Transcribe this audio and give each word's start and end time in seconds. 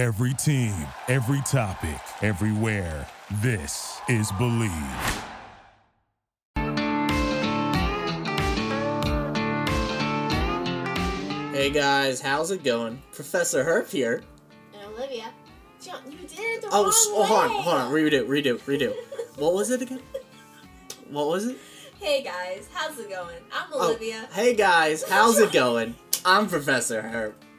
Every 0.00 0.32
team, 0.32 0.72
every 1.08 1.42
topic, 1.42 2.00
everywhere. 2.22 3.06
This 3.42 4.00
is 4.08 4.32
Believe. 4.38 4.70
Hey 11.52 11.68
guys, 11.70 12.20
how's 12.20 12.50
it 12.52 12.62
going? 12.64 13.02
Professor 13.12 13.62
Herp 13.64 13.90
here. 13.90 14.22
And 14.72 14.82
Olivia, 14.94 15.26
John, 15.82 16.00
you 16.10 16.16
did 16.26 16.38
it 16.38 16.62
the 16.62 16.68
Oh, 16.72 16.82
wrong 16.84 16.88
s- 16.88 17.06
oh, 17.10 17.22
hold 17.24 17.40
on, 17.40 17.50
hold 17.50 17.76
on. 17.76 17.92
Redo, 17.92 18.26
redo, 18.26 18.58
redo. 18.60 18.94
What 19.36 19.52
was 19.54 19.70
it 19.70 19.82
again? 19.82 20.00
What 21.10 21.26
was 21.28 21.46
it? 21.46 21.58
Hey 22.00 22.22
guys, 22.22 22.68
how's 22.72 22.98
it 22.98 23.10
going? 23.10 23.36
I'm 23.52 23.68
Oh, 23.74 23.88
Olivia. 23.90 24.28
hey 24.32 24.54
guys, 24.54 25.02
how's 25.02 25.38
it 25.38 25.52
going? 25.62 25.94
I'm 26.24 26.46
Professor 26.48 27.02
Herp, 27.02 27.10
And 27.10 27.12
I'm 27.12 27.18
Olivia. 27.18 27.49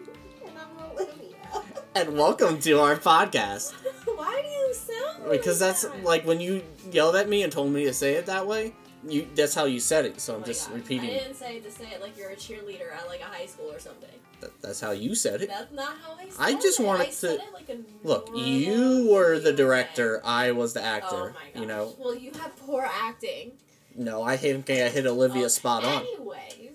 And 1.95 2.17
welcome 2.17 2.59
to 2.59 2.79
our 2.79 2.95
podcast. 2.95 3.73
Why 4.05 4.41
do 4.41 4.47
you 4.47 4.73
sound 4.73 5.23
like 5.27 5.39
Because 5.39 5.59
that's 5.59 5.83
that? 5.83 6.03
like 6.03 6.25
when 6.25 6.39
you 6.39 6.63
yelled 6.91 7.15
at 7.15 7.27
me 7.29 7.43
and 7.43 7.51
told 7.51 7.71
me 7.71 7.85
to 7.85 7.93
say 7.93 8.13
it 8.15 8.25
that 8.27 8.47
way. 8.47 8.73
You 9.07 9.27
that's 9.35 9.55
how 9.55 9.65
you 9.65 9.79
said 9.79 10.05
it. 10.05 10.21
So 10.21 10.33
Oh 10.33 10.35
I'm 10.35 10.41
my 10.41 10.47
just 10.47 10.67
God. 10.69 10.75
repeating. 10.77 11.09
I 11.09 11.13
didn't 11.13 11.35
say 11.35 11.59
to 11.59 11.71
say 11.71 11.85
it 11.91 12.01
like 12.01 12.15
you're 12.17 12.29
a 12.29 12.35
cheerleader 12.35 12.93
at 12.95 13.07
like 13.07 13.21
a 13.21 13.25
high 13.25 13.47
school 13.47 13.71
or 13.71 13.79
something. 13.79 14.09
That, 14.41 14.61
that's 14.61 14.79
how 14.79 14.91
you 14.91 15.15
said 15.15 15.41
it. 15.41 15.49
That's 15.49 15.71
not 15.73 15.95
how 16.03 16.13
I 16.13 16.29
said 16.29 16.29
it. 16.29 16.35
I 16.39 16.53
just 16.53 16.79
it. 16.79 16.83
wanted 16.85 17.07
I 17.07 17.09
to- 17.11 17.33
it 17.35 17.41
like 17.53 17.69
Look, 18.03 18.29
you 18.35 19.09
were 19.11 19.39
the 19.39 19.53
director. 19.53 20.21
I 20.23 20.51
was 20.51 20.73
the 20.73 20.81
Oh 20.81 20.85
actor. 20.85 21.33
my 21.33 21.49
gosh. 21.51 21.61
you 21.61 21.65
know. 21.65 21.95
Well, 21.99 22.15
you 22.15 22.31
have 22.33 22.55
poor 22.57 22.87
acting. 22.87 23.53
No, 23.95 24.21
I 24.21 24.37
think 24.37 24.69
I 24.69 24.87
hit 24.89 25.05
Olivia 25.07 25.45
Oh, 25.45 25.49
spot 25.49 25.83
on. 25.83 26.03
Anyways, 26.03 26.69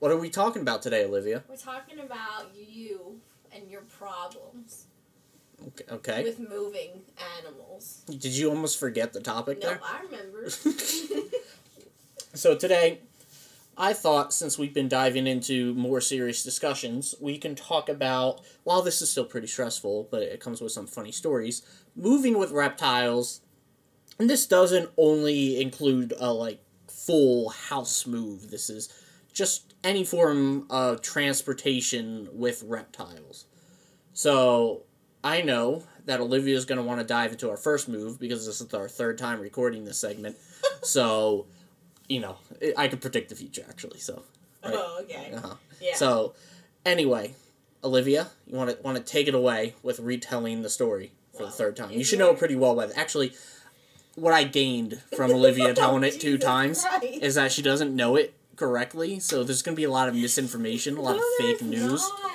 What 0.00 0.10
are 0.10 0.16
we 0.16 0.28
talking 0.30 0.62
about 0.62 0.80
today, 0.82 1.04
Olivia? 1.04 1.44
we're 1.48 1.56
talking 1.56 1.98
about 2.00 2.50
you 2.56 3.20
and 3.58 3.70
your 3.70 3.82
problems 3.82 4.86
Okay. 5.66 5.84
okay. 5.90 6.22
with 6.22 6.38
moving 6.38 7.02
animals. 7.38 8.02
Did 8.06 8.26
you 8.26 8.48
almost 8.48 8.78
forget 8.78 9.12
the 9.12 9.20
topic 9.20 9.60
No, 9.60 9.68
there? 9.70 9.80
I 9.82 10.02
remember. 10.02 10.48
So 12.34 12.54
today, 12.54 13.00
I 13.76 13.92
thought 13.94 14.32
since 14.32 14.58
we've 14.58 14.74
been 14.74 14.88
diving 14.88 15.26
into 15.26 15.74
more 15.74 16.00
serious 16.00 16.44
discussions, 16.44 17.14
we 17.20 17.38
can 17.38 17.54
talk 17.54 17.88
about. 17.88 18.42
While 18.64 18.82
this 18.82 19.00
is 19.02 19.10
still 19.10 19.24
pretty 19.24 19.46
stressful, 19.46 20.08
but 20.10 20.22
it 20.22 20.38
comes 20.38 20.60
with 20.60 20.70
some 20.72 20.86
funny 20.86 21.10
stories. 21.10 21.62
Moving 21.96 22.38
with 22.38 22.50
reptiles, 22.52 23.40
and 24.18 24.28
this 24.28 24.46
doesn't 24.46 24.90
only 24.96 25.60
include 25.60 26.12
a 26.20 26.32
like 26.32 26.60
full 26.86 27.48
house 27.48 28.06
move. 28.06 28.50
This 28.50 28.68
is 28.70 28.92
just 29.32 29.74
any 29.84 30.04
form 30.04 30.66
of 30.70 31.00
transportation 31.02 32.28
with 32.32 32.62
reptiles. 32.64 33.46
So 34.12 34.82
I 35.22 35.42
know 35.42 35.84
that 36.06 36.20
Olivia 36.20 36.56
is 36.56 36.64
going 36.64 36.78
to 36.78 36.82
want 36.82 37.00
to 37.00 37.06
dive 37.06 37.32
into 37.32 37.50
our 37.50 37.56
first 37.56 37.88
move 37.88 38.18
because 38.18 38.46
this 38.46 38.60
is 38.60 38.74
our 38.74 38.88
third 38.88 39.18
time 39.18 39.40
recording 39.40 39.84
this 39.84 39.98
segment. 39.98 40.36
so, 40.82 41.46
you 42.08 42.20
know, 42.20 42.36
I- 42.76 42.88
can 42.88 42.98
predict 42.98 43.28
the 43.28 43.36
future 43.36 43.64
actually. 43.68 44.00
So, 44.00 44.22
right. 44.64 44.74
Oh, 44.76 45.00
okay. 45.02 45.32
uh-huh. 45.34 45.54
Yeah. 45.80 45.94
So, 45.94 46.34
anyway, 46.84 47.34
Olivia, 47.84 48.28
you 48.46 48.56
want 48.56 48.70
to 48.70 48.78
want 48.82 48.96
to 48.96 49.02
take 49.02 49.28
it 49.28 49.34
away 49.34 49.74
with 49.82 50.00
retelling 50.00 50.62
the 50.62 50.70
story 50.70 51.12
for 51.36 51.44
the 51.44 51.52
third 51.52 51.76
time. 51.76 51.92
You 51.92 52.02
should 52.04 52.18
know 52.18 52.30
it 52.30 52.38
pretty 52.38 52.56
well 52.56 52.74
by 52.74 52.86
the, 52.86 52.98
actually. 52.98 53.32
What 54.16 54.34
I 54.34 54.42
gained 54.42 55.00
from 55.14 55.30
Olivia 55.30 55.72
telling 55.74 56.02
it 56.02 56.14
two 56.20 56.38
Jesus 56.38 56.44
times 56.44 56.84
Christ. 56.84 57.04
is 57.22 57.34
that 57.36 57.52
she 57.52 57.62
doesn't 57.62 57.94
know 57.94 58.16
it 58.16 58.34
correctly, 58.58 59.20
so 59.20 59.44
there's 59.44 59.62
going 59.62 59.74
to 59.74 59.80
be 59.80 59.84
a 59.84 59.90
lot 59.90 60.08
of 60.08 60.14
misinformation, 60.14 60.96
a 60.96 61.00
lot 61.00 61.16
of 61.16 61.22
fake 61.38 61.62
news. 61.62 62.00
not. 62.00 62.32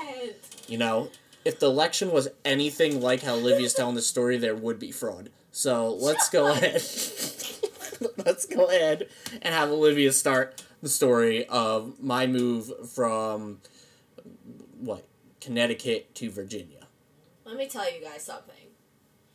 You 0.68 0.78
know, 0.78 1.10
if 1.46 1.60
the 1.60 1.66
election 1.68 2.12
was 2.12 2.30
anything 2.46 3.02
like 3.02 3.22
how 3.22 3.34
Olivia's 3.34 3.74
telling 3.74 3.96
the 3.96 4.02
story, 4.02 4.38
there 4.38 4.56
would 4.56 4.80
be 4.80 4.92
fraud. 4.92 5.30
So 5.52 5.90
let's 5.94 6.30
go 6.30 6.48
ahead. 6.52 6.82
let's 8.26 8.46
go 8.46 8.66
ahead 8.66 9.10
and 9.42 9.54
have 9.54 9.70
Olivia 9.70 10.12
start 10.12 10.64
the 10.82 10.90
story 10.90 11.46
of 11.48 12.02
my 12.02 12.28
move 12.28 12.72
from 12.90 13.60
what 14.80 15.06
Connecticut 15.42 16.14
to 16.16 16.30
Virginia. 16.30 16.88
Let 17.46 17.58
me 17.58 17.68
tell 17.68 17.92
you 17.94 18.02
guys 18.04 18.24
something. 18.24 18.56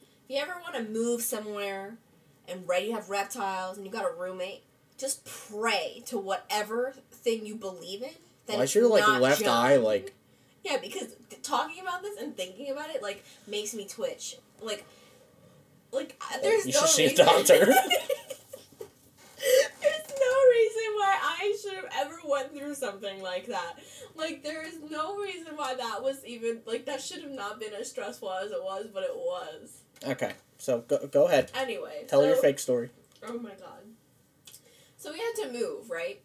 If 0.01 0.37
you 0.37 0.43
ever 0.43 0.57
want 0.63 0.75
to 0.75 0.83
move 0.91 1.23
somewhere 1.23 1.99
and 2.47 2.67
right, 2.67 2.85
you 2.85 2.95
have 2.95 3.11
reptiles 3.11 3.77
and 3.77 3.87
you 3.87 3.93
got 3.93 4.05
a 4.05 4.13
roommate, 4.15 4.63
just 4.99 5.25
pray 5.25 6.03
to 6.07 6.19
whatever 6.19 6.95
thing 7.13 7.47
you 7.47 7.55
believe 7.55 8.03
in. 8.03 8.11
That 8.47 8.57
Why 8.59 8.65
is 8.65 8.75
your 8.75 8.89
like 8.89 9.07
left 9.21 9.47
eye 9.47 9.77
like? 9.77 10.15
Yeah, 10.65 10.79
because 10.79 11.15
talking 11.43 11.81
about 11.81 12.03
this 12.03 12.21
and 12.21 12.37
thinking 12.37 12.71
about 12.71 12.91
it 12.91 13.03
like 13.03 13.25
makes 13.47 13.75
me 13.75 13.87
twitch. 13.87 14.37
Like, 14.61 14.85
like 15.93 16.21
uh, 16.21 16.39
there's 16.43 16.67
you 16.67 16.73
no 16.73 16.81
should 16.81 16.89
see 16.89 17.05
a 17.07 17.09
reason. 17.11 17.27
doctor. 17.27 17.57
there's 19.81 20.09
no 20.21 20.35
reason 20.51 20.89
why 20.97 21.19
I 21.23 21.57
should 21.63 21.75
have 21.75 21.89
ever 21.97 22.19
went 22.27 22.57
through 22.57 22.75
something 22.75 23.23
like 23.23 23.47
that. 23.47 23.75
Like 24.17 24.43
there 24.43 24.67
is 24.67 24.79
no 24.91 25.17
reason 25.17 25.57
why 25.57 25.75
that 25.75 26.03
was 26.03 26.25
even 26.27 26.61
like 26.67 26.87
that 26.87 27.01
should 27.01 27.23
have 27.23 27.31
not 27.31 27.61
been 27.61 27.73
as 27.73 27.89
stressful 27.89 28.31
as 28.33 28.51
it 28.51 28.63
was, 28.63 28.89
but 28.93 29.05
it 29.05 29.15
was. 29.15 29.79
Okay, 30.07 30.33
so 30.59 30.81
go 30.89 31.07
go 31.07 31.27
ahead. 31.29 31.51
Anyway, 31.55 32.05
Tell 32.09 32.21
so, 32.21 32.27
your 32.27 32.37
fake 32.37 32.59
story. 32.59 32.91
Oh 33.27 33.39
my 33.39 33.51
god. 33.51 33.88
So 35.09 35.15
we 35.15 35.21
had 35.21 35.35
to 35.47 35.59
move, 35.59 35.91
right? 35.91 36.21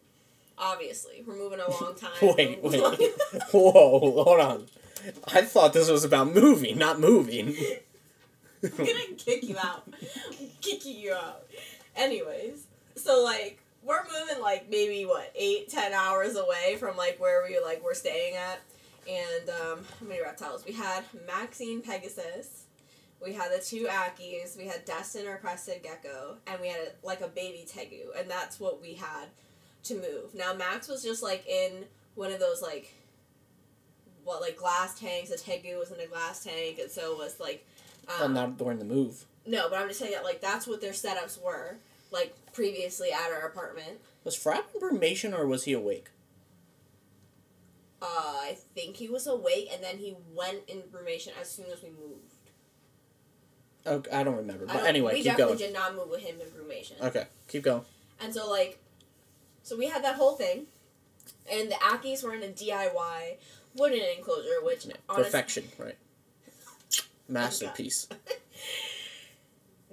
Obviously, 0.57 1.23
we're 1.25 1.37
moving 1.37 1.61
a 1.61 1.71
long 1.71 1.95
time. 1.99 2.11
Wait, 2.21 2.59
wait. 2.63 2.81
Whoa, 3.53 4.23
hold 4.23 4.39
on. 4.41 4.67
I 5.33 5.41
thought 5.41 5.71
this 5.71 5.89
was 5.89 6.03
about 6.03 6.33
moving, 6.33 6.77
not 6.77 6.99
moving. 6.99 7.55
I'm 8.61 8.69
gonna 8.75 9.15
kick 9.17 9.43
you 9.43 9.57
out. 9.57 9.87
I'm 10.41 10.49
kicking 10.61 10.97
you 10.97 11.13
out. 11.13 11.45
Anyways, 11.95 12.67
so 12.97 13.23
like 13.23 13.61
we're 13.83 14.03
moving 14.03 14.41
like 14.41 14.69
maybe 14.69 15.05
what 15.05 15.31
eight, 15.33 15.69
ten 15.69 15.93
hours 15.93 16.35
away 16.35 16.75
from 16.77 16.97
like 16.97 17.21
where 17.21 17.41
we 17.47 17.59
like 17.59 17.81
we're 17.81 17.93
staying 17.93 18.35
at, 18.35 18.59
and 19.09 19.49
um, 19.49 19.79
how 19.99 20.07
many 20.07 20.21
reptiles? 20.21 20.65
We 20.65 20.73
had 20.73 21.05
Maxine 21.25 21.81
Pegasus, 21.81 22.62
we 23.23 23.33
had 23.33 23.51
the 23.51 23.63
two 23.63 23.85
Ackies, 23.89 24.57
we 24.57 24.67
had 24.67 24.85
Destin 24.85 25.27
or 25.27 25.37
crested 25.37 25.81
gecko, 25.83 26.37
and 26.47 26.59
we 26.61 26.67
had 26.67 26.79
a, 26.79 27.05
like 27.07 27.21
a 27.21 27.27
baby 27.27 27.65
Tegu, 27.67 28.19
and 28.19 28.29
that's 28.29 28.59
what 28.59 28.81
we 28.81 28.93
had 28.95 29.27
to 29.85 29.95
move. 29.95 30.33
Now 30.35 30.53
Max 30.53 30.87
was 30.87 31.03
just 31.03 31.23
like 31.23 31.45
in 31.47 31.85
one 32.15 32.31
of 32.31 32.39
those 32.39 32.61
like 32.61 32.93
what 34.23 34.41
like 34.41 34.57
glass 34.57 34.99
tanks. 34.99 35.29
The 35.29 35.35
Tegu 35.35 35.77
was 35.79 35.91
in 35.91 35.99
a 35.99 36.07
glass 36.07 36.43
tank, 36.43 36.79
and 36.79 36.91
so 36.91 37.15
was 37.17 37.39
like. 37.39 37.65
Well, 38.07 38.23
Um, 38.25 38.33
not 38.33 38.57
during 38.57 38.79
the 38.79 38.85
move. 38.85 39.25
no, 39.45 39.69
but 39.69 39.79
I'm 39.79 39.87
just 39.87 39.99
saying 39.99 40.11
that 40.11 40.23
like 40.25 40.41
that's 40.41 40.67
what 40.67 40.81
their 40.81 40.91
setups 40.91 41.41
were 41.41 41.77
like 42.11 42.35
previously 42.53 43.11
at 43.11 43.31
our 43.31 43.47
apartment. 43.47 43.99
Was 44.25 44.37
Frapp 44.37 44.63
in 44.75 44.81
brumation 44.81 45.37
or 45.37 45.47
was 45.47 45.63
he 45.63 45.73
awake? 45.73 46.09
Uh, 48.01 48.05
I 48.05 48.57
think 48.75 48.97
he 48.97 49.07
was 49.07 49.27
awake, 49.27 49.69
and 49.73 49.81
then 49.81 49.97
he 49.97 50.15
went 50.35 50.59
in 50.67 50.79
brumation 50.81 51.29
as 51.39 51.49
soon 51.49 51.65
as 51.71 51.81
we 51.81 51.89
moved. 51.89 52.32
Oh, 53.85 54.01
I 54.11 54.23
don't 54.23 54.37
remember. 54.37 54.65
But 54.65 54.73
don't- 54.77 54.85
anyway, 54.87 55.13
we 55.13 55.17
keep 55.19 55.25
definitely 55.31 55.57
going. 55.57 55.71
did 55.71 55.73
not 55.73 55.95
move 55.95 56.09
with 56.09 56.21
him 56.21 56.35
in 56.39 56.47
brumation. 56.47 57.01
Okay, 57.01 57.25
keep 57.47 57.63
going. 57.63 57.83
And 58.19 58.33
so 58.33 58.49
like, 58.49 58.79
so 59.63 59.77
we 59.77 59.87
had 59.87 60.03
that 60.03 60.15
whole 60.15 60.35
thing, 60.35 60.67
and 61.51 61.69
the 61.69 61.75
Ackies 61.75 62.23
were 62.23 62.33
in 62.33 62.43
a 62.43 62.47
DIY 62.47 63.35
wooden 63.75 63.99
enclosure, 64.17 64.61
which 64.63 64.85
Yeah, 64.85 64.93
honest- 65.09 65.25
perfection, 65.31 65.67
right? 65.77 65.97
Masterpiece. 67.27 68.07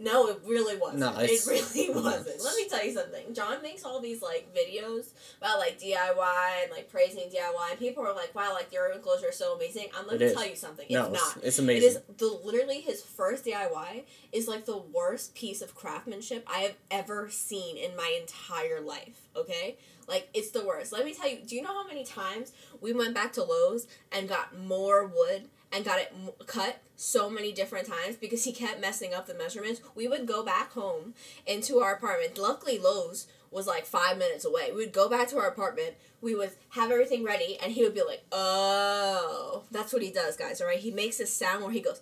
No, 0.01 0.29
it 0.29 0.41
really 0.47 0.77
wasn't. 0.79 1.01
No, 1.01 1.15
it 1.19 1.47
really 1.47 1.91
wasn't. 1.95 2.43
Let 2.43 2.57
me 2.57 2.69
tell 2.69 2.85
you 2.85 2.93
something. 2.93 3.35
John 3.35 3.63
makes 3.63 3.85
all 3.85 4.01
these 4.01 4.23
like 4.23 4.49
videos 4.55 5.11
about 5.39 5.59
like 5.59 5.79
DIY 5.79 6.63
and 6.63 6.71
like 6.71 6.91
praising 6.91 7.29
DIY, 7.29 7.71
and 7.71 7.79
people 7.79 8.07
are 8.07 8.15
like, 8.15 8.35
"Wow, 8.35 8.55
like 8.55 8.73
your 8.73 8.91
enclosure 8.93 9.29
is 9.29 9.37
so 9.37 9.55
amazing." 9.55 9.89
I'm 9.97 10.07
going 10.07 10.19
to 10.19 10.33
tell 10.33 10.47
you 10.47 10.57
something. 10.57 10.87
It's 10.89 10.95
no, 10.95 11.11
not. 11.11 11.37
it's, 11.37 11.47
it's 11.47 11.59
amazing. 11.59 11.91
It 11.91 11.93
is 11.93 12.01
the 12.17 12.41
literally 12.43 12.81
his 12.81 13.03
first 13.03 13.45
DIY 13.45 14.05
is 14.33 14.49
like 14.49 14.65
the 14.65 14.79
worst 14.79 15.35
piece 15.35 15.61
of 15.61 15.75
craftsmanship 15.75 16.47
I 16.51 16.61
have 16.61 16.77
ever 16.91 17.29
seen 17.29 17.77
in 17.77 17.95
my 17.95 18.17
entire 18.19 18.81
life. 18.81 19.29
Okay, 19.37 19.77
like 20.09 20.31
it's 20.33 20.51
the 20.51 20.65
worst. 20.65 20.93
Let 20.93 21.05
me 21.05 21.13
tell 21.13 21.29
you. 21.29 21.41
Do 21.47 21.55
you 21.55 21.63
know 21.63 21.75
how 21.75 21.87
many 21.87 22.05
times 22.05 22.53
we 22.81 22.95
went 22.95 23.15
back 23.15 23.35
to 23.35 23.45
Lowe's 23.45 23.87
and 24.11 24.29
got 24.29 24.59
more 24.59 25.07
wood 25.07 25.49
and 25.73 25.85
got 25.85 25.99
it 25.99 26.13
cut 26.47 26.81
so 26.97 27.31
many 27.31 27.53
different 27.53 27.87
times 27.87 28.17
because 28.17 28.45
he 28.45 28.53
kept 28.53 28.81
messing 28.81 29.15
up 29.15 29.27
the 29.27 29.35
measurements. 29.35 29.81
We 29.95 30.09
would 30.09 30.27
go 30.27 30.43
back 30.45 30.73
home 30.73 31.15
into 31.47 31.79
our 31.79 31.95
apartment. 31.95 32.39
Luckily, 32.39 32.79
Lowe's 32.79 33.27
was 33.51 33.67
like 33.67 33.85
five 33.85 34.19
minutes 34.19 34.45
away. 34.45 34.71
We 34.71 34.85
would 34.85 34.93
go 34.93 35.09
back 35.09 35.29
to 35.29 35.39
our 35.39 35.49
apartment. 35.49 35.95
We 36.21 36.35
would 36.35 36.53
have 36.71 36.91
everything 36.91 37.25
ready, 37.25 37.59
and 37.63 37.73
he 37.73 37.83
would 37.83 37.95
be 37.95 38.03
like, 38.03 38.23
"Oh, 38.31 39.65
that's 39.71 39.93
what 39.93 40.03
he 40.03 40.11
does, 40.11 40.37
guys. 40.37 40.61
All 40.61 40.67
right." 40.67 40.79
He 40.79 40.91
makes 40.91 41.19
this 41.19 41.33
sound 41.33 41.63
where 41.63 41.73
he 41.73 41.81
goes, 41.81 42.01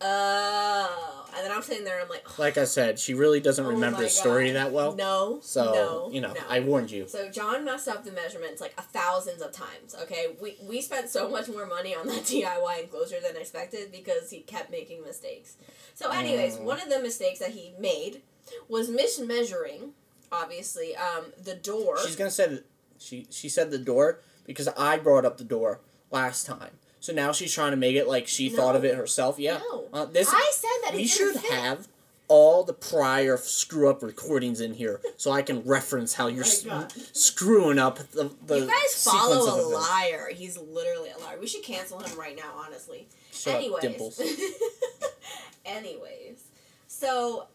Oh, 0.00 1.24
and 1.34 1.44
then 1.44 1.52
I'm 1.52 1.62
sitting 1.62 1.84
there. 1.84 2.00
I'm 2.00 2.08
like, 2.08 2.38
Like 2.38 2.58
I 2.58 2.64
said, 2.64 2.98
she 2.98 3.14
really 3.14 3.40
doesn't 3.40 3.64
oh 3.64 3.70
remember 3.70 4.02
the 4.02 4.08
story 4.08 4.48
God. 4.48 4.56
that 4.56 4.72
well. 4.72 4.94
No. 4.94 5.38
So 5.42 5.64
no, 5.72 6.10
you 6.12 6.20
know, 6.20 6.32
no. 6.32 6.40
I 6.48 6.60
warned 6.60 6.90
you. 6.90 7.06
So 7.08 7.30
John 7.30 7.64
messed 7.64 7.88
up 7.88 8.04
the 8.04 8.12
measurements 8.12 8.60
like 8.60 8.74
a 8.78 8.82
thousands 8.82 9.42
of 9.42 9.52
times. 9.52 9.94
Okay, 10.02 10.36
we 10.40 10.56
we 10.62 10.80
spent 10.80 11.08
so 11.08 11.28
much 11.30 11.48
more 11.48 11.66
money 11.66 11.94
on 11.94 12.06
that 12.08 12.22
DIY 12.24 12.82
enclosure 12.82 13.20
than 13.22 13.36
expected 13.36 13.90
because 13.92 14.30
he 14.30 14.40
kept 14.40 14.70
making 14.70 15.02
mistakes. 15.02 15.56
So, 15.94 16.10
anyways, 16.10 16.56
Mm. 16.56 16.62
one 16.62 16.80
of 16.80 16.88
the 16.90 17.00
mistakes 17.00 17.38
that 17.38 17.50
he 17.50 17.72
made 17.78 18.22
was 18.68 18.90
mismeasuring. 18.90 19.90
Obviously, 20.32 20.94
um, 20.96 21.26
the 21.42 21.54
door. 21.54 21.96
She's 22.04 22.16
gonna 22.16 22.30
say 22.30 22.48
that 22.48 22.66
she 22.98 23.26
she 23.30 23.48
said 23.48 23.70
the 23.70 23.78
door 23.78 24.20
because 24.44 24.68
I 24.76 24.98
brought 24.98 25.24
up 25.24 25.38
the 25.38 25.44
door 25.44 25.80
last 26.10 26.46
time. 26.46 26.78
So 27.06 27.12
now 27.12 27.30
she's 27.30 27.54
trying 27.54 27.70
to 27.70 27.76
make 27.76 27.94
it 27.94 28.08
like 28.08 28.26
she 28.26 28.48
thought 28.48 28.74
of 28.74 28.84
it 28.84 28.96
herself. 28.96 29.38
Yeah. 29.38 29.58
No. 29.58 29.84
Uh, 29.92 30.06
this 30.06 30.28
I 30.28 30.52
said 30.52 30.68
that 30.90 30.96
we 30.96 31.06
should 31.06 31.36
fit. 31.36 31.52
have 31.52 31.86
all 32.26 32.64
the 32.64 32.72
prior 32.72 33.36
screw 33.36 33.88
up 33.88 34.02
recordings 34.02 34.60
in 34.60 34.74
here 34.74 35.00
so 35.16 35.30
I 35.30 35.42
can 35.42 35.62
reference 35.62 36.14
how 36.14 36.26
you're 36.26 36.42
Oh 36.44 36.88
s- 36.96 37.10
screwing 37.12 37.78
up 37.78 37.98
the 38.10 38.32
the 38.44 38.58
you 38.58 38.66
guys 38.66 39.04
follow 39.04 39.54
a 39.54 39.62
liar. 39.78 40.30
He's 40.34 40.58
literally 40.58 41.10
a 41.10 41.18
liar. 41.22 41.38
We 41.40 41.46
should 41.46 41.62
cancel 41.62 42.00
him 42.00 42.18
right 42.18 42.34
now, 42.34 42.50
honestly. 42.56 43.06
Shut 43.30 43.54
up, 43.54 43.60
Anyways. 43.60 43.82
Dimples. 43.82 44.20
Anyways. 45.64 46.42
So 46.88 47.46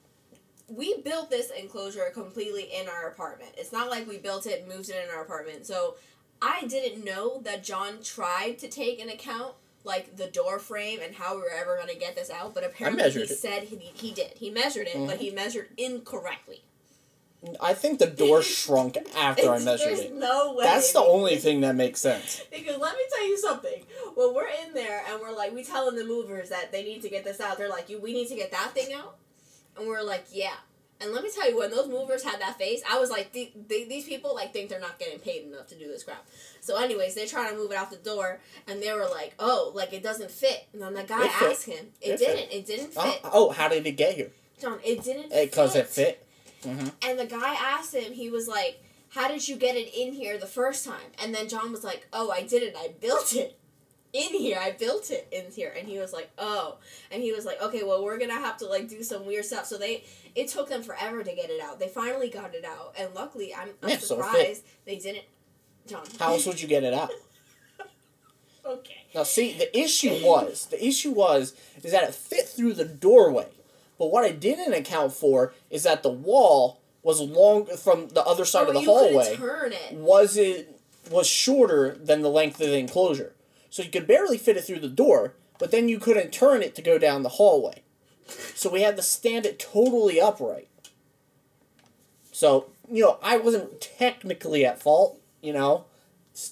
we 0.69 1.01
built 1.01 1.29
this 1.29 1.51
enclosure 1.51 2.09
completely 2.13 2.69
in 2.73 2.87
our 2.87 3.09
apartment. 3.09 3.51
It's 3.57 3.73
not 3.73 3.89
like 3.89 4.07
we 4.07 4.17
built 4.17 4.45
it 4.45 4.65
moved 4.65 4.89
it 4.89 4.95
in 5.03 5.13
our 5.13 5.21
apartment. 5.23 5.65
So 5.65 5.95
I 6.41 6.65
didn't 6.67 7.03
know 7.03 7.41
that 7.43 7.63
John 7.63 8.01
tried 8.03 8.57
to 8.59 8.67
take 8.67 8.99
an 8.99 9.09
account 9.09 9.53
like 9.83 10.15
the 10.15 10.27
door 10.27 10.59
frame 10.59 10.99
and 11.03 11.15
how 11.15 11.35
we 11.35 11.41
were 11.41 11.51
ever 11.51 11.75
going 11.75 11.89
to 11.89 11.99
get 11.99 12.15
this 12.15 12.29
out, 12.29 12.53
but 12.53 12.63
apparently 12.63 13.09
he 13.11 13.21
it. 13.21 13.29
said 13.29 13.63
he, 13.63 13.77
he 13.77 14.11
did. 14.11 14.33
He 14.35 14.49
measured 14.49 14.87
it, 14.87 14.95
but 14.95 15.15
mm-hmm. 15.15 15.23
he 15.23 15.31
measured 15.31 15.69
incorrectly. 15.77 16.63
I 17.59 17.73
think 17.73 17.99
the 17.99 18.07
door 18.07 18.41
shrunk 18.43 18.97
after 19.15 19.51
I 19.51 19.59
measured 19.59 19.87
There's 19.87 19.99
it. 20.01 20.15
no 20.15 20.53
way. 20.53 20.65
That's 20.65 20.93
the 20.93 20.99
only 21.03 21.37
thing 21.37 21.61
that 21.61 21.75
makes 21.75 21.99
sense. 21.99 22.43
Because 22.51 22.77
let 22.77 22.95
me 22.95 23.03
tell 23.11 23.27
you 23.27 23.37
something. 23.37 23.83
When 24.15 24.35
we're 24.35 24.49
in 24.65 24.73
there 24.73 25.01
and 25.09 25.19
we're 25.19 25.35
like, 25.35 25.53
we 25.53 25.63
telling 25.63 25.95
the 25.95 26.05
movers 26.05 26.49
that 26.49 26.71
they 26.71 26.83
need 26.83 27.01
to 27.01 27.09
get 27.09 27.23
this 27.23 27.39
out, 27.39 27.57
they're 27.57 27.69
like, 27.69 27.89
"You, 27.89 27.99
we 27.99 28.13
need 28.13 28.27
to 28.27 28.35
get 28.35 28.51
that 28.51 28.73
thing 28.73 28.93
out," 28.93 29.15
and 29.77 29.87
we're 29.87 30.03
like, 30.03 30.25
"Yeah." 30.31 30.53
And 31.01 31.11
let 31.13 31.23
me 31.23 31.29
tell 31.33 31.49
you, 31.49 31.57
when 31.57 31.71
those 31.71 31.87
movers 31.87 32.23
had 32.23 32.39
that 32.41 32.57
face, 32.57 32.81
I 32.89 32.99
was 32.99 33.09
like, 33.09 33.31
the, 33.31 33.51
the, 33.67 33.85
"These 33.85 34.05
people 34.05 34.35
like 34.35 34.53
think 34.53 34.69
they're 34.69 34.79
not 34.79 34.99
getting 34.99 35.19
paid 35.19 35.43
enough 35.47 35.67
to 35.67 35.75
do 35.75 35.87
this 35.87 36.03
crap." 36.03 36.25
So, 36.59 36.77
anyways, 36.77 37.15
they're 37.15 37.25
trying 37.27 37.49
to 37.51 37.57
move 37.57 37.71
it 37.71 37.77
out 37.77 37.89
the 37.89 37.97
door, 37.97 38.39
and 38.67 38.81
they 38.81 38.93
were 38.93 39.07
like, 39.09 39.33
"Oh, 39.39 39.71
like 39.73 39.93
it 39.93 40.03
doesn't 40.03 40.29
fit." 40.31 40.67
And 40.73 40.81
then 40.81 40.93
the 40.93 41.03
guy 41.03 41.25
It 41.25 41.31
fit. 41.31 41.49
asked 41.51 41.65
him, 41.65 41.85
"It, 42.01 42.09
It 42.11 42.19
didn't. 42.19 42.51
It 42.51 42.65
didn't 42.65 42.93
Oh, 42.95 43.01
fit." 43.11 43.21
oh, 43.25 43.49
how 43.49 43.67
did 43.67 43.85
it 43.87 43.91
get 43.93 44.15
here? 44.15 44.31
John, 44.59 44.79
it 44.83 45.03
didn't. 45.03 45.31
Fit. 45.31 45.49
Because 45.49 45.75
it 45.75 45.87
fit. 45.87 46.23
hmm 46.63 46.89
And 47.01 47.17
the 47.17 47.25
guy 47.25 47.55
asked 47.55 47.95
him, 47.95 48.13
he 48.13 48.29
was 48.29 48.47
like, 48.47 48.83
How 49.09 49.27
did 49.27 49.47
you 49.47 49.55
get 49.55 49.75
it 49.75 49.91
in 49.93 50.13
here 50.13 50.37
the 50.37 50.45
first 50.45 50.85
time? 50.85 51.09
And 51.21 51.33
then 51.33 51.49
John 51.49 51.71
was 51.71 51.83
like, 51.83 52.07
Oh, 52.13 52.29
I 52.29 52.43
did 52.43 52.61
it. 52.61 52.75
I 52.77 52.89
built 52.99 53.33
it 53.33 53.57
in 54.13 54.29
here. 54.29 54.57
I 54.59 54.71
built 54.71 55.09
it 55.11 55.27
in 55.31 55.51
here. 55.51 55.73
And 55.77 55.87
he 55.87 55.99
was 55.99 56.13
like, 56.13 56.29
Oh. 56.37 56.77
And 57.11 57.21
he 57.21 57.31
was 57.31 57.45
like, 57.45 57.61
Okay, 57.61 57.83
well, 57.83 58.03
we're 58.03 58.17
going 58.17 58.29
to 58.29 58.35
have 58.35 58.57
to 58.57 58.65
like 58.67 58.87
do 58.89 59.03
some 59.03 59.25
weird 59.25 59.45
stuff. 59.45 59.65
So 59.65 59.77
they, 59.77 60.03
it 60.35 60.47
took 60.47 60.69
them 60.69 60.83
forever 60.83 61.23
to 61.23 61.35
get 61.35 61.49
it 61.49 61.61
out. 61.61 61.79
They 61.79 61.87
finally 61.87 62.29
got 62.29 62.53
it 62.55 62.65
out. 62.65 62.93
And 62.97 63.13
luckily, 63.13 63.53
I'm, 63.53 63.69
I'm 63.83 63.89
Yeah, 63.89 63.97
so 63.97 64.15
surprised 64.15 64.63
they 64.85 64.97
didn't. 64.97 65.25
John. 65.87 66.03
How 66.19 66.33
else 66.33 66.45
would 66.45 66.61
you 66.61 66.67
get 66.67 66.83
it 66.83 66.93
out? 66.93 67.09
okay. 68.65 68.97
Now, 69.13 69.23
see, 69.23 69.53
the 69.57 69.77
issue 69.77 70.23
was 70.25 70.67
the 70.67 70.83
issue 70.85 71.11
was 71.11 71.53
is 71.83 71.91
that 71.91 72.03
it 72.03 72.13
fit 72.15 72.47
through 72.47 72.73
the 72.73 72.85
doorway, 72.85 73.47
but 73.97 74.11
what 74.11 74.23
I 74.23 74.31
didn't 74.31 74.73
account 74.73 75.13
for 75.13 75.53
is 75.69 75.83
that 75.83 76.03
the 76.03 76.09
wall 76.11 76.79
was 77.03 77.19
long 77.19 77.65
from 77.65 78.09
the 78.09 78.23
other 78.23 78.45
side 78.45 78.67
Oh, 78.67 78.69
of 78.69 78.73
the 78.75 78.81
hallway. 78.81 79.35
turn 79.35 79.73
it. 79.73 79.93
Was 79.95 80.37
it 80.37 80.79
was 81.09 81.27
shorter 81.27 81.95
than 81.99 82.21
the 82.21 82.29
length 82.29 82.61
of 82.61 82.67
the 82.67 82.77
enclosure, 82.77 83.33
so 83.71 83.81
you 83.81 83.89
could 83.89 84.05
barely 84.05 84.37
fit 84.37 84.57
it 84.57 84.65
through 84.65 84.81
the 84.81 84.87
door. 84.87 85.33
But 85.57 85.71
then 85.71 85.89
you 85.89 85.99
couldn't 85.99 86.31
turn 86.31 86.61
it 86.61 86.75
to 86.75 86.81
go 86.81 86.97
down 86.99 87.23
the 87.23 87.29
hallway, 87.29 87.81
so 88.55 88.69
we 88.69 88.81
had 88.81 88.95
to 88.97 89.01
stand 89.01 89.45
it 89.45 89.59
totally 89.59 90.19
upright. 90.19 90.67
So 92.31 92.67
you 92.91 93.03
know, 93.03 93.17
I 93.23 93.37
wasn't 93.37 93.79
technically 93.79 94.65
at 94.65 94.81
fault. 94.81 95.19
You 95.41 95.53
know, 95.53 95.85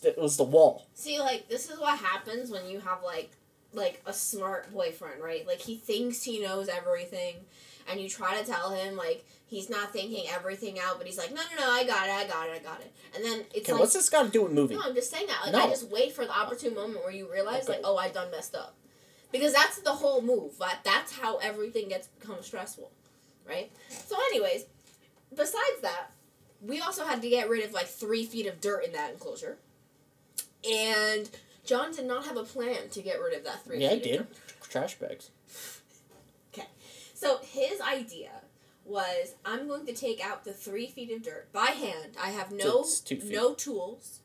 it 0.03 0.17
was 0.17 0.37
the 0.37 0.43
wall. 0.43 0.87
See, 0.93 1.19
like 1.19 1.49
this 1.49 1.69
is 1.69 1.79
what 1.79 1.99
happens 1.99 2.49
when 2.51 2.67
you 2.67 2.79
have 2.79 3.03
like 3.03 3.31
like 3.73 4.01
a 4.05 4.13
smart 4.13 4.71
boyfriend, 4.73 5.21
right? 5.21 5.45
Like 5.45 5.59
he 5.59 5.75
thinks 5.75 6.23
he 6.23 6.39
knows 6.39 6.69
everything, 6.69 7.35
and 7.89 7.99
you 7.99 8.09
try 8.09 8.39
to 8.39 8.45
tell 8.45 8.71
him 8.71 8.95
like 8.95 9.25
he's 9.49 9.69
not 9.69 9.91
thinking 9.91 10.25
everything 10.29 10.79
out, 10.79 10.97
but 10.97 11.07
he's 11.07 11.17
like, 11.17 11.33
no, 11.33 11.41
no, 11.55 11.65
no, 11.65 11.71
I 11.71 11.83
got 11.83 12.07
it, 12.07 12.11
I 12.13 12.27
got 12.27 12.47
it, 12.47 12.53
I 12.55 12.59
got 12.59 12.79
it, 12.81 12.93
and 13.15 13.23
then 13.25 13.39
it's 13.53 13.63
Okay, 13.67 13.71
like, 13.73 13.81
what's 13.81 13.93
this 13.93 14.09
got 14.09 14.23
to 14.23 14.29
do 14.29 14.43
with 14.43 14.51
moving? 14.53 14.77
no, 14.77 14.83
I'm 14.85 14.95
just 14.95 15.11
saying 15.11 15.27
that. 15.27 15.41
Like 15.45 15.53
No. 15.53 15.65
I 15.65 15.69
just 15.69 15.89
wait 15.89 16.13
for 16.13 16.25
the 16.25 16.31
opportune 16.37 16.75
moment 16.75 17.03
where 17.03 17.11
you 17.13 17.31
realize 17.31 17.63
Okay. 17.63 17.73
like, 17.73 17.81
oh, 17.83 17.97
I 17.97 18.09
done 18.09 18.29
messed 18.31 18.55
up, 18.55 18.75
because 19.31 19.51
that's 19.53 19.79
the 19.81 19.91
whole 19.91 20.21
move. 20.21 20.57
That 20.59 20.79
that's 20.83 21.11
how 21.13 21.37
everything 21.37 21.89
gets 21.89 22.07
becomes 22.07 22.45
stressful, 22.45 22.91
right? 23.47 23.71
So, 23.89 24.15
anyways, 24.31 24.65
besides 25.35 25.81
that, 25.81 26.11
we 26.61 26.79
also 26.81 27.05
had 27.05 27.21
to 27.21 27.29
get 27.29 27.49
rid 27.49 27.65
of 27.65 27.73
like 27.73 27.87
three 27.87 28.25
feet 28.25 28.45
of 28.47 28.61
dirt 28.61 28.85
in 28.85 28.91
that 28.93 29.11
enclosure, 29.11 29.57
and 30.69 31.29
John 31.65 31.91
did 31.93 32.05
not 32.05 32.25
have 32.25 32.37
a 32.37 32.43
plan 32.43 32.89
to 32.91 33.01
get 33.01 33.21
rid 33.21 33.33
of 33.37 33.43
that 33.45 33.63
three 33.63 33.79
Yeah, 33.81 33.91
I 33.91 33.99
did. 33.99 34.27
Trash 34.69 34.95
bags. 34.95 35.31
Okay, 36.51 36.67
so 37.13 37.39
his 37.43 37.79
idea 37.79 38.31
was, 38.89 39.35
I'm 39.45 39.67
going 39.67 39.85
to 39.85 39.93
take 39.93 40.23
out 40.25 40.43
the 40.43 40.53
three 40.53 40.87
feet 40.87 41.11
of 41.11 41.23
dirt 41.23 41.51
by 41.53 41.67
hand. 41.67 42.15
I 42.21 42.31
have 42.31 42.51
no 42.51 42.85
no 43.29 43.53
tools, 43.53 44.19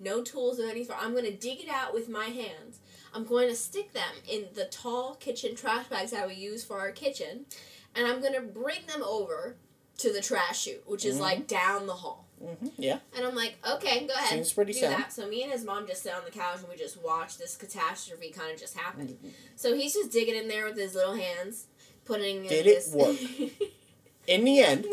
no 0.00 0.22
tools 0.22 0.58
of 0.58 0.68
any 0.68 0.84
sort. 0.84 0.98
I'm 1.02 1.12
going 1.12 1.24
to 1.24 1.32
dig 1.36 1.60
it 1.60 1.68
out 1.68 1.92
with 1.94 2.08
my 2.08 2.26
hands. 2.26 2.80
I'm 3.14 3.24
going 3.24 3.48
to 3.48 3.54
stick 3.56 3.92
them 3.92 4.14
in 4.28 4.46
the 4.54 4.66
tall 4.66 5.14
kitchen 5.14 5.54
trash 5.54 5.86
bags 5.86 6.10
that 6.10 6.26
we 6.26 6.34
use 6.34 6.64
for 6.64 6.78
our 6.80 6.90
kitchen, 6.92 7.46
and 7.94 8.06
I'm 8.06 8.20
going 8.20 8.34
to 8.34 8.40
bring 8.42 8.86
them 8.86 9.02
over 9.02 9.56
to 9.98 10.12
the 10.12 10.20
trash 10.20 10.60
chute, 10.62 10.82
which 10.86 11.04
is 11.06 11.16
Mhm. 11.16 11.20
like 11.20 11.46
down 11.46 11.86
the 11.86 11.94
hall. 11.94 12.26
hmm 12.38 12.66
Yeah. 12.76 12.98
And 13.16 13.24
I'm 13.24 13.34
like, 13.34 13.56
okay, 13.66 14.06
go 14.06 14.12
ahead. 14.12 14.28
Seems 14.28 14.52
pretty 14.52 14.74
do 14.74 14.80
sound. 14.80 14.92
that. 14.94 15.10
So 15.12 15.26
me 15.26 15.42
and 15.42 15.50
his 15.50 15.64
mom 15.64 15.86
just 15.86 16.02
sit 16.02 16.12
on 16.12 16.22
the 16.26 16.30
couch 16.30 16.58
and 16.60 16.68
we 16.68 16.76
just 16.76 17.02
watch 17.02 17.38
this 17.38 17.56
catastrophe 17.56 18.30
kind 18.30 18.52
of 18.52 18.60
just 18.60 18.76
happen. 18.76 19.08
Mm-hmm. 19.08 19.28
So 19.56 19.74
he's 19.74 19.94
just 19.94 20.10
digging 20.12 20.34
in 20.34 20.46
there 20.48 20.66
with 20.66 20.76
his 20.76 20.94
little 20.94 21.14
hands, 21.14 21.68
putting. 22.04 22.42
in 22.44 22.48
Did 22.50 22.66
it 22.66 22.84
this- 22.84 22.92
work? 22.92 23.16
In 24.26 24.44
the 24.44 24.60
end, 24.60 24.86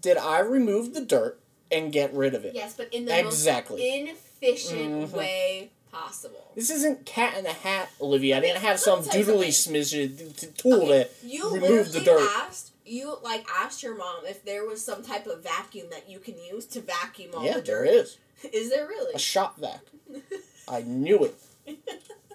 did 0.00 0.16
I 0.16 0.40
remove 0.40 0.94
the 0.94 1.00
dirt 1.04 1.40
and 1.70 1.92
get 1.92 2.12
rid 2.12 2.34
of 2.34 2.44
it? 2.44 2.54
yes, 2.54 2.74
but 2.76 2.92
in 2.92 3.04
the 3.04 3.22
most 3.22 3.34
Exactly. 3.34 3.98
inefficient 4.00 5.10
Mhm. 5.10 5.12
way 5.12 5.70
possible. 5.92 6.52
This 6.54 6.70
isn't 6.70 7.04
cat 7.06 7.36
in 7.36 7.44
the 7.44 7.52
hat, 7.52 7.90
Olivia. 8.00 8.38
I 8.38 8.40
didn't 8.40 8.62
have 8.62 8.78
some 8.80 9.00
me 9.00 9.06
tell 9.06 9.18
you 9.20 9.24
doodly 9.26 9.48
smidgen 9.48 10.56
tool 10.56 10.82
Okay, 10.84 11.08
to 11.20 11.26
you 11.26 11.50
remove 11.54 11.92
the 11.92 12.00
dirt. 12.00 12.20
asked 12.36 12.70
you 12.84 13.16
like 13.22 13.46
asked 13.56 13.82
your 13.84 13.94
mom 13.94 14.24
if 14.26 14.44
there 14.44 14.64
was 14.64 14.84
some 14.84 15.02
type 15.04 15.26
of 15.26 15.42
vacuum 15.44 15.86
that 15.90 16.08
you 16.08 16.18
can 16.18 16.34
use 16.42 16.66
to 16.66 16.80
vacuum 16.80 17.30
all 17.36 17.44
Yeah, 17.44 17.54
the 17.56 17.62
there 17.62 17.84
dirt. 17.84 17.94
is. 17.94 18.18
Is 18.52 18.70
there 18.70 18.86
really? 18.88 19.12
A 19.14 19.18
shop 19.18 19.58
vac. 19.58 19.80
I 20.68 20.82
knew 20.82 21.24
it. 21.24 21.34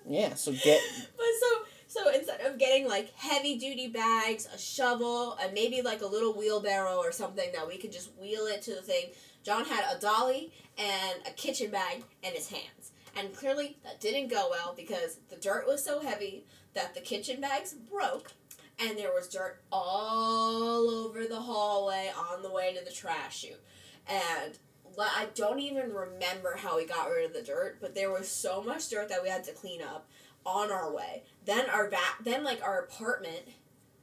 Yeah, 0.08 0.36
so 0.36 0.52
get 0.52 0.80
But 1.18 1.26
so 1.42 1.66
so 1.96 2.10
instead 2.10 2.42
of 2.42 2.58
getting 2.58 2.88
like 2.88 3.14
heavy 3.16 3.58
duty 3.58 3.88
bags, 3.88 4.48
a 4.54 4.58
shovel, 4.58 5.38
and 5.42 5.54
maybe 5.54 5.82
like 5.82 6.02
a 6.02 6.08
little 6.08 6.34
wheelbarrow 6.34 6.98
or 6.98 7.12
something 7.12 7.52
that 7.54 7.68
we 7.68 7.78
could 7.78 7.92
just 7.92 8.12
wheel 8.20 8.48
it 8.48 8.62
to 8.64 8.76
the 8.76 8.82
thing, 8.82 9.06
John 9.44 9.64
had 9.64 9.86
a 9.96 10.00
dolly 10.00 10.52
and 10.78 11.22
a 11.26 11.32
kitchen 11.32 11.72
bag 11.72 12.04
in 12.22 12.34
his 12.34 12.50
hands. 12.50 12.92
And 13.18 13.34
clearly 13.34 13.78
that 13.84 14.02
didn't 14.02 14.30
go 14.30 14.48
well 14.50 14.74
because 14.76 15.20
the 15.30 15.38
dirt 15.38 15.66
was 15.68 15.84
so 15.84 16.02
heavy 16.02 16.46
that 16.74 16.94
the 16.96 17.00
kitchen 17.00 17.40
bags 17.40 17.74
broke 17.74 18.34
and 18.78 18.98
there 18.98 19.14
was 19.14 19.30
dirt 19.30 19.62
all 19.72 20.90
over 20.90 21.26
the 21.26 21.40
hallway 21.40 22.12
on 22.32 22.42
the 22.42 22.52
way 22.52 22.74
to 22.74 22.84
the 22.84 22.92
trash 22.92 23.40
chute. 23.40 23.62
And 24.10 24.58
I 25.00 25.28
don't 25.34 25.60
even 25.60 25.94
remember 25.94 26.58
how 26.58 26.76
we 26.76 26.86
got 26.86 27.10
rid 27.10 27.26
of 27.26 27.34
the 27.34 27.42
dirt, 27.42 27.78
but 27.80 27.96
there 27.96 28.12
was 28.12 28.28
so 28.28 28.62
much 28.62 28.90
dirt 28.90 29.08
that 29.10 29.24
we 29.24 29.30
had 29.30 29.46
to 29.46 29.54
clean 29.54 29.82
up 29.82 30.08
on 30.46 30.72
our 30.72 30.92
way. 30.94 31.24
Then 31.46 31.70
our 31.70 31.90
va- 31.90 31.98
then 32.24 32.44
like 32.44 32.62
our 32.64 32.80
apartment, 32.82 33.42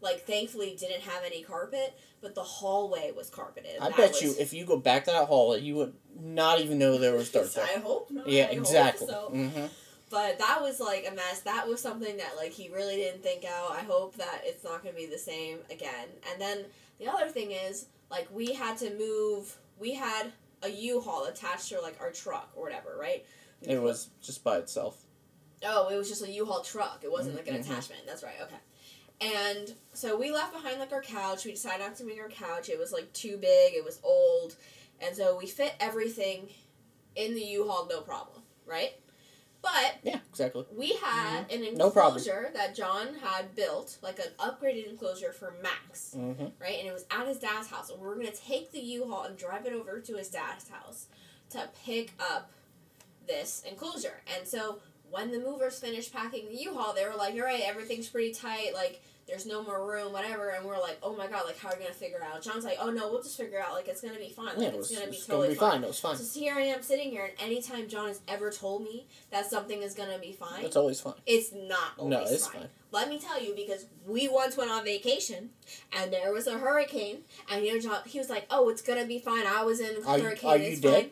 like 0.01 0.27
thankfully 0.27 0.77
didn't 0.79 1.03
have 1.03 1.23
any 1.25 1.43
carpet, 1.43 1.97
but 2.21 2.35
the 2.35 2.43
hallway 2.43 3.13
was 3.17 3.31
carpeted. 3.31 3.81
I 3.81 3.91
bet 3.91 4.11
was- 4.13 4.23
you 4.23 4.35
if 4.39 4.53
you 4.53 4.65
go 4.65 4.77
back 4.79 5.05
to 5.05 5.11
that 5.13 5.27
hallway, 5.27 5.61
you 5.61 5.77
would 5.77 5.95
not 6.21 6.61
even 6.61 6.79
know 6.79 6.99
there 6.99 7.15
was 7.15 7.31
dirt 7.31 7.53
there. 7.55 7.65
I 7.77 7.79
hope 7.81 8.11
not. 8.11 8.29
Yeah, 8.29 8.45
I 8.45 8.53
exactly. 8.53 9.07
so. 9.07 9.29
hmm 9.31 9.67
But 10.11 10.39
that 10.39 10.61
was 10.61 10.79
like 10.81 11.07
a 11.11 11.15
mess. 11.15 11.41
That 11.41 11.67
was 11.69 11.81
something 11.81 12.17
that 12.19 12.37
like 12.37 12.53
he 12.53 12.69
really 12.69 12.97
didn't 12.97 13.23
think 13.23 13.45
out. 13.45 13.73
I 13.73 13.81
hope 13.83 14.17
that 14.17 14.43
it's 14.45 14.65
not 14.65 14.83
going 14.83 14.95
to 14.95 15.01
be 15.01 15.07
the 15.07 15.19
same 15.19 15.59
again. 15.71 16.09
And 16.31 16.41
then 16.41 16.65
the 16.99 17.09
other 17.09 17.29
thing 17.29 17.53
is 17.53 17.87
like 18.11 18.29
we 18.33 18.53
had 18.53 18.77
to 18.79 18.93
move. 18.99 19.57
We 19.79 19.95
had 19.95 20.33
a 20.63 20.69
U-Haul 20.69 21.25
attached 21.25 21.69
to 21.71 21.81
like 21.81 21.97
our 22.01 22.11
truck 22.13 22.51
or 22.55 22.63
whatever, 22.65 22.97
right? 23.01 23.25
It 23.63 23.81
was 23.81 24.11
just 24.21 24.45
by 24.45 24.59
itself. 24.59 24.97
Oh, 25.65 25.89
it 25.89 25.97
was 25.97 26.09
just 26.09 26.23
a 26.23 26.31
U-Haul 26.31 26.63
truck. 26.63 27.01
It 27.03 27.11
wasn't 27.13 27.37
like 27.37 27.47
an 27.49 27.57
Mhm. 27.57 27.61
attachment. 27.61 28.03
That's 28.07 28.23
right. 28.23 28.41
Okay. 28.43 28.57
And 29.21 29.75
so 29.93 30.17
we 30.17 30.31
left 30.33 30.53
behind 30.53 30.81
like 30.81 30.93
our 30.93 31.03
couch. 31.03 31.45
We 31.45 31.53
decided 31.53 31.85
not 31.85 31.97
to 31.97 32.05
bring 32.05 32.19
our 32.21 32.29
couch. 32.29 32.69
It 32.69 32.79
was 32.79 32.93
like 32.93 33.13
too 33.13 33.37
big. 33.37 33.75
It 33.75 33.85
was 33.85 34.01
old, 34.03 34.57
and 35.01 35.15
so 35.17 35.37
we 35.37 35.47
fit 35.47 35.75
everything 35.79 36.49
in 37.15 37.35
the 37.35 37.43
U-Haul 37.43 37.87
no 37.87 38.01
problem, 38.01 38.43
right? 38.67 38.95
But 39.61 39.99
Yeah, 40.03 40.19
exactly. 40.29 40.67
we 40.75 40.95
had 40.95 41.45
an 41.53 41.61
Mm-hmm. 41.63 41.77
No 41.77 41.91
problem. 41.91 42.17
enclosure 42.21 42.51
that 42.55 42.75
John 42.75 43.15
had 43.15 43.55
built, 43.55 43.97
like 44.03 44.19
an 44.19 44.33
upgraded 44.41 44.89
enclosure 44.89 45.33
for 45.33 45.53
Max, 45.63 46.15
Mm-hmm. 46.17 46.47
right? 46.61 46.81
And 46.81 46.89
it 46.89 46.93
was 46.93 47.05
at 47.13 47.29
his 47.29 47.39
dad's 47.39 47.69
house. 47.69 47.89
And 47.91 48.01
we 48.01 48.09
were 48.09 48.17
gonna 48.17 48.33
take 48.33 48.73
the 48.73 48.81
U-Haul 48.81 49.23
and 49.23 49.37
drive 49.37 49.65
it 49.67 49.73
over 49.73 50.01
to 50.01 50.17
his 50.17 50.31
dad's 50.31 50.69
house 50.69 51.07
to 51.51 51.71
pick 51.85 52.11
up 52.19 52.51
this 53.29 53.63
enclosure. 53.65 54.21
And 54.37 54.49
so 54.49 54.81
when 55.13 55.31
the 55.31 55.39
movers 55.39 55.79
finished 55.79 56.13
packing 56.13 56.49
the 56.49 56.57
U-Haul, 56.57 56.95
they 56.95 57.05
were 57.05 57.15
like, 57.15 57.35
"All 57.35 57.41
right, 57.43 57.63
everything's 57.65 58.09
pretty 58.09 58.33
tight. 58.33 58.73
Like, 58.75 59.03
there's 59.29 59.47
no 59.47 59.63
more 59.63 59.87
room, 59.87 60.13
whatever." 60.13 60.49
And 60.49 60.65
we're 60.67 60.81
like, 60.81 60.97
"Oh 61.03 61.15
my 61.15 61.27
god! 61.29 61.45
Like, 61.47 61.59
how 61.59 61.69
are 61.69 61.75
we 61.77 61.83
gonna 61.83 61.95
figure 61.95 62.17
it 62.17 62.23
out?" 62.25 62.43
John's 62.43 62.65
like, 62.65 62.79
"Oh 62.81 62.91
no, 62.91 63.11
we'll 63.11 63.23
just 63.23 63.37
figure 63.37 63.59
it 63.59 63.65
out. 63.65 63.75
Like, 63.75 63.87
it's 63.89 64.01
gonna 64.01 64.19
be 64.19 64.31
fine. 64.31 64.47
Like, 64.47 64.59
Yeah, 64.59 64.65
it 64.69 64.75
it's 64.75 64.89
was, 64.89 64.99
gonna 64.99 65.11
be 65.11 65.17
it's 65.19 65.27
totally 65.27 65.49
gonna 65.49 65.55
be 65.55 65.59
fine." 65.61 65.71
fine. 65.73 65.85
It 65.85 65.87
was 65.89 66.01
fine. 66.01 66.17
So 66.17 66.41
here 66.41 66.55
I 66.55 66.63
am 66.63 66.83
sitting 66.83 67.11
here, 67.11 67.25
and 67.27 67.35
anytime 67.41 67.89
John 67.89 68.09
has 68.09 68.21
ever 68.27 68.51
told 68.51 68.83
me 68.83 69.07
that 69.31 69.49
something 69.49 69.83
is 69.83 69.95
gonna 69.95 70.19
be 70.19 70.33
fine, 70.33 70.65
It's 70.65 70.77
always 70.77 71.01
fine. 71.01 71.15
it's 71.27 71.53
not 71.53 71.93
always 71.99 72.11
No, 72.11 72.23
it's 72.25 72.47
fine. 72.47 72.63
fine. 72.63 72.71
Let 72.91 73.09
me 73.09 73.19
tell 73.19 73.41
you, 73.43 73.55
because 73.55 73.87
we 74.07 74.29
once 74.29 74.57
went 74.57 74.71
on 74.71 74.83
vacation, 74.85 75.51
and 75.93 76.13
there 76.13 76.33
was 76.33 76.47
a 76.47 76.59
hurricane, 76.59 77.25
and 77.51 77.65
you 77.65 77.75
know, 77.75 77.81
John, 77.81 78.01
he 78.07 78.19
was 78.19 78.29
like, 78.31 78.47
"Oh, 78.51 78.69
it's 78.71 78.83
gonna 78.83 79.07
be 79.07 79.19
fine." 79.19 79.47
I 79.47 79.63
was 79.63 79.79
in 79.81 79.97
a 79.97 80.03
hurricane. 80.03 80.51
are 80.51 80.57
you 80.57 80.71
it's 80.73 80.81
dead? 80.81 81.05
fine. 81.05 81.11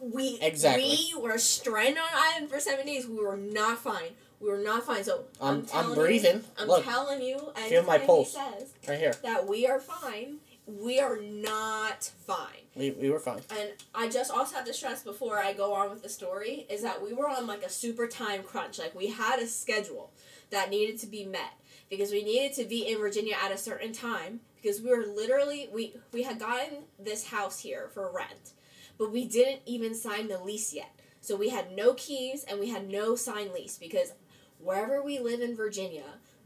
We 0.00 0.38
Exactly. 0.40 0.96
We 1.14 1.20
were 1.20 1.38
stranded 1.38 1.98
on 1.98 2.04
an 2.08 2.14
island 2.34 2.50
for 2.50 2.60
seven 2.60 2.86
days. 2.86 3.06
We 3.06 3.16
were 3.22 3.36
not 3.36 3.78
fine. 3.78 4.10
We 4.40 4.50
were 4.50 4.58
not 4.58 4.84
fine. 4.84 5.04
So 5.04 5.24
I'm, 5.40 5.66
I'm- 5.72 5.90
I'm 5.90 5.94
breathing. 5.94 6.36
You, 6.36 6.44
I'm 6.58 6.68
Look. 6.68 6.84
telling 6.84 7.22
you, 7.22 7.52
and 7.56 7.64
Feel 7.66 7.82
my 7.84 7.98
pulse. 7.98 8.32
Says 8.34 8.72
Right 8.88 8.98
here. 8.98 9.14
that 9.22 9.46
we 9.46 9.66
are 9.66 9.80
fine. 9.80 10.36
We 10.66 10.98
are 10.98 11.20
not 11.20 12.10
fine. 12.26 12.64
We, 12.74 12.90
we 12.90 13.08
were 13.10 13.20
fine. 13.20 13.40
And 13.56 13.70
I 13.94 14.08
just 14.08 14.32
also 14.32 14.56
have 14.56 14.66
to 14.66 14.74
stress 14.74 15.04
before 15.04 15.38
I 15.38 15.52
go 15.52 15.72
on 15.72 15.90
with 15.90 16.02
the 16.02 16.08
story 16.08 16.66
is 16.68 16.82
that 16.82 17.00
we 17.02 17.12
were 17.12 17.28
on 17.28 17.46
like 17.46 17.62
a 17.62 17.70
super 17.70 18.08
time 18.08 18.42
crunch. 18.42 18.78
Like 18.78 18.94
we 18.94 19.06
had 19.08 19.38
a 19.38 19.46
schedule 19.46 20.12
that 20.50 20.68
needed 20.70 20.98
to 21.00 21.06
be 21.06 21.24
met 21.24 21.54
because 21.88 22.10
we 22.10 22.24
needed 22.24 22.52
to 22.54 22.64
be 22.64 22.88
in 22.88 22.98
Virginia 22.98 23.36
at 23.42 23.52
a 23.52 23.56
certain 23.56 23.92
time 23.92 24.40
because 24.60 24.80
we 24.82 24.90
were 24.90 25.04
literally 25.06 25.68
we 25.72 25.94
we 26.12 26.24
had 26.24 26.40
gotten 26.40 26.78
this 26.98 27.28
house 27.28 27.60
here 27.60 27.88
for 27.94 28.10
rent, 28.12 28.50
but 28.98 29.12
we 29.12 29.24
didn't 29.24 29.62
even 29.66 29.94
sign 29.94 30.28
the 30.28 30.38
lease 30.38 30.72
yet. 30.72 30.92
So 31.20 31.36
we 31.36 31.48
had 31.48 31.72
no 31.72 31.94
keys 31.94 32.44
and 32.44 32.60
we 32.60 32.70
had 32.70 32.88
no 32.88 33.16
signed 33.16 33.52
lease 33.52 33.78
because 33.78 34.12
wherever 34.58 35.02
we 35.02 35.18
live 35.18 35.40
in 35.40 35.56
Virginia, 35.56 36.04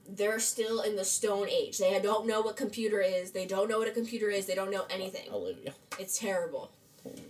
they're 0.09 0.41
still 0.41 0.81
in 0.81 0.97
the 0.97 1.05
stone 1.05 1.49
age. 1.49 1.79
They 1.79 1.99
don't 2.01 2.27
know 2.27 2.41
what 2.41 2.57
computer 2.57 3.01
is. 3.01 3.33
They 3.33 3.47
don't 3.47 3.69
know 3.69 3.79
what 3.79 3.89
a 3.89 3.93
computer 3.93 4.29
is. 4.31 4.47
They 4.47 4.55
don't 4.55 4.71
know 4.71 4.87
anything. 4.91 5.31
Olivia. 5.33 5.75
It's 5.99 6.19
terrible. 6.19 6.71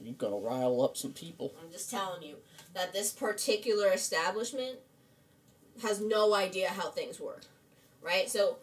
You're 0.02 0.14
gonna 0.14 0.36
rile 0.36 0.82
up 0.82 0.96
some 0.96 1.12
people. 1.12 1.54
I'm 1.62 1.70
just 1.70 1.90
telling 1.90 2.22
you 2.22 2.36
that 2.74 2.92
this 2.92 3.12
particular 3.12 3.88
establishment 3.92 4.78
has 5.82 6.00
no 6.00 6.34
idea 6.34 6.68
how 6.68 6.90
things 6.90 7.20
work, 7.20 7.42
right? 8.02 8.28
So 8.28 8.58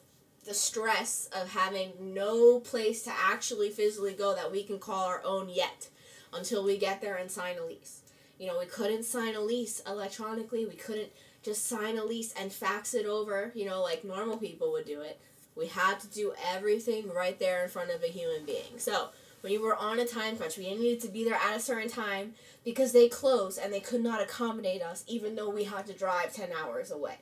the 0.45 0.53
stress 0.53 1.29
of 1.35 1.49
having 1.49 1.91
no 1.99 2.59
place 2.59 3.03
to 3.03 3.11
actually 3.11 3.69
physically 3.69 4.13
go 4.13 4.35
that 4.35 4.51
we 4.51 4.63
can 4.63 4.79
call 4.79 5.05
our 5.05 5.21
own 5.23 5.49
yet 5.49 5.89
until 6.33 6.63
we 6.63 6.77
get 6.77 7.01
there 7.01 7.15
and 7.15 7.29
sign 7.29 7.57
a 7.57 7.65
lease. 7.65 8.01
You 8.39 8.47
know, 8.47 8.59
we 8.59 8.65
couldn't 8.65 9.03
sign 9.03 9.35
a 9.35 9.41
lease 9.41 9.81
electronically. 9.87 10.65
We 10.65 10.75
couldn't 10.75 11.09
just 11.43 11.65
sign 11.65 11.97
a 11.97 12.03
lease 12.03 12.33
and 12.39 12.51
fax 12.51 12.93
it 12.93 13.05
over, 13.05 13.51
you 13.55 13.65
know, 13.65 13.81
like 13.81 14.03
normal 14.03 14.37
people 14.37 14.71
would 14.73 14.85
do 14.85 15.01
it. 15.01 15.19
We 15.55 15.67
had 15.67 15.99
to 16.01 16.07
do 16.07 16.33
everything 16.53 17.11
right 17.11 17.39
there 17.39 17.63
in 17.63 17.69
front 17.69 17.89
of 17.89 18.03
a 18.03 18.07
human 18.07 18.45
being. 18.45 18.77
So, 18.77 19.09
when 19.41 19.53
you 19.53 19.61
were 19.61 19.75
on 19.75 19.99
a 19.99 20.05
time 20.05 20.35
crunch, 20.35 20.57
we 20.57 20.69
needed 20.75 20.99
to 21.01 21.07
be 21.07 21.23
there 21.23 21.35
at 21.35 21.55
a 21.55 21.59
certain 21.59 21.89
time 21.89 22.33
because 22.65 22.91
they 22.91 23.07
closed 23.07 23.59
and 23.59 23.71
they 23.71 23.79
could 23.79 24.01
not 24.01 24.21
accommodate 24.21 24.81
us 24.81 25.03
even 25.07 25.35
though 25.35 25.49
we 25.49 25.63
had 25.63 25.85
to 25.87 25.93
drive 25.93 26.33
10 26.33 26.49
hours 26.51 26.91
away. 26.91 27.19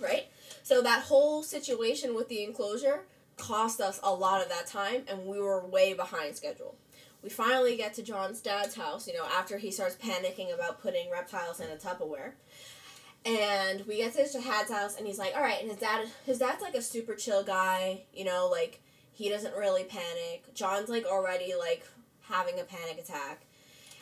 Right? 0.00 0.26
So 0.62 0.82
that 0.82 1.04
whole 1.04 1.42
situation 1.42 2.14
with 2.14 2.28
the 2.28 2.42
enclosure 2.42 3.02
cost 3.36 3.80
us 3.80 4.00
a 4.02 4.12
lot 4.12 4.42
of 4.42 4.48
that 4.48 4.66
time 4.66 5.02
and 5.08 5.26
we 5.26 5.38
were 5.38 5.64
way 5.64 5.92
behind 5.92 6.36
schedule. 6.36 6.74
We 7.26 7.30
finally 7.30 7.76
get 7.76 7.92
to 7.94 8.04
John's 8.04 8.40
dad's 8.40 8.76
house, 8.76 9.08
you 9.08 9.12
know, 9.12 9.24
after 9.24 9.58
he 9.58 9.72
starts 9.72 9.96
panicking 9.96 10.54
about 10.54 10.80
putting 10.80 11.10
reptiles 11.10 11.58
in 11.58 11.68
a 11.70 11.74
Tupperware. 11.74 12.34
And 13.24 13.84
we 13.84 13.96
get 13.96 14.12
to 14.12 14.20
his 14.20 14.32
dad's 14.34 14.70
house 14.70 14.96
and 14.96 15.08
he's 15.08 15.18
like, 15.18 15.34
all 15.34 15.42
right, 15.42 15.60
and 15.60 15.68
his 15.68 15.80
dad 15.80 16.06
his 16.24 16.38
dad's 16.38 16.62
like 16.62 16.76
a 16.76 16.80
super 16.82 17.16
chill 17.16 17.42
guy, 17.42 18.02
you 18.14 18.24
know, 18.24 18.48
like 18.48 18.80
he 19.12 19.28
doesn't 19.28 19.56
really 19.56 19.82
panic. 19.82 20.54
John's 20.54 20.88
like 20.88 21.04
already 21.04 21.52
like 21.58 21.84
having 22.20 22.60
a 22.60 22.62
panic 22.62 22.96
attack. 23.00 23.44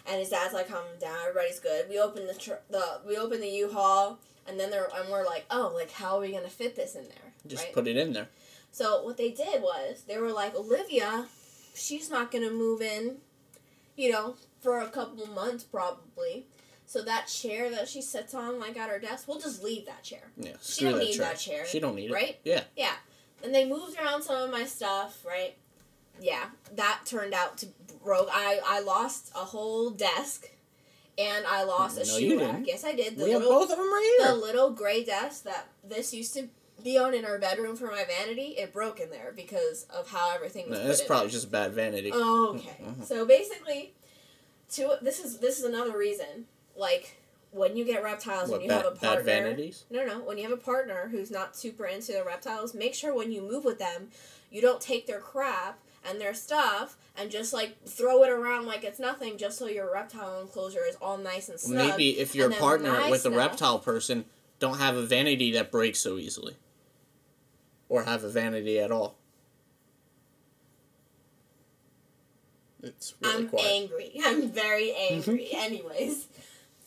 And 0.06 0.20
his 0.20 0.28
dad's 0.28 0.52
like 0.52 0.68
calming 0.68 0.98
down, 1.00 1.16
everybody's 1.26 1.60
good. 1.60 1.88
We 1.88 1.98
open 1.98 2.26
the 2.26 2.34
tr- 2.34 2.62
the 2.68 3.00
we 3.08 3.16
open 3.16 3.40
the 3.40 3.48
U-Haul 3.48 4.18
and 4.46 4.60
then 4.60 4.70
they're 4.70 4.90
and 4.94 5.10
we're 5.10 5.24
like, 5.24 5.46
"Oh, 5.50 5.72
like 5.74 5.92
how 5.92 6.18
are 6.18 6.20
we 6.20 6.32
to 6.32 6.40
fit 6.50 6.76
this 6.76 6.94
in 6.94 7.04
there?" 7.04 7.32
Just 7.46 7.64
right? 7.64 7.72
put 7.72 7.88
it 7.88 7.96
in 7.96 8.12
there. 8.12 8.28
So 8.70 9.02
what 9.02 9.16
they 9.16 9.30
did 9.30 9.62
was 9.62 10.02
they 10.06 10.18
were 10.18 10.32
like, 10.32 10.54
Olivia, 10.54 11.26
she's 11.74 12.10
not 12.10 12.30
gonna 12.30 12.50
move 12.50 12.80
in, 12.80 13.18
you 13.96 14.10
know, 14.10 14.36
for 14.60 14.80
a 14.80 14.88
couple 14.88 15.26
months 15.26 15.64
probably. 15.64 16.46
So 16.86 17.02
that 17.02 17.26
chair 17.28 17.70
that 17.70 17.88
she 17.88 18.00
sits 18.02 18.34
on, 18.34 18.60
like 18.60 18.76
at 18.76 18.88
her 18.90 18.98
desk, 18.98 19.26
we'll 19.26 19.40
just 19.40 19.62
leave 19.62 19.86
that 19.86 20.02
chair, 20.02 20.30
Yeah. 20.36 20.52
She 20.62 20.84
don't 20.84 20.94
that 20.98 21.04
need 21.04 21.12
chair. 21.16 21.24
that 21.26 21.38
chair, 21.38 21.66
She 21.66 21.80
don't 21.80 21.96
need 21.96 22.10
it. 22.10 22.14
right? 22.14 22.38
Yeah. 22.44 22.64
Yeah. 22.76 22.92
And 23.42 23.54
they 23.54 23.66
moved 23.68 23.98
around 23.98 24.22
some 24.22 24.42
of 24.42 24.50
my 24.50 24.64
stuff, 24.64 25.24
right? 25.26 25.56
Yeah, 26.20 26.44
that 26.76 27.00
turned 27.04 27.34
out 27.34 27.58
to 27.58 27.66
broke. 28.04 28.28
I 28.30 28.60
I 28.64 28.80
lost 28.80 29.32
a 29.34 29.38
whole 29.40 29.90
desk, 29.90 30.48
and 31.18 31.44
I 31.46 31.64
lost 31.64 31.98
a 31.98 32.04
shoe 32.04 32.20
you 32.24 32.38
rack. 32.40 32.52
didn't. 32.52 32.66
Yes, 32.68 32.84
I 32.84 32.94
did. 32.94 33.16
The 33.18 33.24
we 33.24 33.30
have 33.32 33.42
both 33.42 33.70
of 33.70 33.76
them 33.76 33.80
right 33.92 34.16
here. 34.20 34.28
the 34.28 34.34
little 34.36 34.70
gray 34.70 35.02
desk 35.04 35.42
that 35.42 35.66
this 35.82 36.14
used 36.14 36.32
to 36.34 36.48
be 36.84 36.98
on 36.98 37.14
in 37.14 37.24
our 37.24 37.38
bedroom 37.38 37.74
for 37.74 37.86
my 37.86 38.04
vanity, 38.04 38.54
it 38.58 38.72
broke 38.72 39.00
in 39.00 39.10
there 39.10 39.32
because 39.34 39.86
of 39.90 40.10
how 40.10 40.32
everything 40.34 40.68
was. 40.68 40.78
No, 40.78 40.86
that's 40.86 41.02
probably 41.02 41.30
just 41.30 41.50
bad 41.50 41.72
vanity. 41.72 42.10
Oh, 42.12 42.54
okay. 42.56 42.84
Mhm. 42.84 43.04
So 43.04 43.24
basically, 43.24 43.94
to 44.74 44.98
this 45.02 45.18
is 45.18 45.38
this 45.38 45.58
is 45.58 45.64
another 45.64 45.96
reason. 45.96 46.46
Like 46.76 47.16
when 47.50 47.76
you 47.76 47.84
get 47.84 48.02
reptiles 48.02 48.50
what 48.50 48.56
and 48.56 48.64
you 48.64 48.68
bad, 48.68 48.84
have 48.84 48.92
a 48.92 48.96
partner. 48.96 49.24
bad 49.24 49.44
vanities? 49.44 49.84
No, 49.90 50.04
no. 50.04 50.20
When 50.20 50.36
you 50.38 50.44
have 50.44 50.52
a 50.52 50.60
partner 50.62 51.08
who's 51.10 51.30
not 51.30 51.56
super 51.56 51.86
into 51.86 52.12
the 52.12 52.22
reptiles, 52.24 52.74
make 52.74 52.94
sure 52.94 53.14
when 53.14 53.32
you 53.32 53.40
move 53.40 53.64
with 53.64 53.78
them, 53.78 54.08
you 54.50 54.60
don't 54.60 54.80
take 54.80 55.06
their 55.06 55.20
crap 55.20 55.78
and 56.06 56.20
their 56.20 56.34
stuff 56.34 56.96
and 57.16 57.30
just 57.30 57.52
like 57.52 57.82
throw 57.86 58.22
it 58.24 58.30
around 58.30 58.66
like 58.66 58.84
it's 58.84 58.98
nothing, 58.98 59.38
just 59.38 59.56
so 59.58 59.66
your 59.66 59.90
reptile 59.90 60.40
enclosure 60.40 60.84
is 60.86 60.96
all 61.00 61.16
nice 61.16 61.48
and 61.48 61.58
snug. 61.58 61.90
Maybe 61.92 62.18
if 62.18 62.34
you're 62.34 62.50
a 62.50 62.54
partner 62.54 62.92
my 62.92 63.10
with 63.10 63.24
a 63.24 63.30
reptile 63.30 63.78
person, 63.78 64.26
don't 64.58 64.78
have 64.78 64.96
a 64.96 65.02
vanity 65.06 65.52
that 65.52 65.70
breaks 65.70 66.00
so 66.00 66.18
easily. 66.18 66.56
Or 67.88 68.04
have 68.04 68.24
a 68.24 68.28
vanity 68.28 68.78
at 68.78 68.90
all. 68.90 69.16
It's 72.82 73.14
really 73.20 73.44
I'm 73.44 73.48
quiet. 73.48 73.66
angry. 73.66 74.12
I'm 74.24 74.50
very 74.50 74.92
angry. 75.10 75.48
Anyways, 75.54 76.28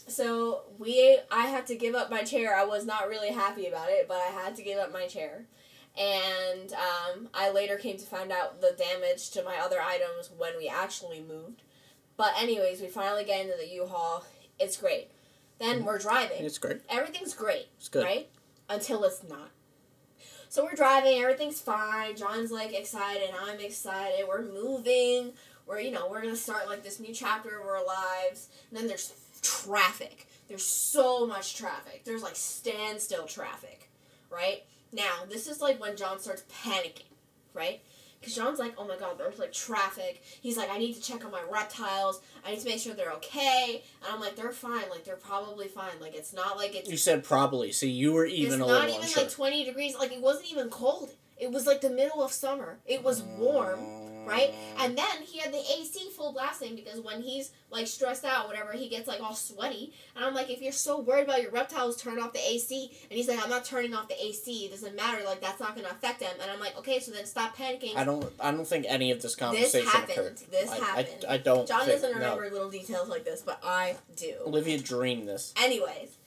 so 0.07 0.61
we 0.77 1.19
I 1.31 1.47
had 1.47 1.65
to 1.67 1.75
give 1.75 1.95
up 1.95 2.09
my 2.09 2.23
chair. 2.23 2.55
I 2.55 2.65
was 2.65 2.85
not 2.85 3.07
really 3.09 3.31
happy 3.31 3.67
about 3.67 3.89
it, 3.89 4.07
but 4.07 4.17
I 4.17 4.27
had 4.31 4.55
to 4.57 4.63
give 4.63 4.77
up 4.79 4.91
my 4.91 5.07
chair. 5.07 5.45
And 5.99 6.73
um, 6.73 7.29
I 7.33 7.49
later 7.51 7.77
came 7.77 7.97
to 7.97 8.05
find 8.05 8.31
out 8.31 8.61
the 8.61 8.75
damage 8.77 9.31
to 9.31 9.43
my 9.43 9.57
other 9.57 9.81
items 9.81 10.29
when 10.37 10.55
we 10.57 10.67
actually 10.67 11.21
moved. 11.27 11.63
But 12.17 12.33
anyways, 12.39 12.81
we 12.81 12.87
finally 12.87 13.23
get 13.23 13.41
into 13.45 13.57
the 13.59 13.67
U-Haul. 13.67 14.23
It's 14.59 14.77
great. 14.77 15.09
Then 15.59 15.83
we're 15.85 15.97
driving. 15.97 16.45
It's 16.45 16.59
great. 16.59 16.81
Everything's 16.87 17.33
great, 17.33 17.67
It's 17.77 17.89
good. 17.89 18.03
right? 18.03 18.29
Until 18.69 19.03
it's 19.05 19.23
not. 19.27 19.49
So 20.57 20.63
we're 20.63 20.73
driving, 20.73 21.21
everything's 21.21 21.61
fine. 21.61 22.15
John's 22.15 22.49
like 22.49 22.73
excited, 22.73 23.29
I'm 23.39 23.59
excited. 23.59 24.25
We're 24.27 24.41
moving. 24.41 25.33
We're 25.67 25.81
you 25.81 25.91
know, 25.91 26.07
we're 26.09 26.19
gonna 26.19 26.35
start 26.35 26.67
like 26.67 26.81
this 26.81 26.99
new 26.99 27.13
chapter 27.13 27.59
of 27.59 27.67
our 27.67 27.85
lives. 27.85 28.49
And 28.71 28.79
then 28.79 28.87
there's 28.87 29.13
traffic. 29.43 30.25
There's 30.47 30.65
so 30.65 31.27
much 31.27 31.57
traffic. 31.57 32.05
There's 32.05 32.23
like 32.23 32.35
standstill 32.35 33.25
traffic, 33.27 33.91
right? 34.31 34.63
Now, 34.91 35.25
this 35.29 35.45
is 35.45 35.61
like 35.61 35.79
when 35.79 35.95
John 35.95 36.17
starts 36.17 36.41
panicking, 36.51 37.13
right? 37.53 37.79
Because 38.19 38.35
John's 38.35 38.59
like, 38.59 38.73
oh 38.77 38.87
my 38.87 38.97
god, 38.97 39.17
there's 39.17 39.39
like 39.39 39.53
traffic. 39.53 40.21
He's 40.41 40.57
like, 40.57 40.69
I 40.71 40.77
need 40.77 40.93
to 40.95 41.01
check 41.01 41.23
on 41.23 41.31
my 41.31 41.41
reptiles. 41.51 42.21
I 42.45 42.51
need 42.51 42.59
to 42.59 42.65
make 42.67 42.79
sure 42.79 42.93
they're 42.93 43.13
okay. 43.13 43.83
And 44.03 44.13
I'm 44.13 44.19
like, 44.19 44.35
they're 44.35 44.51
fine. 44.51 44.89
Like, 44.89 45.03
they're 45.05 45.15
probably 45.15 45.67
fine. 45.67 45.99
Like, 46.01 46.15
it's 46.15 46.33
not 46.33 46.57
like 46.57 46.75
it's 46.75 46.89
You 46.89 46.97
said 46.97 47.23
probably. 47.23 47.71
See, 47.71 47.89
you 47.89 48.13
were 48.13 48.25
even 48.25 48.59
it's 48.61 48.69
a 48.69 48.73
not 48.73 48.89
even 48.89 49.01
unsure. 49.01 49.23
like 49.23 49.31
20 49.31 49.65
degrees. 49.65 49.95
Like, 49.95 50.11
it 50.11 50.21
wasn't 50.21 50.51
even 50.51 50.69
cold. 50.69 51.11
It 51.37 51.51
was 51.51 51.67
like 51.67 51.81
the 51.81 51.89
middle 51.89 52.23
of 52.23 52.31
summer. 52.31 52.79
It 52.85 53.03
was 53.03 53.21
warm, 53.21 53.79
right? 54.27 54.53
And 54.79 54.97
then 54.97 55.21
he 55.23 55.39
had 55.39 55.53
the 55.53 55.59
AC 55.59 56.09
full 56.15 56.33
blasting 56.33 56.75
because 56.75 56.99
when 56.99 57.21
he's 57.21 57.51
like 57.71 57.87
stressed 57.87 58.25
out, 58.25 58.47
whatever, 58.47 58.73
he 58.73 58.87
gets 58.87 59.07
like 59.07 59.21
all 59.21 59.35
sweaty. 59.35 59.93
And 60.15 60.23
I'm 60.23 60.33
like, 60.33 60.49
if 60.49 60.61
you're 60.61 60.71
so 60.71 60.99
worried 60.99 61.25
about 61.25 61.41
your 61.41 61.51
reptiles, 61.51 62.01
turn 62.01 62.19
off 62.19 62.33
the 62.33 62.45
AC. 62.47 62.91
And 63.09 63.17
he's 63.17 63.27
like, 63.27 63.41
I'm 63.43 63.49
not 63.49 63.65
turning 63.65 63.93
off 63.93 64.07
the 64.07 64.23
AC. 64.23 64.65
It 64.65 64.71
doesn't 64.71 64.95
matter. 64.95 65.23
Like 65.25 65.41
that's 65.41 65.59
not 65.59 65.75
gonna 65.75 65.89
affect 65.89 66.19
them. 66.19 66.33
And 66.41 66.51
I'm 66.51 66.59
like, 66.59 66.77
okay, 66.77 66.99
so 66.99 67.11
then 67.11 67.25
stop 67.25 67.57
panicking. 67.57 67.95
I 67.95 68.03
don't. 68.03 68.31
I 68.39 68.51
don't 68.51 68.67
think 68.67 68.85
any 68.87 69.11
of 69.11 69.21
this 69.21 69.35
conversation 69.35 69.81
this 69.81 69.93
happened. 69.93 70.11
occurred. 70.11 70.37
This 70.51 70.69
I, 70.69 70.77
happened. 70.77 71.25
I, 71.27 71.33
I 71.33 71.37
don't. 71.37 71.67
John 71.67 71.81
think, 71.81 71.93
doesn't 71.93 72.11
no. 72.11 72.17
remember 72.17 72.49
little 72.51 72.69
details 72.69 73.09
like 73.09 73.25
this, 73.25 73.41
but 73.41 73.59
I 73.63 73.95
do. 74.15 74.33
Olivia 74.45 74.79
dreamed 74.79 75.27
this. 75.27 75.53
Anyways, 75.61 76.17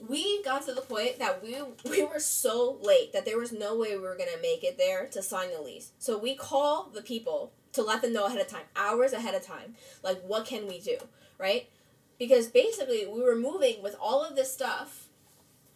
we 0.00 0.42
got 0.42 0.64
to 0.66 0.74
the 0.74 0.80
point 0.80 1.18
that 1.18 1.42
we 1.42 1.56
we 1.88 2.04
were 2.04 2.18
so 2.18 2.78
late 2.82 3.12
that 3.12 3.24
there 3.24 3.38
was 3.38 3.52
no 3.52 3.76
way 3.76 3.96
we 3.96 4.02
were 4.02 4.16
gonna 4.16 4.42
make 4.42 4.64
it 4.64 4.76
there 4.76 5.06
to 5.06 5.22
sign 5.22 5.52
the 5.52 5.60
lease. 5.60 5.92
So 5.98 6.18
we 6.18 6.34
call 6.34 6.90
the 6.92 7.02
people 7.02 7.52
to 7.72 7.82
let 7.82 8.02
them 8.02 8.12
know 8.12 8.26
ahead 8.26 8.40
of 8.40 8.48
time, 8.48 8.64
hours 8.76 9.12
ahead 9.12 9.34
of 9.34 9.42
time, 9.42 9.74
like 10.02 10.20
what 10.22 10.46
can 10.46 10.66
we 10.66 10.80
do, 10.80 10.96
right? 11.38 11.68
Because 12.18 12.48
basically 12.48 13.06
we 13.06 13.22
were 13.22 13.36
moving 13.36 13.82
with 13.82 13.96
all 14.00 14.24
of 14.24 14.36
this 14.36 14.52
stuff, 14.52 15.08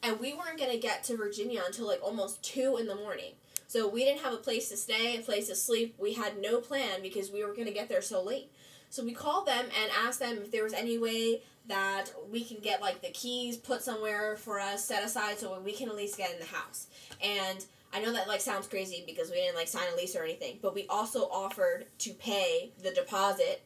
and 0.02 0.18
we 0.20 0.34
weren't 0.34 0.58
gonna 0.58 0.78
get 0.78 1.04
to 1.04 1.16
Virginia 1.16 1.62
until 1.64 1.86
like 1.86 2.02
almost 2.02 2.42
two 2.42 2.76
in 2.76 2.86
the 2.86 2.94
morning. 2.94 3.32
So 3.66 3.86
we 3.86 4.04
didn't 4.04 4.22
have 4.22 4.32
a 4.32 4.38
place 4.38 4.68
to 4.70 4.76
stay, 4.76 5.18
a 5.18 5.20
place 5.20 5.48
to 5.48 5.54
sleep. 5.54 5.94
We 5.98 6.14
had 6.14 6.40
no 6.40 6.60
plan 6.60 7.02
because 7.02 7.30
we 7.30 7.44
were 7.44 7.54
gonna 7.54 7.70
get 7.70 7.88
there 7.88 8.02
so 8.02 8.22
late. 8.22 8.50
So 8.90 9.04
we 9.04 9.12
called 9.12 9.46
them 9.46 9.66
and 9.66 9.92
asked 9.92 10.20
them 10.20 10.38
if 10.38 10.50
there 10.50 10.64
was 10.64 10.72
any 10.72 10.96
way 10.98 11.42
that 11.68 12.06
we 12.30 12.42
can 12.42 12.58
get 12.58 12.80
like 12.80 13.02
the 13.02 13.10
keys 13.10 13.56
put 13.56 13.82
somewhere 13.82 14.36
for 14.36 14.58
us 14.58 14.84
set 14.84 15.04
aside 15.04 15.38
so 15.38 15.60
we 15.60 15.72
can 15.72 15.88
at 15.88 15.96
least 15.96 16.16
get 16.16 16.32
in 16.32 16.40
the 16.40 16.46
house. 16.46 16.86
And 17.22 17.64
I 17.92 18.00
know 18.00 18.12
that 18.12 18.28
like 18.28 18.40
sounds 18.40 18.66
crazy 18.66 19.04
because 19.06 19.30
we 19.30 19.36
didn't 19.36 19.56
like 19.56 19.68
sign 19.68 19.84
a 19.92 19.96
lease 19.96 20.16
or 20.16 20.22
anything, 20.22 20.58
but 20.60 20.74
we 20.74 20.86
also 20.88 21.20
offered 21.30 21.86
to 21.98 22.10
pay 22.14 22.72
the 22.82 22.90
deposit 22.90 23.62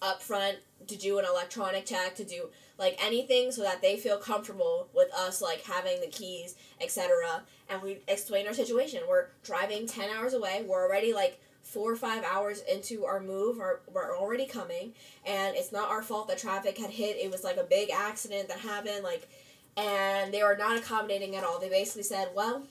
up 0.00 0.22
front 0.22 0.58
to 0.86 0.96
do 0.96 1.18
an 1.18 1.24
electronic 1.24 1.84
check 1.84 2.14
to 2.14 2.24
do 2.24 2.50
like 2.78 2.96
anything 3.04 3.50
so 3.50 3.62
that 3.62 3.82
they 3.82 3.96
feel 3.96 4.16
comfortable 4.16 4.88
with 4.94 5.12
us 5.12 5.42
like 5.42 5.64
having 5.64 6.00
the 6.00 6.06
keys 6.06 6.54
etc 6.80 7.42
and 7.68 7.82
we 7.82 7.98
explain 8.08 8.46
our 8.46 8.54
situation. 8.54 9.02
We're 9.08 9.26
driving 9.42 9.86
10 9.86 10.08
hours 10.10 10.34
away. 10.34 10.64
We're 10.66 10.86
already 10.86 11.12
like 11.12 11.40
four 11.68 11.92
or 11.92 11.96
five 11.96 12.24
hours 12.24 12.62
into 12.62 13.04
our 13.04 13.20
move 13.20 13.60
or 13.60 13.82
we're 13.92 14.16
already 14.16 14.46
coming. 14.46 14.94
And 15.26 15.54
it's 15.54 15.70
not 15.70 15.90
our 15.90 16.02
fault 16.02 16.28
that 16.28 16.38
traffic 16.38 16.78
had 16.78 16.90
hit. 16.90 17.16
It 17.16 17.30
was 17.30 17.44
like 17.44 17.58
a 17.58 17.64
big 17.64 17.90
accident 17.90 18.48
that 18.48 18.58
happened 18.60 19.04
like 19.04 19.28
and 19.76 20.32
they 20.34 20.42
were 20.42 20.56
not 20.56 20.78
accommodating 20.78 21.36
at 21.36 21.44
all. 21.44 21.60
They 21.60 21.68
basically 21.68 22.04
said 22.04 22.30
well 22.34 22.62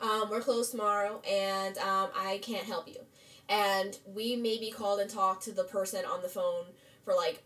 um, 0.00 0.28
we're 0.30 0.40
closed 0.40 0.72
tomorrow 0.72 1.22
and 1.30 1.78
um, 1.78 2.08
i 2.16 2.38
can't 2.42 2.64
help 2.64 2.88
you. 2.88 2.98
And 3.48 3.98
we 4.06 4.36
maybe 4.36 4.70
called 4.70 5.00
and 5.00 5.08
talked 5.10 5.44
to 5.44 5.52
the 5.52 5.64
person 5.64 6.04
on 6.04 6.22
the 6.22 6.28
phone 6.28 6.66
for 7.04 7.14
like 7.14 7.42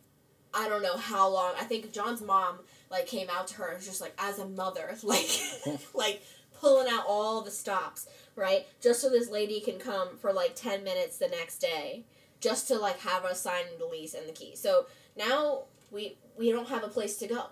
i 0.52 0.68
don't 0.68 0.82
know 0.82 0.96
how 0.96 1.28
long. 1.28 1.54
I 1.60 1.64
think 1.64 1.92
john's 1.92 2.22
mom 2.22 2.58
like 2.90 3.06
came 3.06 3.28
out 3.30 3.46
to 3.48 3.54
her 3.56 3.68
and 3.68 3.76
was 3.76 3.86
just 3.86 4.00
like 4.00 4.14
as 4.18 4.40
a 4.40 4.46
mother 4.46 4.96
like 5.04 5.28
like 5.94 6.22
pulling 6.60 6.88
out 6.90 7.04
all 7.06 7.42
the 7.42 7.50
stops 7.52 8.08
right? 8.36 8.66
Just 8.80 9.00
so 9.00 9.08
this 9.08 9.30
lady 9.30 9.60
can 9.60 9.78
come 9.78 10.16
for 10.18 10.32
like 10.32 10.54
10 10.54 10.84
minutes 10.84 11.18
the 11.18 11.28
next 11.28 11.58
day 11.58 12.04
just 12.40 12.68
to 12.68 12.78
like 12.78 13.00
have 13.00 13.24
us 13.24 13.40
sign 13.40 13.64
the 13.78 13.86
lease 13.86 14.14
and 14.14 14.28
the 14.28 14.32
key. 14.32 14.54
So 14.54 14.86
now 15.16 15.62
we 15.90 16.16
we 16.36 16.52
don't 16.52 16.68
have 16.68 16.84
a 16.84 16.88
place 16.88 17.16
to 17.18 17.26
go. 17.26 17.46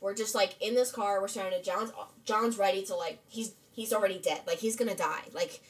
We're 0.00 0.14
just 0.14 0.34
like 0.34 0.54
in 0.60 0.74
this 0.74 0.92
car 0.92 1.20
we're 1.20 1.28
starting 1.28 1.58
to 1.58 1.64
john's 1.64 1.90
john's 2.24 2.58
ready 2.58 2.84
to 2.84 2.94
like 2.94 3.18
he's 3.28 3.54
he's 3.72 3.92
already 3.92 4.18
dead. 4.18 4.42
Like 4.46 4.58
he's 4.58 4.76
gonna 4.76 4.94
die. 4.94 5.22
Like 5.32 5.60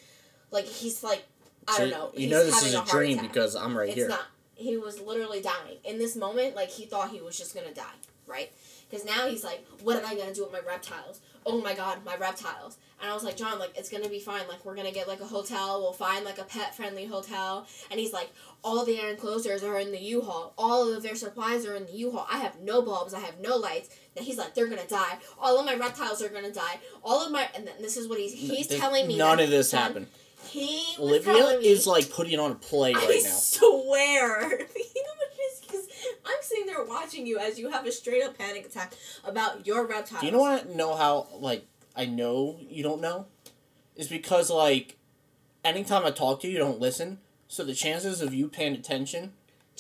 like 0.51 0.67
he's 0.67 1.03
like 1.03 1.25
i 1.69 1.79
don't 1.79 1.91
know. 1.91 2.11
You 2.15 2.29
know 2.29 2.45
this 2.45 2.63
is 2.63 2.75
a 2.75 2.79
heart 2.79 2.91
dream 2.91 3.19
attack. 3.19 3.33
because 3.33 3.57
I'm 3.57 3.77
right 3.77 3.89
it's 3.89 3.97
here. 3.97 4.09
not 4.09 4.27
he 4.57 4.77
was 4.77 5.01
literally 5.01 5.41
dying. 5.41 5.79
In 5.85 5.99
this 5.99 6.17
moment 6.17 6.57
like 6.57 6.71
he 6.71 6.87
thought 6.87 7.11
he 7.11 7.21
was 7.21 7.39
just 7.39 7.55
gonna 7.55 7.73
die 7.73 7.95
right? 8.27 8.51
Because 8.89 9.05
now 9.05 9.27
he's 9.29 9.43
like 9.45 9.65
what 9.83 9.97
am 9.97 10.07
i 10.07 10.15
gonna 10.15 10.35
do 10.35 10.43
with 10.45 10.53
my 10.53 10.61
reptiles? 10.67 11.21
Oh 11.45 11.61
my 11.61 11.75
god 11.75 12.05
my 12.05 12.17
reptiles. 12.17 12.79
And 13.01 13.11
i 13.11 13.15
was 13.15 13.23
like 13.25 13.37
john 13.37 13.59
like 13.59 13.77
it's 13.77 13.89
gonna 13.89 14.09
be 14.09 14.19
fine. 14.21 14.47
Like 14.49 14.65
we're 14.65 14.75
gonna 14.77 14.93
get 14.93 15.09
like 15.09 15.21
a 15.21 15.27
hotel. 15.27 15.81
We'll 15.81 15.93
find 15.93 16.25
like 16.25 16.39
a 16.39 16.45
pet 16.45 16.75
friendly 16.75 17.07
hotel. 17.07 17.67
And 17.91 17.99
he's 18.01 18.13
like 18.13 18.31
all 18.65 18.85
the 18.85 18.99
enclosures 19.09 19.63
are 19.63 19.79
in 19.79 19.93
the 19.93 20.01
u-haul. 20.01 20.53
All 20.59 20.93
of 20.93 21.03
their 21.03 21.15
supplies 21.15 21.65
are 21.67 21.75
in 21.75 21.87
the 21.87 21.93
u-haul. 21.93 22.27
I 22.31 22.39
have 22.39 22.59
no 22.61 22.83
bulbs. 22.83 23.15
I 23.15 23.21
have 23.21 23.39
no 23.41 23.57
lights. 23.57 23.91
And 24.17 24.25
he's 24.25 24.39
like 24.39 24.55
they're 24.55 24.67
gonna 24.69 24.87
die. 24.89 25.19
All 25.39 25.59
of 25.59 25.67
my 25.67 25.75
reptiles 25.75 26.23
are 26.23 26.29
gonna 26.29 26.53
die. 26.53 26.79
All 27.05 27.25
of 27.25 27.31
my 27.33 27.49
and 27.55 27.67
then 27.67 27.75
this 27.81 27.97
is 27.97 28.09
what 28.09 28.19
he's 28.19 28.33
he's 28.33 28.67
telling 28.67 29.07
me 29.07 29.17
None 29.19 29.41
of 29.41 29.51
this 29.51 29.71
John, 29.73 29.83
happened. 29.83 30.07
he 30.49 30.83
Olivia 30.99 31.59
is 31.61 31.87
like 31.87 32.11
putting 32.11 32.39
on 32.39 32.53
a 32.53 32.55
play 32.57 32.93
I 32.93 32.99
right 32.99 33.09
now. 33.09 33.15
I 33.15 33.21
swear. 33.21 34.51
you 34.51 34.57
know 34.57 35.15
what 35.17 35.31
it 35.33 35.41
is? 35.53 35.61
Because 35.61 35.87
I'm 36.27 36.43
sitting 36.43 36.67
there 36.67 36.85
watching 36.85 37.27
you 37.27 37.39
as 37.39 37.59
you 37.59 37.71
have 37.71 37.87
a 37.87 37.93
straight 37.93 38.23
up 38.23 38.37
panic 38.37 38.67
attack 38.67 38.95
about 39.25 39.67
your 39.67 39.87
reptiles. 39.87 40.21
Do 40.21 40.27
you 40.27 40.33
know 40.33 40.41
what? 40.41 40.75
Know 40.75 40.97
how 40.97 41.29
like 41.39 41.67
I 41.95 42.07
know 42.07 42.59
you 42.69 42.83
don't 42.83 43.01
know, 43.01 43.27
is 43.95 44.09
because 44.09 44.51
like, 44.51 44.97
anytime 45.65 46.05
I 46.05 46.11
talk 46.11 46.41
to 46.41 46.47
you, 46.47 46.55
you 46.55 46.59
don't 46.59 46.81
listen. 46.81 47.19
So 47.49 47.65
the 47.65 47.75
chances 47.75 48.21
of 48.21 48.35
you 48.35 48.49
paying 48.49 48.75
attention 48.75 49.33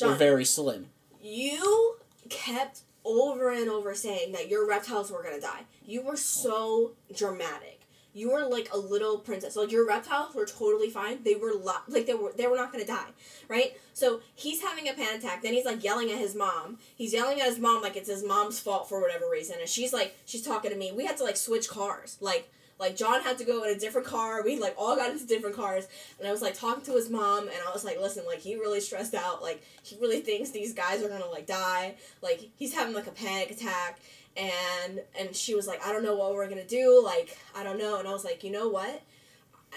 are 0.03 0.11
John, 0.11 0.19
very 0.19 0.45
slim. 0.45 0.87
you 1.21 1.97
kept 2.29 2.81
over 3.05 3.51
and 3.51 3.69
over 3.69 3.95
saying 3.95 4.33
that 4.33 4.49
your 4.49 4.69
reptiles 4.69 5.11
were 5.11 5.23
gonna 5.23 5.41
die. 5.41 5.63
You 5.85 6.03
were 6.03 6.17
so 6.17 6.93
dramatic. 7.15 7.76
You 8.17 8.31
were 8.31 8.47
like 8.47 8.71
a 8.73 8.79
little 8.79 9.19
princess. 9.19 9.57
Like 9.57 9.71
your 9.71 9.87
reptiles 9.87 10.35
were 10.35 10.47
totally 10.47 10.89
fine. 10.89 11.23
They 11.23 11.35
were 11.35 11.53
lo- 11.53 11.85
like 11.87 12.07
they 12.07 12.15
were 12.15 12.33
they 12.35 12.47
were 12.47 12.57
not 12.57 12.73
gonna 12.73 12.87
die, 12.87 13.11
right? 13.47 13.77
So 13.93 14.21
he's 14.35 14.63
having 14.63 14.89
a 14.89 14.95
panic 14.95 15.23
attack. 15.23 15.43
Then 15.43 15.53
he's 15.53 15.67
like 15.67 15.85
yelling 15.85 16.11
at 16.11 16.19
his 16.19 16.35
mom. 16.35 16.79
He's 16.97 17.13
yelling 17.13 17.41
at 17.43 17.47
his 17.47 17.59
mom 17.59 17.83
like 17.83 17.95
it's 17.95 18.09
his 18.09 18.25
mom's 18.25 18.59
fault 18.59 18.89
for 18.89 19.03
whatever 19.03 19.29
reason. 19.31 19.57
And 19.61 19.69
she's 19.69 19.93
like 19.93 20.17
she's 20.25 20.41
talking 20.41 20.71
to 20.71 20.79
me. 20.79 20.93
We 20.93 21.05
had 21.05 21.19
to 21.19 21.25
like 21.25 21.37
switch 21.37 21.69
cars. 21.69 22.17
Like 22.23 22.51
like 22.79 22.97
John 22.97 23.23
had 23.23 23.37
to 23.39 23.45
go 23.45 23.65
in 23.65 23.77
a 23.77 23.79
different 23.79 24.07
car. 24.07 24.43
We 24.43 24.59
like 24.59 24.75
all 24.79 24.97
got 24.97 25.11
into 25.11 25.27
different 25.27 25.57
cars. 25.57 25.87
And 26.19 26.27
I 26.27 26.33
was 26.33 26.41
like 26.41 26.55
talking 26.55 26.85
to 26.85 26.93
his 26.93 27.11
mom 27.11 27.45
and 27.49 27.59
I 27.69 27.73
was 27.73 27.85
like, 27.85 28.01
listen, 28.01 28.25
like 28.27 28.41
he 28.41 28.57
really 28.57 28.81
stressed 28.81 29.15
out. 29.15 29.43
Like 29.43 29.63
he 29.83 29.97
really 30.01 30.21
thinks 30.21 30.51
these 30.51 30.73
guys 30.73 31.03
are 31.03 31.09
gonna 31.09 31.29
like 31.29 31.47
die. 31.47 31.97
Like 32.23 32.49
he's 32.57 32.75
having 32.75 32.95
like 32.95 33.07
a 33.07 33.13
panic 33.13 33.51
attack 33.51 33.99
and 34.37 35.01
and 35.19 35.35
she 35.35 35.55
was 35.55 35.67
like, 35.67 35.85
I 35.87 35.93
don't 35.93 36.03
know 36.05 36.17
what 36.17 36.33
we're 36.35 36.49
gonna 36.49 36.65
do, 36.67 37.01
like, 37.05 37.37
I 37.55 37.63
don't 37.63 37.79
know 37.79 37.99
and 37.99 38.07
I 38.09 38.13
was 38.13 38.25
like, 38.25 38.45
you 38.45 38.51
know 38.51 38.69
what? 38.69 39.03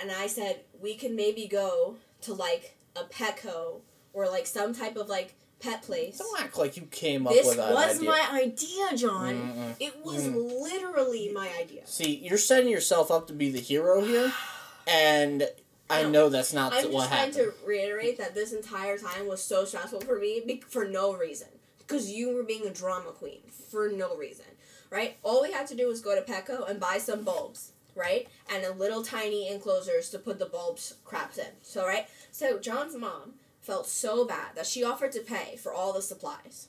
And 0.01 0.11
I 0.11 0.27
said, 0.27 0.61
we 0.81 0.95
can 0.95 1.15
maybe 1.15 1.47
go 1.47 1.95
to 2.21 2.33
like 2.33 2.75
a 2.95 3.03
Petco 3.03 3.81
or 4.13 4.27
like 4.29 4.45
some 4.47 4.73
type 4.73 4.95
of 4.97 5.09
like 5.09 5.35
pet 5.59 5.81
place. 5.83 6.17
Don't 6.17 6.41
act 6.41 6.57
like 6.57 6.77
you 6.77 6.83
came 6.83 7.27
up 7.27 7.33
This 7.33 7.45
with 7.47 7.57
that 7.57 7.73
was 7.73 7.97
idea. 7.97 8.09
my 8.09 8.29
idea, 8.33 8.95
John. 8.97 9.33
Mm-mm. 9.35 9.75
It 9.79 10.05
was 10.05 10.23
Mm. 10.23 10.61
literally 10.61 11.31
my 11.33 11.49
idea. 11.59 11.85
See, 11.85 12.15
you're 12.15 12.37
setting 12.37 12.69
yourself 12.69 13.11
up 13.11 13.27
to 13.27 13.33
be 13.33 13.49
the 13.51 13.59
hero 13.59 14.01
here, 14.01 14.31
and 14.87 15.47
I 15.89 16.03
No. 16.03 16.09
know 16.11 16.29
that's 16.29 16.53
not 16.53 16.71
what 16.71 16.75
happened. 16.81 16.95
I'm 16.95 17.01
just 17.01 17.09
trying 17.09 17.31
to 17.33 17.53
reiterate 17.65 18.17
that 18.19 18.35
this 18.35 18.53
entire 18.53 18.97
time 18.97 19.27
was 19.27 19.41
so 19.43 19.65
stressful 19.65 20.01
for 20.01 20.17
me 20.19 20.61
for 20.69 20.85
no 20.85 21.13
reason. 21.13 21.47
Because 21.79 22.11
you 22.11 22.33
were 22.35 22.43
being 22.43 22.65
a 22.67 22.69
drama 22.69 23.09
queen 23.11 23.41
for 23.71 23.89
no 23.89 24.15
reason, 24.15 24.45
right? 24.89 25.17
All 25.23 25.41
we 25.41 25.51
had 25.51 25.67
to 25.67 25.75
do 25.75 25.87
was 25.87 26.01
go 26.01 26.15
to 26.15 26.21
Petco 26.21 26.69
and 26.69 26.79
buy 26.79 26.97
some 26.97 27.23
bulbs, 27.23 27.71
right? 27.95 28.27
And 28.53 28.63
a 28.63 28.73
little 28.73 29.03
tiny 29.03 29.49
enclosures 29.49 30.09
to 30.09 30.19
put 30.19 30.39
the 30.39 30.45
bulbs 30.45 30.95
craps 31.05 31.37
in. 31.37 31.51
So, 31.61 31.85
right? 31.85 32.07
So, 32.31 32.59
John's 32.59 32.95
mom 32.95 33.33
felt 33.61 33.87
so 33.87 34.25
bad 34.25 34.55
that 34.55 34.65
she 34.65 34.83
offered 34.83 35.11
to 35.13 35.19
pay 35.21 35.55
for 35.57 35.73
all 35.73 35.93
the 35.93 36.01
supplies. 36.01 36.67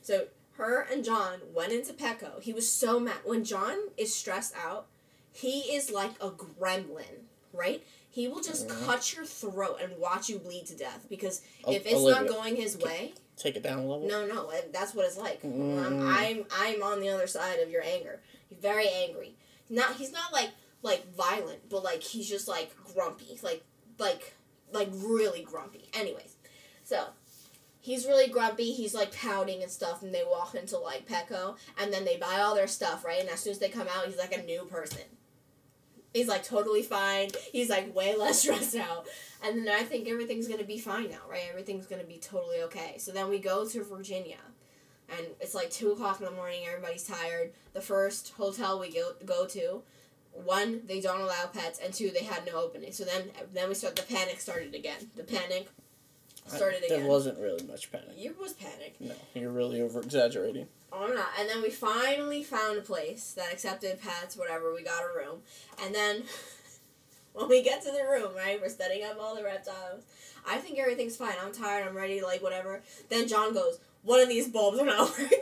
So, 0.00 0.26
her 0.52 0.86
and 0.90 1.04
John 1.04 1.40
went 1.54 1.72
into 1.72 1.92
Petco. 1.92 2.42
He 2.42 2.52
was 2.52 2.70
so 2.70 2.98
mad. 2.98 3.18
When 3.24 3.44
John 3.44 3.76
is 3.96 4.14
stressed 4.14 4.54
out, 4.56 4.86
he 5.32 5.60
is 5.74 5.90
like 5.90 6.12
a 6.20 6.30
gremlin, 6.30 7.24
right? 7.52 7.84
He 8.08 8.26
will 8.28 8.40
just 8.40 8.66
cut 8.66 9.14
your 9.14 9.26
throat 9.26 9.76
and 9.82 9.98
watch 9.98 10.30
you 10.30 10.38
bleed 10.38 10.64
to 10.66 10.74
death 10.74 11.04
because 11.10 11.42
if 11.68 11.84
it's 11.84 11.94
Olivia, 11.94 12.22
not 12.22 12.30
going 12.30 12.56
his 12.56 12.78
way, 12.78 13.12
Take 13.36 13.56
it 13.56 13.62
down 13.62 13.80
a 13.80 13.86
level. 13.86 14.08
no, 14.08 14.26
no, 14.26 14.50
that's 14.72 14.94
what 14.94 15.04
it's 15.04 15.18
like. 15.18 15.42
Mm. 15.42 15.84
I'm, 15.84 16.08
I'm, 16.08 16.44
I'm 16.52 16.82
on 16.82 17.00
the 17.00 17.10
other 17.10 17.26
side 17.26 17.58
of 17.60 17.70
your 17.70 17.82
anger. 17.82 18.20
He's 18.48 18.58
very 18.58 18.88
angry. 18.88 19.34
Not, 19.68 19.96
he's 19.96 20.12
not 20.12 20.32
like, 20.32 20.50
like 20.82 21.14
violent, 21.14 21.68
but 21.68 21.84
like 21.84 22.02
he's 22.02 22.28
just 22.28 22.48
like 22.48 22.74
grumpy, 22.94 23.38
like, 23.42 23.62
like, 23.98 24.34
like 24.72 24.88
really 24.92 25.42
grumpy. 25.42 25.90
Anyways, 25.92 26.36
so 26.82 27.08
he's 27.80 28.06
really 28.06 28.28
grumpy. 28.28 28.72
He's 28.72 28.94
like 28.94 29.14
pouting 29.14 29.62
and 29.62 29.70
stuff, 29.70 30.02
and 30.02 30.14
they 30.14 30.24
walk 30.28 30.54
into 30.54 30.78
like 30.78 31.06
Petco, 31.06 31.56
and 31.78 31.92
then 31.92 32.04
they 32.04 32.16
buy 32.16 32.40
all 32.40 32.54
their 32.54 32.66
stuff, 32.66 33.04
right? 33.04 33.20
And 33.20 33.28
as 33.28 33.40
soon 33.40 33.52
as 33.52 33.58
they 33.58 33.68
come 33.68 33.86
out, 33.94 34.06
he's 34.06 34.18
like 34.18 34.36
a 34.36 34.42
new 34.42 34.64
person. 34.64 35.02
He's 36.16 36.28
like 36.28 36.42
totally 36.44 36.82
fine. 36.82 37.28
He's 37.52 37.68
like 37.68 37.94
way 37.94 38.16
less 38.16 38.40
stressed 38.42 38.76
out. 38.76 39.06
And 39.44 39.66
then 39.66 39.74
I 39.74 39.82
think 39.82 40.08
everything's 40.08 40.48
gonna 40.48 40.64
be 40.64 40.78
fine 40.78 41.10
now, 41.10 41.20
right? 41.30 41.42
Everything's 41.50 41.86
gonna 41.86 42.04
be 42.04 42.16
totally 42.18 42.62
okay. 42.62 42.96
So 42.98 43.12
then 43.12 43.28
we 43.28 43.38
go 43.38 43.66
to 43.66 43.84
Virginia, 43.84 44.38
and 45.10 45.26
it's 45.40 45.54
like 45.54 45.70
two 45.70 45.92
o'clock 45.92 46.18
in 46.20 46.24
the 46.24 46.32
morning. 46.32 46.60
Everybody's 46.66 47.04
tired. 47.04 47.52
The 47.74 47.82
first 47.82 48.32
hotel 48.36 48.80
we 48.80 48.90
go 48.90 49.12
go 49.26 49.46
to, 49.46 49.82
one, 50.32 50.80
they 50.86 51.00
don't 51.00 51.20
allow 51.20 51.46
pets, 51.52 51.78
and 51.82 51.92
two, 51.92 52.10
they 52.10 52.24
had 52.24 52.46
no 52.46 52.62
opening. 52.62 52.92
So 52.92 53.04
then, 53.04 53.30
then 53.52 53.68
we 53.68 53.74
start. 53.74 53.96
The 53.96 54.02
panic 54.02 54.40
started 54.40 54.74
again. 54.74 55.10
The 55.16 55.24
panic 55.24 55.68
started 56.46 56.80
There 56.80 56.86
again. 56.86 57.00
There 57.00 57.08
wasn't 57.10 57.38
really 57.38 57.64
much 57.66 57.92
panic. 57.92 58.16
There 58.16 58.32
was 58.40 58.54
panic. 58.54 58.94
No, 59.00 59.14
you're 59.34 59.50
really 59.50 59.82
over 59.82 60.00
exaggerating. 60.00 60.68
I'm 61.04 61.14
not. 61.14 61.28
And 61.38 61.48
then 61.48 61.62
we 61.62 61.70
finally 61.70 62.42
found 62.42 62.78
a 62.78 62.82
place 62.82 63.32
that 63.36 63.52
accepted 63.52 64.00
pets, 64.00 64.36
whatever. 64.36 64.74
We 64.74 64.82
got 64.82 65.02
a 65.02 65.18
room. 65.18 65.40
And 65.82 65.94
then 65.94 66.22
when 67.32 67.48
we 67.48 67.62
get 67.62 67.82
to 67.82 67.90
the 67.90 68.04
room, 68.08 68.34
right, 68.36 68.60
we're 68.60 68.68
setting 68.68 69.04
up 69.04 69.18
all 69.20 69.34
the 69.34 69.44
reptiles. 69.44 70.04
I 70.48 70.58
think 70.58 70.78
everything's 70.78 71.16
fine. 71.16 71.34
I'm 71.42 71.52
tired. 71.52 71.86
I'm 71.86 71.96
ready, 71.96 72.22
like, 72.22 72.42
whatever. 72.42 72.82
Then 73.08 73.26
John 73.26 73.52
goes, 73.52 73.78
one 74.02 74.20
of 74.20 74.28
these 74.28 74.48
bulbs 74.48 74.78
are 74.78 74.86
not 74.86 75.10
working. 75.18 75.38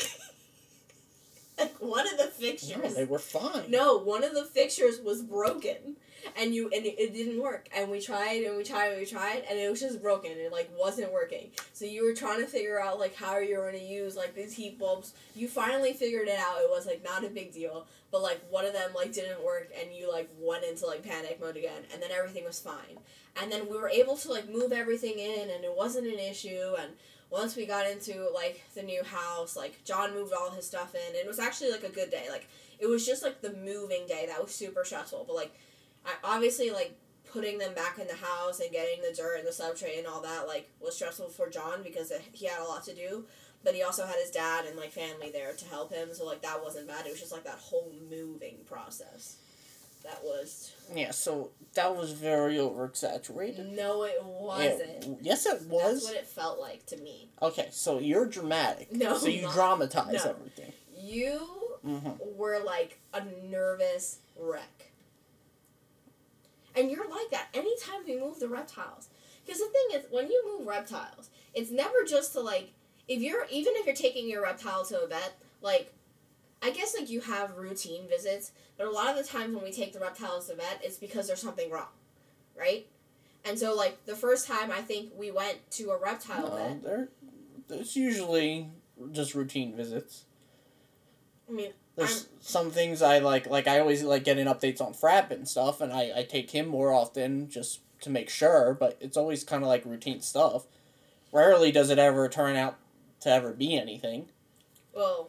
Like, 1.59 1.75
one 1.79 2.07
of 2.07 2.17
the 2.19 2.25
No, 2.25 2.31
fixtures. 2.31 2.95
they 2.95 3.05
were 3.05 3.19
fine. 3.19 3.71
No, 3.71 3.99
one 3.99 4.25
of 4.25 4.35
the 4.35 4.45
fixtures 4.45 5.01
was 5.01 5.23
broken, 5.23 5.97
and 6.39 6.55
you 6.55 6.65
and 6.75 6.85
it, 6.87 6.99
it 6.99 7.13
didn't 7.15 7.41
work. 7.43 7.69
And 7.77 7.91
we 7.91 8.01
tried 8.01 8.43
and 8.45 8.57
we 8.57 8.65
tried 8.65 8.89
and 8.93 9.01
we 9.01 9.07
tried, 9.07 9.45
and 9.49 9.59
it 9.59 9.71
was 9.71 9.81
just 9.81 10.03
broken. 10.03 10.33
It 10.33 10.53
like 10.53 10.71
wasn't 10.79 11.13
working. 11.13 11.51
So 11.73 11.85
you 11.85 12.05
were 12.05 12.15
trying 12.15 12.41
to 12.41 12.47
figure 12.47 12.81
out 12.81 12.99
like 12.99 13.15
how 13.15 13.39
you 13.39 13.59
were 13.59 13.67
gonna 13.71 13.83
use 13.85 14.17
like 14.17 14.35
these 14.35 14.55
heat 14.55 14.79
bulbs. 14.79 15.15
You 15.37 15.49
finally 15.49 15.93
figured 15.93 16.29
it 16.29 16.39
out. 16.39 16.59
It 16.59 16.71
was 16.71 16.87
like 16.87 17.05
not 17.05 17.25
a 17.25 17.29
big 17.29 17.53
deal, 17.53 17.87
but 18.11 18.23
like 18.23 18.41
one 18.51 18.65
of 18.65 18.73
them 18.73 18.91
like 18.95 19.13
didn't 19.13 19.45
work, 19.45 19.71
and 19.81 19.93
you 19.95 20.11
like 20.11 20.29
went 20.41 20.65
into 20.65 20.87
like 20.87 21.03
panic 21.05 21.41
mode 21.41 21.57
again, 21.57 21.83
and 21.93 22.03
then 22.03 22.11
everything 22.11 22.45
was 22.45 22.59
fine. 22.61 22.99
And 23.41 23.51
then 23.51 23.69
we 23.69 23.77
were 23.77 23.89
able 23.89 24.17
to 24.19 24.31
like 24.31 24.49
move 24.49 24.73
everything 24.73 25.19
in, 25.19 25.51
and 25.51 25.65
it 25.65 25.75
wasn't 25.77 26.07
an 26.07 26.19
issue. 26.19 26.75
And 26.79 26.93
once 27.31 27.57
we 27.57 27.67
got 27.67 27.89
into 27.91 28.29
like 28.33 28.63
the 28.75 28.83
new 28.83 29.03
house, 29.03 29.57
like 29.57 29.83
John 29.85 30.15
moved 30.15 30.33
all 30.33 30.51
his 30.51 30.67
stuff 30.67 30.95
in. 30.95 31.15
It 31.15 31.27
was 31.27 31.39
actually 31.39 31.71
like 31.73 31.85
a 31.85 31.89
good 31.89 32.11
day. 32.11 32.27
Like 32.31 32.49
it 32.79 32.87
was 32.87 33.07
just 33.07 33.23
like 33.23 33.41
the 33.41 33.53
moving 33.53 34.07
day 34.07 34.27
that 34.29 34.43
was 34.43 34.55
super 34.55 34.85
stressful. 34.85 35.25
But 35.27 35.37
like 35.37 35.55
I 36.05 36.13
obviously 36.23 36.71
like 36.71 36.97
putting 37.33 37.59
them 37.59 37.75
back 37.75 37.99
in 37.99 38.07
the 38.07 38.15
house 38.15 38.61
and 38.61 38.71
getting 38.71 39.03
the 39.03 39.15
dirt 39.15 39.39
and 39.39 39.47
the 39.47 39.51
substrate 39.51 39.99
and 39.99 40.07
all 40.07 40.23
that 40.23 40.47
like 40.47 40.71
was 40.81 40.95
stressful 40.95 41.29
for 41.31 41.49
John 41.51 41.83
because 41.83 42.11
it, 42.11 42.23
he 42.33 42.47
had 42.47 42.61
a 42.61 42.65
lot 42.65 42.85
to 42.85 42.95
do. 42.95 43.25
But 43.65 43.75
he 43.75 43.83
also 43.83 44.05
had 44.05 44.17
his 44.17 44.31
dad 44.31 44.67
and 44.67 44.77
like 44.77 44.93
family 44.93 45.31
there 45.33 45.55
to 45.55 45.65
help 45.67 45.91
him, 45.91 46.09
so 46.13 46.27
like 46.27 46.43
that 46.43 46.63
wasn't 46.63 46.87
bad. 46.87 47.07
It 47.07 47.11
was 47.11 47.21
just 47.21 47.33
like 47.33 47.45
that 47.45 47.59
whole 47.59 47.91
moving 48.11 48.59
process. 48.67 49.37
That 50.05 50.23
was 50.23 50.73
Yeah, 50.95 51.11
so 51.13 51.51
that 51.73 51.97
was 51.97 52.13
very 52.13 52.59
over 52.59 52.85
exaggerated. 52.85 53.73
no, 53.73 54.05
it 54.05 54.23
wasn't. 54.23 55.19
yes, 55.23 55.47
it 55.47 55.63
was. 55.63 55.95
That's 55.95 56.05
what 56.05 56.15
it 56.17 56.27
felt 56.27 56.61
like 56.61 56.85
to 56.87 56.97
me. 56.99 57.31
Okay, 57.41 57.69
so 57.71 57.99
you're 57.99 58.27
dramatic. 58.27 58.93
No, 58.93 59.17
So 59.17 59.29
you 59.29 59.43
not- 59.43 59.55
dramatize 59.55 60.25
no. 60.25 60.31
everything. 60.31 60.73
You 60.97 61.41
Mm-hmm. 61.85 62.13
were 62.39 62.61
like 62.65 62.99
a 63.13 63.23
nervous 63.51 64.19
wreck. 64.39 64.91
And 66.75 66.91
you're 66.91 67.09
like 67.09 67.31
that 67.31 67.49
anytime 67.55 68.01
we 68.07 68.19
move 68.19 68.41
the 68.41 68.49
reptiles. 68.49 69.09
Because 69.45 69.61
the 69.61 69.67
thing 69.67 70.01
is, 70.01 70.07
when 70.11 70.31
you 70.31 70.43
move 70.59 70.67
reptiles, 70.67 71.29
it's 71.55 71.71
never 71.71 72.03
just 72.09 72.33
to 72.33 72.41
like, 72.41 72.73
if 73.07 73.21
you're, 73.21 73.47
even 73.51 73.75
if 73.77 73.87
you're 73.87 73.95
taking 73.95 74.29
your 74.29 74.43
reptile 74.43 74.85
to 74.87 75.03
a 75.03 75.07
vet, 75.07 75.35
like, 75.61 75.93
I 76.65 76.71
guess 76.71 76.97
like 76.99 77.11
you 77.11 77.21
have 77.21 77.59
routine 77.59 78.09
visits, 78.09 78.53
but 78.79 78.87
a 78.87 78.91
lot 78.91 79.09
of 79.09 79.17
the 79.17 79.23
times 79.23 79.55
when 79.55 79.63
we 79.63 79.71
take 79.71 79.93
the 79.93 80.01
reptiles 80.01 80.49
to 80.49 80.57
vet, 80.57 80.81
it's 80.83 80.97
because 80.97 81.27
there's 81.27 81.43
something 81.43 81.71
wrong, 81.71 81.89
right? 82.59 82.87
And 83.45 83.59
so, 83.59 83.75
like, 83.75 84.07
the 84.07 84.17
first 84.17 84.47
time 84.49 84.71
I 84.71 84.81
think 84.81 85.11
we 85.15 85.31
went 85.31 85.71
to 85.73 85.91
a 85.91 85.99
reptile 85.99 86.49
No, 86.49 86.57
vet, 86.57 86.83
they're, 86.83 87.09
it's 87.69 87.95
usually 87.95 88.71
just 89.13 89.35
routine 89.35 89.77
visits. 89.77 90.25
I 91.47 91.53
mean, 91.53 91.73
There's 91.97 92.29
some 92.41 92.71
things 92.71 93.03
I 93.03 93.19
like, 93.19 93.47
like 93.47 93.69
I 93.69 93.81
always 93.81 94.03
like 94.03 94.25
getting 94.25 94.47
updates 94.47 94.81
on 94.81 94.95
Frap 94.95 95.31
and 95.31 95.47
stuff, 95.47 95.83
and 95.83 95.93
I, 95.93 96.13
I 96.17 96.23
take 96.23 96.53
him 96.53 96.67
more 96.67 96.95
often 96.95 97.51
just 97.51 97.81
to 98.01 98.09
make 98.09 98.31
sure, 98.31 98.73
but 98.73 98.97
it's 99.03 99.19
always 99.19 99.45
kind 99.45 99.63
of 99.63 99.69
like 99.69 99.85
routine 99.85 100.23
stuff. 100.23 100.65
Rarely 101.31 101.71
does 101.71 101.91
it 101.91 101.99
ever 101.99 102.27
turn 102.31 102.57
out 102.57 102.79
to 103.21 103.29
ever 103.29 103.53
be 103.53 103.77
anything. 103.77 104.29
Well, 104.95 105.29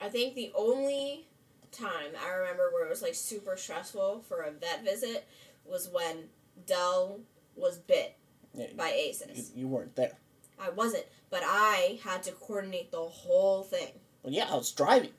I 0.00 0.08
think 0.08 0.34
the 0.34 0.52
only 0.54 1.26
time 1.72 2.12
I 2.24 2.30
remember 2.34 2.70
where 2.72 2.86
it 2.86 2.90
was 2.90 3.02
like 3.02 3.14
super 3.14 3.56
stressful 3.56 4.24
for 4.28 4.42
a 4.42 4.50
vet 4.50 4.84
visit 4.84 5.26
was 5.64 5.88
when 5.90 6.24
Dell 6.66 7.20
was 7.54 7.78
bit 7.78 8.16
Yeah, 8.54 8.66
by 8.76 8.88
you, 8.90 9.12
Asus. 9.12 9.50
you 9.56 9.68
weren't 9.68 9.96
there. 9.96 10.12
I 10.58 10.70
wasn't, 10.70 11.04
but 11.30 11.42
I 11.44 11.98
had 12.02 12.22
to 12.24 12.32
coordinate 12.32 12.90
the 12.90 12.98
whole 13.02 13.62
thing. 13.62 13.92
Well, 14.22 14.32
yeah, 14.32 14.48
I 14.50 14.54
was 14.54 14.72
driving. 14.72 15.10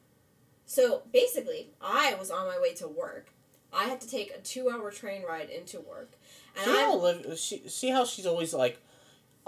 So 0.66 1.04
basically, 1.14 1.70
I 1.82 2.16
was 2.16 2.32
on 2.32 2.48
my 2.48 2.60
way 2.60 2.74
to 2.76 2.88
work. 2.88 3.28
I 3.72 3.84
had 3.86 4.02
to 4.02 4.10
take 4.10 4.32
a 4.34 4.40
two-hour 4.40 4.92
train 4.92 5.24
ride 5.24 5.50
into 5.50 5.80
work, 5.80 6.14
and 6.56 6.66
See 6.66 6.72
how, 6.72 7.36
she, 7.36 7.70
see 7.70 7.90
how 7.90 8.06
she's 8.06 8.26
always 8.26 8.54
like, 8.54 8.82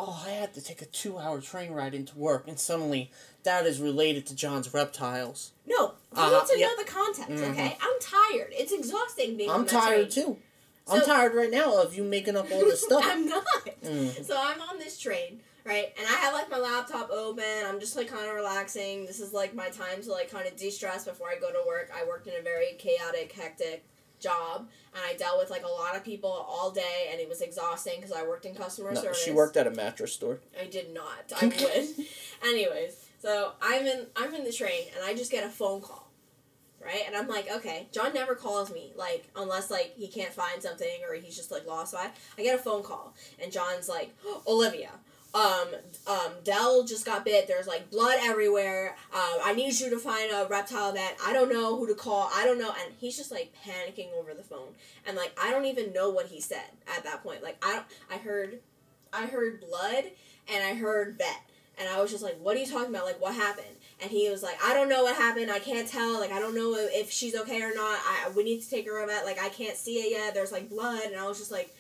oh, 0.02 0.24
I 0.26 0.30
had 0.32 0.54
to 0.54 0.62
take 0.62 0.82
a 0.82 0.86
two 0.86 1.18
hour 1.20 1.42
train 1.42 1.72
ride 1.74 1.94
into 1.94 2.18
work, 2.18 2.48
and 2.48 2.58
suddenly 2.60 3.12
that 3.44 3.66
is 3.66 3.80
related 3.82 4.26
to 4.28 4.36
John's 4.36 4.74
reptiles. 4.74 5.52
no. 5.68 5.94
You 6.12 6.18
Uh-huh, 6.24 6.40
need 6.40 6.48
to 6.54 6.60
yeah. 6.60 6.66
know 6.68 6.76
the 6.78 6.86
context, 6.90 7.44
Mhm. 7.44 7.52
okay? 7.52 7.78
I'm 7.80 8.00
tired. 8.02 8.52
It's 8.52 8.72
exhausting 8.72 9.38
being. 9.38 9.50
I'm 9.52 9.66
tired 9.68 10.10
train. 10.12 10.26
too. 10.26 10.38
I'm 10.88 11.02
tired 11.06 11.36
right 11.36 11.52
now 11.52 11.78
of 11.84 11.94
you 11.96 12.04
making 12.04 12.36
up 12.36 12.52
all 12.52 12.62
this 12.62 12.82
stuff. 12.86 13.04
I'm 13.06 13.28
not. 13.28 13.46
Mm. 13.84 14.26
So 14.26 14.36
I'm 14.36 14.60
on 14.60 14.80
this 14.80 14.98
train, 14.98 15.42
right? 15.66 15.94
And 16.00 16.08
I 16.08 16.14
have 16.14 16.34
like 16.34 16.50
my 16.50 16.58
laptop 16.58 17.12
open. 17.12 17.44
I'm 17.68 17.80
just 17.80 17.96
like 17.96 18.08
kind 18.08 18.28
of 18.28 18.34
relaxing. 18.34 19.06
This 19.06 19.20
is 19.20 19.34
like 19.34 19.54
my 19.54 19.70
time 19.70 20.02
to 20.02 20.10
like 20.12 20.32
kind 20.32 20.48
of 20.48 20.56
de 20.56 20.72
stress 20.72 21.06
before 21.06 21.30
I 21.30 21.36
go 21.36 21.52
to 21.52 21.62
work. 21.68 21.92
I 21.96 22.06
worked 22.06 22.26
in 22.26 22.34
a 22.40 22.42
very 22.42 22.74
chaotic, 22.80 23.32
hectic 23.34 23.84
job, 24.20 24.68
and 24.94 25.04
I 25.08 25.14
dealt 25.16 25.38
with 25.40 25.50
like 25.50 25.64
a 25.64 25.68
lot 25.68 25.96
of 25.96 26.04
people 26.04 26.30
all 26.30 26.72
day, 26.72 27.10
and 27.12 27.20
it 27.20 27.28
was 27.30 27.42
exhausting 27.42 27.94
because 27.98 28.12
I 28.12 28.24
worked 28.24 28.46
in 28.46 28.56
customer 28.56 28.92
No, 28.94 29.02
service. 29.02 29.24
she 29.24 29.32
worked 29.32 29.58
at 29.58 29.68
a 29.68 29.72
mattress 29.72 30.14
store. 30.14 30.40
I 30.60 30.66
did 30.66 30.94
not. 30.94 31.32
I 31.42 31.46
would. 31.48 32.06
Anyways, 32.44 33.06
so 33.22 33.54
I'm 33.62 33.86
in 33.86 34.08
I'm 34.16 34.34
in 34.34 34.44
the 34.44 34.52
train 34.54 34.84
and 34.96 35.04
I 35.06 35.14
just 35.14 35.32
get 35.32 35.44
a 35.46 35.50
phone 35.50 35.82
call. 35.82 36.06
Right? 36.82 37.02
And 37.06 37.14
I'm 37.14 37.28
like, 37.28 37.52
okay, 37.52 37.88
John 37.92 38.14
never 38.14 38.36
calls 38.36 38.72
me, 38.74 38.94
like, 38.96 39.28
unless 39.36 39.70
like 39.70 39.96
he 39.98 40.08
can't 40.08 40.32
find 40.32 40.64
something 40.64 41.02
or 41.06 41.14
he's 41.14 41.36
just 41.36 41.52
like 41.52 41.68
lost 41.68 41.94
by. 41.94 42.08
I 42.38 42.42
get 42.42 42.56
a 42.58 42.62
phone 42.62 42.84
call 42.84 43.14
and 43.44 43.52
John's 43.52 43.90
like, 43.90 44.16
Olivia, 44.48 44.92
um, 45.34 45.68
um, 46.08 46.34
Dell 46.44 46.84
just 46.84 47.06
got 47.06 47.24
bit. 47.24 47.48
There's 47.48 47.68
like 47.68 47.92
blood 47.92 48.18
everywhere. 48.22 48.96
Uh, 49.14 49.38
I 49.44 49.54
need 49.54 49.80
you 49.80 49.90
to 49.92 50.00
find 50.00 50.32
a 50.32 50.48
reptile 50.50 50.92
vet. 50.92 51.18
I 51.24 51.34
don't 51.34 51.52
know 51.52 51.78
who 51.78 51.88
to 51.88 51.94
call. 51.94 52.30
I 52.34 52.46
don't 52.46 52.58
know. 52.58 52.70
And 52.84 52.94
he's 52.98 53.16
just 53.16 53.32
like 53.32 53.54
panicking 53.66 54.12
over 54.18 54.34
the 54.34 54.44
phone. 54.44 54.70
And 55.06 55.16
like 55.16 55.38
I 55.42 55.52
don't 55.52 55.66
even 55.66 55.94
know 55.94 56.10
what 56.10 56.28
he 56.28 56.42
said 56.42 56.72
at 56.96 57.04
that 57.04 57.22
point. 57.22 57.44
Like 57.44 57.64
I 57.64 57.76
don't, 57.76 57.86
I 58.12 58.18
heard, 58.18 58.60
I 59.14 59.28
heard 59.28 59.62
blood 59.62 60.06
and 60.52 60.64
I 60.64 60.74
heard 60.74 61.18
vet. 61.18 61.42
And 61.78 61.88
I 61.88 62.02
was 62.02 62.12
just 62.12 62.24
like, 62.24 62.38
what 62.42 62.58
are 62.58 62.60
you 62.60 62.66
talking 62.66 62.90
about? 62.90 63.06
Like 63.06 63.22
what 63.22 63.36
happened? 63.36 63.68
And 64.02 64.10
he 64.10 64.30
was 64.30 64.42
like, 64.42 64.58
I 64.64 64.74
don't 64.74 64.90
know 64.90 65.04
what 65.04 65.16
happened. 65.16 65.52
I 65.52 65.60
can't 65.60 65.88
tell. 65.88 66.20
Like 66.20 66.32
I 66.32 66.40
don't 66.40 66.56
know 66.56 66.74
if, 66.76 67.12
she's 67.12 67.36
okay 67.36 67.62
or 67.62 67.74
not. 67.74 68.00
I 68.00 68.32
we 68.36 68.44
need 68.44 68.62
to 68.64 68.70
take 68.70 68.88
her 68.88 69.06
vet. 69.06 69.26
Like 69.26 69.40
I 69.40 69.50
can't 69.50 69.78
see 69.78 69.98
it 69.98 70.12
yet. 70.12 70.34
There's 70.34 70.52
like 70.52 70.70
blood. 70.70 71.06
And 71.06 71.16
I 71.16 71.28
was 71.28 71.38
just 71.38 71.52
like, 71.52 71.74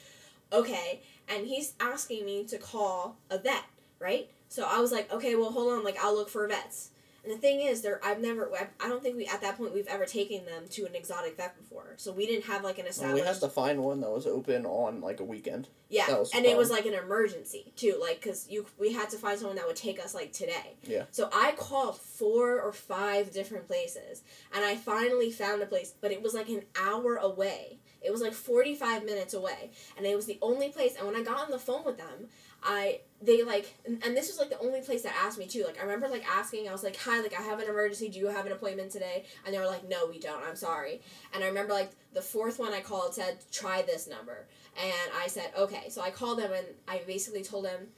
okay 0.51 1.01
and 1.27 1.45
he's 1.47 1.73
asking 1.79 2.25
me 2.25 2.43
to 2.45 2.57
call 2.57 3.17
a 3.29 3.38
vet, 3.38 3.63
right? 3.99 4.29
So 4.47 4.65
I 4.67 4.79
was 4.79 4.91
like, 4.91 5.12
okay, 5.13 5.35
well, 5.35 5.51
hold 5.51 5.71
on, 5.73 5.83
like 5.83 5.97
I'll 6.03 6.15
look 6.15 6.29
for 6.29 6.47
vets. 6.47 6.89
And 7.23 7.33
the 7.33 7.38
thing 7.38 7.59
is, 7.59 7.81
there 7.81 7.99
I've 8.03 8.21
never, 8.21 8.49
I 8.79 8.88
don't 8.88 9.03
think 9.03 9.17
we 9.17 9.25
at 9.27 9.41
that 9.41 9.57
point 9.57 9.73
we've 9.73 9.85
ever 9.88 10.05
taken 10.05 10.45
them 10.45 10.63
to 10.71 10.85
an 10.85 10.95
exotic 10.95 11.35
vet 11.35 11.55
before, 11.57 11.93
so 11.97 12.13
we 12.13 12.25
didn't 12.25 12.45
have 12.45 12.63
like 12.63 12.77
an 12.79 12.85
Well, 12.85 12.91
established. 12.91 13.21
we 13.21 13.27
had 13.27 13.39
to 13.41 13.49
find 13.49 13.83
one 13.83 13.99
that 13.99 14.09
was 14.09 14.25
open 14.25 14.65
on 14.65 15.01
like 15.01 15.19
a 15.19 15.25
weekend. 15.25 15.67
yeah, 15.89 16.23
and 16.33 16.45
it 16.45 16.55
was 16.57 16.71
like 16.71 16.85
an 16.85 16.93
emergency 16.93 17.73
too, 17.75 17.97
like 18.01 18.21
because 18.21 18.47
you 18.49 18.65
we 18.79 18.93
had 18.93 19.09
to 19.09 19.17
find 19.17 19.38
someone 19.38 19.57
that 19.57 19.67
would 19.67 19.75
take 19.75 19.99
us 19.99 20.15
like 20.15 20.31
today. 20.31 20.77
Yeah. 20.83 21.03
So 21.12 21.29
I 21.33 21.53
called 21.57 21.99
four 21.99 22.62
or 22.62 22.71
five 22.71 23.31
different 23.33 23.67
places, 23.67 24.23
and 24.55 24.63
I 24.63 24.77
finally 24.77 25.29
found 25.29 25.62
a 25.62 25.65
place, 25.65 25.93
but 25.99 26.12
it 26.12 26.23
was 26.23 26.33
like 26.33 26.47
an 26.49 26.63
hour 26.81 27.17
away. 27.17 27.79
It 28.01 28.12
was 28.12 28.21
like 28.21 28.33
45 28.33 29.03
minutes 29.03 29.33
away, 29.33 29.71
and 29.97 30.05
it 30.05 30.15
was 30.15 30.25
the 30.25 30.39
only 30.41 30.69
place. 30.69 30.95
And 30.95 31.05
when 31.05 31.15
I 31.15 31.23
got 31.23 31.39
on 31.39 31.51
the 31.51 31.59
phone 31.59 31.83
with 31.83 31.97
them, 31.97 32.27
I 32.63 33.01
they 33.21 33.43
like, 33.43 33.73
and, 33.85 34.01
and 34.03 34.15
this 34.15 34.27
was 34.27 34.39
like 34.39 34.49
the 34.49 34.59
only 34.59 34.81
place 34.81 35.03
that 35.03 35.13
asked 35.21 35.38
me 35.38 35.47
too. 35.47 35.63
Like 35.65 35.79
I 35.79 35.83
remember 35.83 36.07
like 36.07 36.25
asking, 36.27 36.67
I 36.67 36.71
was 36.71 36.83
like, 36.83 36.97
"Hi, 36.97 37.21
like 37.21 37.38
I 37.38 37.41
have 37.41 37.59
an 37.59 37.67
emergency. 37.67 38.09
Do 38.09 38.19
you 38.19 38.27
have 38.27 38.45
an 38.45 38.51
appointment 38.51 38.91
today?" 38.91 39.25
And 39.45 39.53
they 39.53 39.59
were 39.59 39.65
like, 39.65 39.88
"No, 39.88 40.07
we 40.07 40.19
don't. 40.19 40.43
I'm 40.43 40.55
sorry." 40.55 41.01
And 41.33 41.43
I 41.43 41.47
remember 41.47 41.73
like 41.73 41.91
the 42.13 42.21
fourth 42.21 42.59
one 42.59 42.73
I 42.73 42.81
called 42.81 43.13
said, 43.13 43.39
"Try 43.51 43.81
this 43.81 44.07
number," 44.07 44.47
and 44.77 45.12
I 45.21 45.27
said, 45.27 45.51
"Okay." 45.57 45.89
So 45.89 46.01
I 46.01 46.12
called 46.12 46.39
them 46.39 46.51
and 46.53 46.67
I 46.88 47.01
basically 47.05 47.43
told 47.43 47.65
them. 47.65 47.89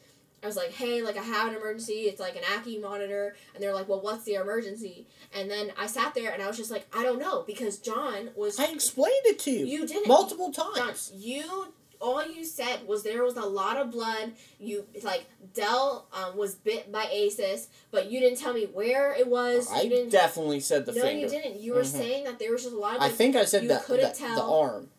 I 0.44 0.48
was 0.48 0.56
like, 0.56 0.72
hey, 0.72 1.02
like 1.04 1.18
I 1.18 1.24
have 1.24 1.50
an 1.50 1.56
emergency. 1.56 2.02
It's 2.04 2.20
like 2.20 2.36
an 2.36 2.42
Ackie 2.44 2.82
monitor, 2.82 3.36
and 3.54 3.64
they're 3.64 3.74
like, 3.74 3.88
well, 3.88 4.02
what's 4.02 4.24
the 4.24 4.36
emergency? 4.36 5.08
And 5.36 5.50
then 5.50 5.72
I 5.78 5.88
sat 5.88 6.14
there 6.16 6.32
and 6.32 6.42
I 6.42 6.48
was 6.48 6.58
just 6.58 6.72
like, 6.72 6.86
I 6.96 7.04
don't 7.04 7.20
know 7.20 7.44
because 7.46 7.78
John 7.78 8.30
was 8.36 8.60
I 8.60 8.66
explained 8.66 9.14
it 9.26 9.40
to 9.40 9.52
you, 9.52 9.66
you 9.66 9.88
didn't 9.88 10.08
multiple 10.08 10.52
John, 10.52 10.74
times. 10.76 11.12
you 11.16 11.68
all 12.00 12.26
you 12.26 12.44
said 12.44 12.88
was 12.88 13.04
there 13.04 13.24
was 13.24 13.38
a 13.38 13.42
lot 13.46 13.78
of 13.78 13.92
blood. 13.92 14.32
You 14.60 14.88
like 15.04 15.28
Dell 15.54 16.08
um, 16.12 16.36
was 16.36 16.56
bit 16.56 16.92
by 16.92 17.06
Asus, 17.06 17.68
but 17.92 18.10
you 18.10 18.20
didn't 18.20 18.40
tell 18.40 18.54
me 18.54 18.66
where 18.66 19.14
it 19.14 19.28
was. 19.28 19.70
I 19.72 19.82
you 19.82 19.90
didn't. 19.90 20.10
definitely 20.10 20.62
said 20.62 20.88
the 20.88 20.94
no, 20.94 21.02
finger. 21.04 21.22
you 21.28 21.30
didn't. 21.30 21.60
You 21.62 21.76
were 21.76 21.82
Mhm. 21.82 21.86
saying 21.86 22.24
that 22.24 22.40
there 22.40 22.52
was 22.52 22.64
just 22.64 22.74
a 22.76 22.80
lot 22.80 22.94
of. 22.94 23.00
Blood. 23.02 23.12
I 23.12 23.14
think 23.14 23.36
I 23.36 23.46
said 23.46 23.62
you 23.62 23.68
that, 23.70 23.84
couldn't 23.84 24.02
that 24.02 24.16
the 24.16 24.20
tell. 24.20 24.52
arm. 24.52 24.90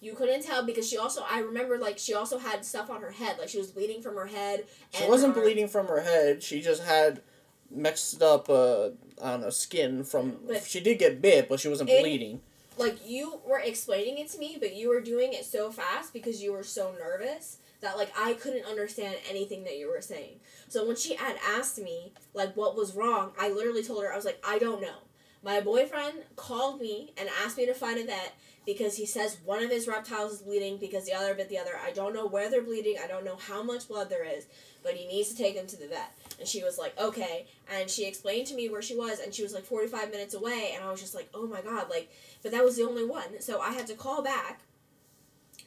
You 0.00 0.14
couldn't 0.14 0.42
tell 0.42 0.64
because 0.64 0.88
she 0.88 0.98
also. 0.98 1.24
I 1.28 1.40
remember 1.40 1.78
like 1.78 1.98
she 1.98 2.14
also 2.14 2.38
had 2.38 2.64
stuff 2.64 2.90
on 2.90 3.00
her 3.00 3.10
head. 3.10 3.38
Like 3.38 3.48
she 3.48 3.58
was 3.58 3.68
bleeding 3.70 4.02
from 4.02 4.14
her 4.16 4.26
head. 4.26 4.64
She 4.90 5.08
wasn't 5.08 5.34
her 5.34 5.40
bleeding 5.42 5.68
from 5.68 5.86
her 5.88 6.00
head. 6.02 6.42
She 6.42 6.60
just 6.60 6.82
had 6.84 7.22
mixed 7.70 8.22
up, 8.22 8.48
uh, 8.48 8.90
I 9.22 9.32
don't 9.32 9.40
know, 9.40 9.50
skin 9.50 10.04
from. 10.04 10.36
She 10.64 10.80
did 10.80 10.98
get 10.98 11.20
bit, 11.22 11.48
but 11.48 11.60
she 11.60 11.68
wasn't 11.68 11.90
It- 11.90 12.02
bleeding. 12.02 12.40
like 12.78 12.98
you 13.06 13.40
were 13.46 13.58
explaining 13.58 14.18
it 14.18 14.28
to 14.30 14.38
me, 14.38 14.56
but 14.60 14.74
you 14.74 14.88
were 14.90 15.00
doing 15.00 15.32
it 15.32 15.44
so 15.46 15.70
fast 15.72 16.12
because 16.12 16.42
you 16.42 16.52
were 16.52 16.62
so 16.62 16.92
nervous 16.98 17.56
that 17.80 17.96
like 17.96 18.10
I 18.18 18.34
couldn't 18.34 18.66
understand 18.66 19.16
anything 19.28 19.64
that 19.64 19.78
you 19.78 19.88
were 19.88 20.00
saying. 20.02 20.40
So 20.68 20.86
when 20.86 20.96
she 20.96 21.14
had 21.14 21.36
asked 21.42 21.78
me 21.78 22.12
like 22.34 22.54
what 22.56 22.76
was 22.76 22.94
wrong, 22.94 23.32
I 23.38 23.48
literally 23.50 23.82
told 23.82 24.02
her 24.04 24.12
I 24.12 24.16
was 24.16 24.24
like 24.26 24.42
I 24.46 24.58
don't 24.58 24.82
know. 24.82 24.98
My 25.42 25.60
boyfriend 25.60 26.24
called 26.36 26.80
me 26.80 27.12
and 27.16 27.28
asked 27.44 27.56
me 27.56 27.66
to 27.66 27.74
find 27.74 27.98
a 27.98 28.04
vet 28.04 28.34
because 28.66 28.96
he 28.96 29.06
says 29.06 29.38
one 29.44 29.62
of 29.62 29.70
his 29.70 29.86
reptiles 29.86 30.32
is 30.32 30.42
bleeding 30.42 30.76
because 30.76 31.06
the 31.06 31.14
other 31.14 31.34
bit 31.34 31.48
the 31.48 31.58
other. 31.58 31.78
I 31.82 31.92
don't 31.92 32.12
know 32.12 32.26
where 32.26 32.50
they're 32.50 32.62
bleeding. 32.62 32.96
I 33.02 33.06
don't 33.06 33.24
know 33.24 33.36
how 33.36 33.62
much 33.62 33.86
blood 33.86 34.10
there 34.10 34.24
is, 34.24 34.46
but 34.82 34.94
he 34.94 35.06
needs 35.06 35.28
to 35.28 35.36
take 35.36 35.54
them 35.54 35.68
to 35.68 35.76
the 35.76 35.86
vet. 35.86 36.12
And 36.40 36.48
she 36.48 36.64
was 36.64 36.76
like, 36.76 36.98
okay. 37.00 37.46
And 37.72 37.88
she 37.88 38.06
explained 38.06 38.48
to 38.48 38.54
me 38.54 38.68
where 38.68 38.82
she 38.82 38.96
was, 38.96 39.20
and 39.20 39.32
she 39.32 39.44
was 39.44 39.54
like 39.54 39.64
45 39.64 40.10
minutes 40.10 40.34
away. 40.34 40.72
And 40.74 40.84
I 40.84 40.90
was 40.90 41.00
just 41.00 41.14
like, 41.14 41.30
oh 41.32 41.46
my 41.46 41.62
god, 41.62 41.88
like, 41.88 42.10
but 42.42 42.50
that 42.50 42.64
was 42.64 42.76
the 42.76 42.82
only 42.82 43.06
one. 43.06 43.40
So 43.40 43.60
I 43.60 43.72
had 43.72 43.86
to 43.86 43.94
call 43.94 44.22
back 44.22 44.60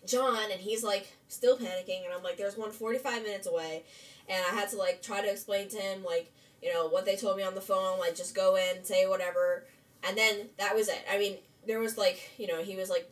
John, 0.05 0.51
and 0.51 0.59
he's 0.59 0.83
like 0.83 1.07
still 1.29 1.57
panicking. 1.57 2.03
And 2.03 2.13
I'm 2.13 2.21
like, 2.21 2.35
there's 2.37 2.57
one 2.57 2.71
45 2.71 3.23
minutes 3.23 3.47
away. 3.47 3.83
And 4.27 4.43
I 4.51 4.53
had 4.53 4.69
to 4.71 4.77
like 4.77 5.01
try 5.01 5.21
to 5.21 5.31
explain 5.31 5.69
to 5.69 5.77
him, 5.77 6.03
like, 6.03 6.33
you 6.61 6.73
know, 6.73 6.89
what 6.89 7.05
they 7.05 7.15
told 7.15 7.37
me 7.37 7.43
on 7.43 7.55
the 7.55 7.61
phone, 7.61 7.97
like, 7.97 8.15
just 8.15 8.35
go 8.35 8.57
in, 8.57 8.83
say 8.83 9.07
whatever. 9.07 9.63
And 10.03 10.17
then 10.17 10.49
that 10.57 10.75
was 10.75 10.89
it. 10.89 11.03
I 11.09 11.17
mean, 11.17 11.37
there 11.69 11.79
was 11.79 11.99
like, 11.99 12.31
you 12.39 12.47
know, 12.47 12.63
he 12.63 12.75
was 12.75 12.89
like 12.89 13.07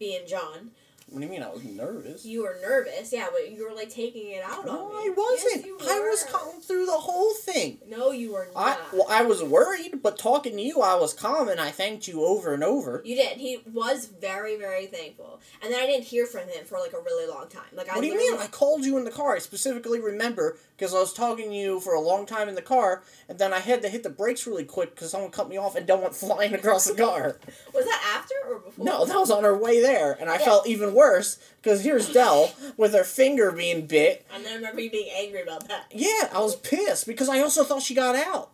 being 0.00 0.26
John. 0.26 0.72
What 1.08 1.20
do 1.20 1.24
you 1.24 1.30
mean? 1.30 1.42
I 1.42 1.50
was 1.50 1.64
nervous. 1.64 2.24
You 2.24 2.42
were 2.42 2.56
nervous, 2.62 3.12
yeah, 3.12 3.28
but 3.32 3.50
you 3.50 3.68
were 3.68 3.74
like 3.74 3.90
taking 3.90 4.30
it 4.30 4.42
out 4.44 4.64
no, 4.64 4.86
on 4.86 4.92
me. 4.92 5.10
I 5.10 5.14
wasn't. 5.16 5.66
Yes, 5.66 5.88
I 5.88 5.98
was 6.00 6.24
calm 6.30 6.60
through 6.60 6.86
the 6.86 6.92
whole 6.92 7.34
thing. 7.34 7.78
No, 7.88 8.12
you 8.12 8.32
were 8.32 8.48
not. 8.54 8.78
I 8.78 8.78
well, 8.92 9.06
I 9.08 9.22
was 9.22 9.42
worried, 9.42 10.02
but 10.02 10.18
talking 10.18 10.56
to 10.56 10.62
you, 10.62 10.80
I 10.80 10.94
was 10.94 11.12
calm, 11.12 11.48
and 11.48 11.60
I 11.60 11.70
thanked 11.70 12.06
you 12.06 12.24
over 12.24 12.54
and 12.54 12.62
over. 12.62 13.02
You 13.04 13.16
did. 13.16 13.38
He 13.38 13.60
was 13.72 14.06
very, 14.06 14.56
very 14.56 14.86
thankful. 14.86 15.40
And 15.62 15.72
then 15.72 15.80
I 15.80 15.86
didn't 15.86 16.04
hear 16.04 16.26
from 16.26 16.48
him 16.48 16.64
for 16.64 16.78
like 16.78 16.92
a 16.92 17.00
really 17.00 17.28
long 17.28 17.48
time. 17.48 17.62
Like 17.72 17.88
I 17.88 17.96
What 17.96 18.02
do 18.02 18.06
you 18.06 18.16
mean? 18.16 18.38
I 18.38 18.46
called 18.46 18.84
you 18.84 18.96
in 18.96 19.04
the 19.04 19.10
car. 19.10 19.34
I 19.34 19.40
specifically 19.40 20.00
remember 20.00 20.58
because 20.80 20.94
I 20.94 20.98
was 20.98 21.12
talking 21.12 21.50
to 21.50 21.54
you 21.54 21.78
for 21.78 21.92
a 21.92 22.00
long 22.00 22.24
time 22.24 22.48
in 22.48 22.54
the 22.54 22.62
car, 22.62 23.02
and 23.28 23.38
then 23.38 23.52
I 23.52 23.58
had 23.58 23.82
to 23.82 23.88
hit 23.90 24.02
the 24.02 24.08
brakes 24.08 24.46
really 24.46 24.64
quick 24.64 24.94
because 24.94 25.10
someone 25.10 25.30
cut 25.30 25.46
me 25.50 25.58
off 25.58 25.76
and 25.76 25.86
then 25.86 26.00
went 26.00 26.14
flying 26.24 26.54
across 26.54 26.86
the 26.86 26.94
car. 26.94 27.38
Was 27.74 27.84
that 27.84 28.14
after 28.16 28.34
or 28.48 28.60
before? 28.60 28.82
No, 28.86 29.04
that 29.04 29.14
was 29.18 29.30
on 29.30 29.44
our 29.44 29.54
way 29.54 29.82
there, 29.82 30.16
and 30.18 30.30
I 30.30 30.38
Yeah. 30.38 30.44
felt 30.46 30.66
even 30.66 30.94
worse 30.94 31.38
because 31.60 31.82
here's 31.84 32.10
Dell 32.10 32.54
with 32.78 32.94
her 32.94 33.04
finger 33.04 33.52
being 33.52 33.86
bit. 33.86 34.24
And 34.34 34.42
then 34.42 34.52
I 34.52 34.56
remember 34.56 34.80
you 34.80 34.90
being 34.90 35.10
angry 35.14 35.42
about 35.42 35.68
that. 35.68 35.84
Yeah, 35.94 36.30
I 36.32 36.38
was 36.40 36.56
pissed 36.56 37.06
because 37.06 37.28
I 37.28 37.40
also 37.40 37.62
thought 37.62 37.82
she 37.82 37.94
got 37.94 38.16
out. 38.16 38.48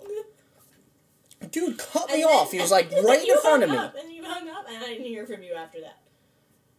Dude 1.53 1.79
cut 1.79 2.09
me 2.09 2.23
then- 2.23 2.25
off. 2.25 2.51
He 2.51 2.61
was 2.61 2.73
like 2.73 2.91
right 3.05 3.27
in 3.27 3.39
front 3.39 3.63
of 3.63 3.69
hung 3.71 3.79
me. 3.79 3.85
Up, 3.85 3.95
and 4.03 4.13
you 4.13 4.25
hung 4.25 4.49
up, 4.49 4.67
and 4.69 4.79
I 4.83 4.89
didn't 4.89 5.05
hear 5.05 5.25
from 5.27 5.45
you 5.45 5.55
after 5.55 5.81
that. 5.83 5.99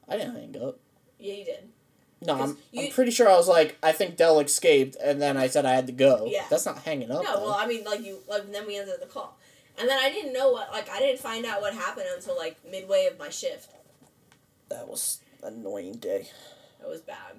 I 0.09 0.17
didn't 0.17 0.35
hang 0.35 0.61
up. 0.61 0.79
Yeah, 1.19 1.33
you 1.35 1.45
did. 1.45 1.69
No, 2.21 2.33
I'm, 2.33 2.39
'Cause 2.39 2.57
I'm 2.77 2.91
pretty 2.91 3.11
sure 3.11 3.29
I 3.29 3.35
was 3.37 3.47
like, 3.47 3.77
I 3.83 3.91
think 3.91 4.15
Dell 4.17 4.39
escaped, 4.39 4.95
and 5.03 5.21
then 5.21 5.37
I 5.37 5.47
said 5.47 5.65
I 5.65 5.73
had 5.73 5.85
to 5.87 5.93
go. 5.93 6.25
Yeah. 6.27 6.45
That's 6.49 6.65
not 6.65 6.79
hanging 6.79 7.11
up. 7.11 7.23
No, 7.23 7.35
though. 7.37 7.43
well, 7.45 7.53
I 7.53 7.67
mean, 7.67 7.83
like 7.83 8.03
you, 8.03 8.23
like 8.27 8.51
then 8.51 8.65
we 8.65 8.77
ended 8.77 8.95
the 8.99 9.05
call, 9.05 9.37
and 9.79 9.87
then 9.87 9.99
I 9.99 10.09
didn't 10.11 10.33
know 10.33 10.51
what, 10.51 10.71
like 10.71 10.89
I 10.89 10.99
didn't 10.99 11.19
find 11.19 11.45
out 11.45 11.61
what 11.61 11.73
happened 11.75 12.07
until 12.15 12.35
like 12.35 12.57
midway 12.69 13.05
of 13.11 13.19
my 13.19 13.29
shift. 13.29 13.69
that 14.69 14.87
was 14.87 15.19
an 15.43 15.53
annoying 15.55 15.93
day. 15.93 16.27
It 16.81 16.87
was 16.89 17.01
bad, 17.01 17.33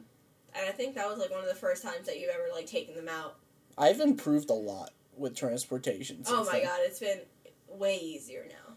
and 0.54 0.66
I 0.68 0.70
think 0.72 0.94
that 0.94 1.08
was 1.08 1.18
like 1.18 1.30
one 1.30 1.40
of 1.42 1.48
the 1.48 1.54
first 1.54 1.82
times 1.82 2.06
that 2.06 2.18
you've 2.20 2.30
ever 2.30 2.44
like 2.54 2.66
taken 2.66 2.94
them 2.94 3.08
out. 3.08 3.36
I've 3.76 4.00
improved 4.00 4.48
a 4.50 4.54
lot 4.54 4.92
with 5.16 5.34
transportation. 5.34 6.22
Oh 6.28 6.44
my 6.44 6.52
then. 6.52 6.64
god, 6.64 6.78
it's 6.82 7.00
been 7.00 7.20
way 7.68 7.96
easier 7.96 8.46
now. 8.48 8.74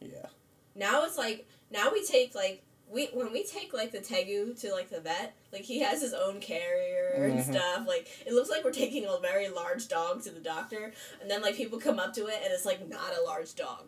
Yeah. 0.00 0.26
Now 0.76 1.04
it's 1.04 1.18
like 1.18 1.46
now 1.70 1.90
we 1.92 2.04
take 2.06 2.34
like 2.34 2.62
we 2.92 3.06
when 3.14 3.32
we 3.32 3.42
take 3.44 3.72
like 3.72 3.90
the 3.92 3.98
Tegu 3.98 4.58
to 4.60 4.72
like 4.72 4.90
the 4.90 5.00
vet, 5.00 5.34
like 5.52 5.62
he 5.62 5.80
has 5.80 6.02
his 6.02 6.12
own 6.12 6.40
carrier 6.40 7.24
and 7.24 7.38
Mhm. 7.40 7.50
stuff. 7.50 7.86
Like 7.88 8.06
it 8.26 8.32
looks 8.34 8.50
like 8.50 8.64
we're 8.64 8.72
taking 8.72 9.04
a 9.06 9.18
very 9.18 9.48
large 9.48 9.88
dog 9.88 10.22
to 10.24 10.30
the 10.30 10.40
doctor, 10.40 10.92
and 11.20 11.30
then 11.30 11.40
like 11.42 11.56
people 11.56 11.78
come 11.80 11.98
up 11.98 12.12
to 12.14 12.26
it 12.26 12.40
and 12.44 12.52
it's 12.52 12.66
like 12.66 12.86
not 12.88 13.16
a 13.16 13.22
large 13.22 13.54
dog. 13.54 13.86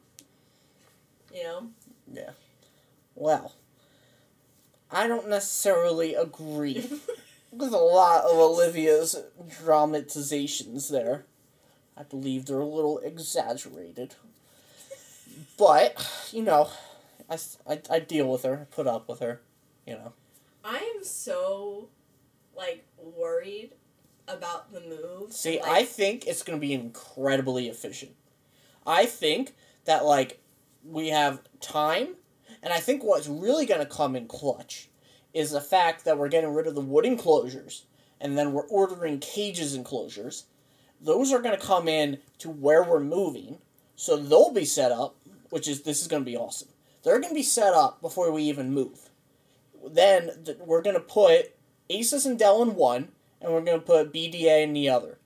You 1.32 1.42
know? 1.44 1.70
Yeah. 2.12 2.30
Well, 3.14 3.52
I 4.90 5.06
don't 5.06 5.28
necessarily 5.28 6.14
agree 6.14 6.88
with 7.52 7.72
a 7.72 7.76
lot 7.78 8.24
of 8.24 8.36
Olivia's 8.36 9.16
dramatizations 9.62 10.88
there. 10.88 11.26
I 11.96 12.02
believe 12.04 12.46
they're 12.46 12.58
a 12.58 12.64
little 12.64 12.98
exaggerated. 12.98 14.14
But, 15.56 16.28
you 16.32 16.42
know, 16.42 16.70
I, 17.28 17.38
I, 17.66 17.80
I 17.90 17.98
deal 18.00 18.30
with 18.30 18.42
her, 18.42 18.68
put 18.70 18.86
up 18.86 19.08
with 19.08 19.20
her, 19.20 19.42
you 19.86 19.94
know. 19.94 20.12
I 20.64 20.78
am 20.96 21.04
so 21.04 21.88
like 22.56 22.86
worried 22.96 23.72
about 24.28 24.72
the 24.72 24.80
move. 24.80 25.32
See, 25.32 25.60
like, 25.60 25.70
I 25.70 25.84
think 25.84 26.26
it's 26.26 26.42
going 26.42 26.58
to 26.58 26.66
be 26.66 26.72
incredibly 26.72 27.68
efficient. 27.68 28.12
I 28.86 29.06
think 29.06 29.54
that, 29.84 30.04
like, 30.04 30.40
we 30.84 31.08
have 31.08 31.40
time, 31.60 32.16
and 32.62 32.72
I 32.72 32.80
think 32.80 33.02
what's 33.02 33.28
really 33.28 33.66
going 33.66 33.80
to 33.80 33.86
come 33.86 34.16
in 34.16 34.26
clutch 34.26 34.88
is 35.32 35.50
the 35.50 35.60
fact 35.60 36.04
that 36.04 36.18
we're 36.18 36.28
getting 36.28 36.54
rid 36.54 36.66
of 36.66 36.74
the 36.74 36.80
wood 36.80 37.04
enclosures, 37.04 37.86
and 38.20 38.38
then 38.38 38.52
we're 38.52 38.68
ordering 38.68 39.18
cages 39.18 39.74
enclosures. 39.74 40.44
Those 41.00 41.32
are 41.32 41.40
going 41.40 41.58
to 41.58 41.66
come 41.66 41.88
in 41.88 42.18
to 42.38 42.50
where 42.50 42.82
we're 42.82 43.00
moving, 43.00 43.58
so 43.96 44.16
they'll 44.16 44.52
be 44.52 44.64
set 44.64 44.92
up, 44.92 45.16
which 45.50 45.68
is, 45.68 45.82
this 45.82 46.00
is 46.00 46.08
going 46.08 46.22
to 46.24 46.30
be 46.30 46.36
awesome. 46.36 46.68
They're 47.04 47.20
going 47.20 47.30
to 47.30 47.34
be 47.34 47.42
set 47.42 47.74
up 47.74 48.00
before 48.00 48.32
we 48.32 48.42
even 48.44 48.72
move. 48.72 49.10
Then 49.86 50.30
th- 50.44 50.58
we're 50.58 50.82
going 50.82 50.96
to 50.96 51.00
put 51.00 51.54
Asus 51.90 52.26
and 52.26 52.38
Dell 52.38 52.62
in 52.62 52.74
one, 52.74 53.08
and 53.40 53.52
we're 53.52 53.60
going 53.60 53.78
to 53.78 53.86
put 53.86 54.12
BDA 54.12 54.62
in 54.62 54.72
the 54.72 54.88
other. 54.88 55.18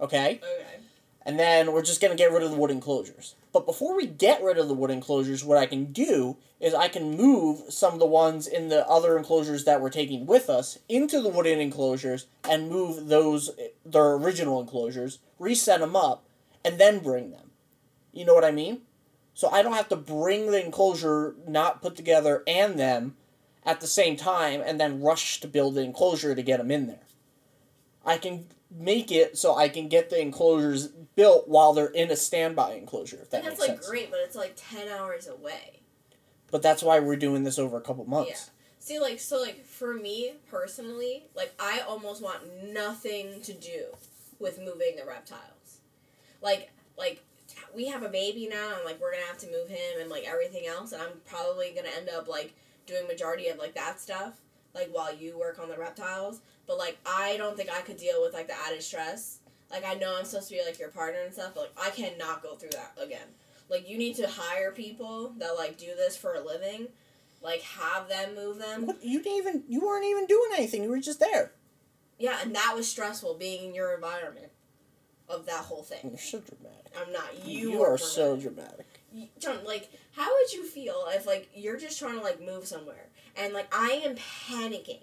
Okay? 0.00 0.40
Okay. 0.42 0.80
And 1.22 1.38
then 1.38 1.72
we're 1.72 1.82
just 1.82 2.00
going 2.00 2.10
to 2.10 2.16
get 2.16 2.32
rid 2.32 2.42
of 2.42 2.50
the 2.50 2.56
wood 2.56 2.70
enclosures. 2.70 3.34
But 3.52 3.66
before 3.66 3.94
we 3.94 4.06
get 4.06 4.42
rid 4.42 4.56
of 4.56 4.68
the 4.68 4.74
wood 4.74 4.90
enclosures, 4.90 5.44
what 5.44 5.58
I 5.58 5.66
can 5.66 5.92
do 5.92 6.36
is 6.60 6.72
I 6.72 6.88
can 6.88 7.16
move 7.16 7.72
some 7.72 7.94
of 7.94 8.00
the 8.00 8.06
ones 8.06 8.46
in 8.46 8.68
the 8.68 8.86
other 8.88 9.18
enclosures 9.18 9.64
that 9.64 9.80
we're 9.80 9.90
taking 9.90 10.24
with 10.24 10.48
us 10.48 10.78
into 10.88 11.20
the 11.20 11.28
wooden 11.28 11.60
enclosures 11.60 12.26
and 12.48 12.70
move 12.70 13.08
those, 13.08 13.50
their 13.84 14.14
original 14.14 14.60
enclosures, 14.60 15.18
reset 15.38 15.80
them 15.80 15.96
up, 15.96 16.24
and 16.64 16.78
then 16.78 17.00
bring 17.00 17.30
them. 17.30 17.50
You 18.12 18.24
know 18.24 18.34
what 18.34 18.44
I 18.44 18.50
mean? 18.50 18.82
So 19.34 19.48
I 19.50 19.62
don't 19.62 19.74
have 19.74 19.88
to 19.88 19.96
bring 19.96 20.50
the 20.50 20.64
enclosure 20.64 21.34
not 21.46 21.82
put 21.82 21.96
together 21.96 22.42
and 22.46 22.78
them 22.78 23.16
at 23.64 23.80
the 23.80 23.86
same 23.86 24.16
time 24.16 24.60
and 24.64 24.80
then 24.80 25.02
rush 25.02 25.40
to 25.40 25.48
build 25.48 25.74
the 25.74 25.82
enclosure 25.82 26.34
to 26.34 26.42
get 26.42 26.58
them 26.58 26.70
in 26.70 26.86
there. 26.86 27.06
I 28.04 28.18
can 28.18 28.46
make 28.70 29.10
it 29.10 29.36
so 29.36 29.56
I 29.56 29.68
can 29.68 29.88
get 29.88 30.10
the 30.10 30.20
enclosures 30.20 30.88
built 30.88 31.48
while 31.48 31.72
they're 31.72 31.86
in 31.86 32.10
a 32.10 32.16
standby 32.16 32.74
enclosure, 32.74 33.18
if 33.22 33.30
that 33.30 33.38
And 33.38 33.46
that's 33.46 33.60
makes 33.60 33.68
like 33.68 33.78
sense. 33.78 33.88
great, 33.88 34.10
but 34.10 34.20
it's 34.20 34.36
like 34.36 34.54
ten 34.56 34.88
hours 34.88 35.26
away. 35.26 35.80
But 36.50 36.62
that's 36.62 36.82
why 36.82 36.98
we're 37.00 37.16
doing 37.16 37.44
this 37.44 37.58
over 37.58 37.76
a 37.76 37.80
couple 37.80 38.04
months. 38.06 38.30
Yeah. 38.30 38.52
See, 38.82 38.98
like, 38.98 39.20
so, 39.20 39.40
like, 39.40 39.64
for 39.64 39.92
me 39.92 40.32
personally, 40.50 41.24
like, 41.34 41.52
I 41.60 41.80
almost 41.86 42.22
want 42.22 42.72
nothing 42.72 43.42
to 43.42 43.52
do 43.52 43.84
with 44.38 44.58
moving 44.58 44.96
the 44.96 45.04
reptiles. 45.06 45.80
Like, 46.40 46.70
like, 46.96 47.22
we 47.74 47.86
have 47.86 48.02
a 48.02 48.08
baby 48.08 48.48
now, 48.48 48.74
and, 48.76 48.84
like, 48.84 49.00
we're 49.00 49.12
gonna 49.12 49.26
have 49.26 49.38
to 49.38 49.50
move 49.50 49.68
him 49.68 50.00
and, 50.00 50.10
like, 50.10 50.24
everything 50.24 50.66
else, 50.66 50.92
and 50.92 51.02
I'm 51.02 51.20
probably 51.26 51.72
gonna 51.74 51.94
end 51.96 52.08
up, 52.08 52.28
like, 52.28 52.54
doing 52.86 53.06
majority 53.06 53.48
of, 53.48 53.58
like, 53.58 53.74
that 53.74 54.00
stuff, 54.00 54.40
like, 54.74 54.88
while 54.90 55.14
you 55.14 55.38
work 55.38 55.58
on 55.58 55.68
the 55.68 55.78
reptiles. 55.78 56.40
But, 56.66 56.78
like, 56.78 56.98
I 57.06 57.36
don't 57.36 57.56
think 57.56 57.70
I 57.70 57.80
could 57.80 57.96
deal 57.96 58.22
with, 58.22 58.34
like, 58.34 58.46
the 58.46 58.58
added 58.66 58.82
stress. 58.82 59.38
Like, 59.70 59.84
I 59.84 59.94
know 59.94 60.16
I'm 60.18 60.24
supposed 60.24 60.48
to 60.48 60.54
be, 60.54 60.64
like, 60.64 60.78
your 60.78 60.88
partner 60.88 61.20
and 61.20 61.32
stuff, 61.32 61.52
but, 61.54 61.72
like, 61.76 61.86
I 61.86 61.90
cannot 61.90 62.42
go 62.42 62.54
through 62.56 62.70
that 62.70 62.92
again. 63.00 63.28
Like, 63.68 63.88
you 63.88 63.98
need 63.98 64.16
to 64.16 64.28
hire 64.28 64.72
people 64.72 65.32
that, 65.38 65.56
like, 65.56 65.78
do 65.78 65.94
this 65.96 66.16
for 66.16 66.34
a 66.34 66.40
living 66.40 66.88
like 67.42 67.62
have 67.62 68.08
them 68.08 68.34
move 68.34 68.58
them. 68.58 68.86
What, 68.86 69.02
you 69.02 69.22
didn't 69.22 69.38
even 69.38 69.64
you 69.68 69.80
weren't 69.80 70.04
even 70.04 70.26
doing 70.26 70.50
anything. 70.56 70.82
You 70.82 70.90
were 70.90 70.98
just 70.98 71.20
there. 71.20 71.52
Yeah, 72.18 72.38
and 72.42 72.54
that 72.54 72.74
was 72.74 72.86
stressful 72.88 73.34
being 73.34 73.68
in 73.68 73.74
your 73.74 73.94
environment 73.94 74.49
of 75.30 75.46
that 75.46 75.64
whole 75.64 75.82
thing. 75.82 75.98
You're 76.04 76.18
so 76.18 76.40
dramatic. 76.40 76.92
I'm 77.00 77.12
not. 77.12 77.44
You, 77.46 77.70
You, 77.72 77.82
are 77.82 77.96
so 77.98 78.36
dramatic. 78.36 78.86
dramatic. 78.86 78.86
y- 79.14 79.28
John, 79.38 79.64
like, 79.64 79.90
how 80.16 80.28
would 80.32 80.52
you 80.52 80.64
feel 80.64 81.06
if 81.10 81.26
like 81.26 81.48
you're 81.54 81.76
just 81.78 81.98
trying 81.98 82.16
to 82.18 82.22
like 82.22 82.40
move 82.44 82.66
somewhere 82.66 83.06
and 83.36 83.54
like 83.54 83.72
I 83.74 84.02
am 84.04 84.16
panicking 84.16 85.02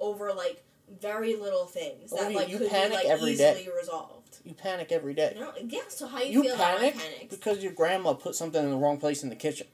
over 0.00 0.32
like 0.32 0.62
very 1.00 1.36
little 1.36 1.66
things 1.66 2.10
that 2.10 2.20
Olivia, 2.20 2.38
like 2.38 2.48
you 2.48 2.58
could 2.58 2.70
panic 2.70 2.90
be 2.90 2.94
like 2.96 3.06
every 3.06 3.36
day. 3.36 3.52
easily 3.60 3.76
resolved. 3.76 4.38
You 4.44 4.54
panic 4.54 4.90
every 4.92 5.14
day. 5.14 5.36
Know, 5.38 5.52
yeah. 5.66 5.80
So 5.88 6.06
how 6.06 6.22
you, 6.22 6.32
You 6.32 6.42
feel 6.44 6.56
panic 6.56 6.96
my 6.96 7.26
because 7.28 7.62
your 7.62 7.72
grandma 7.72 8.14
put 8.14 8.34
something 8.34 8.62
in 8.62 8.70
the 8.70 8.76
wrong 8.76 8.98
place 8.98 9.22
in 9.22 9.28
the 9.28 9.36
kitchen. 9.36 9.66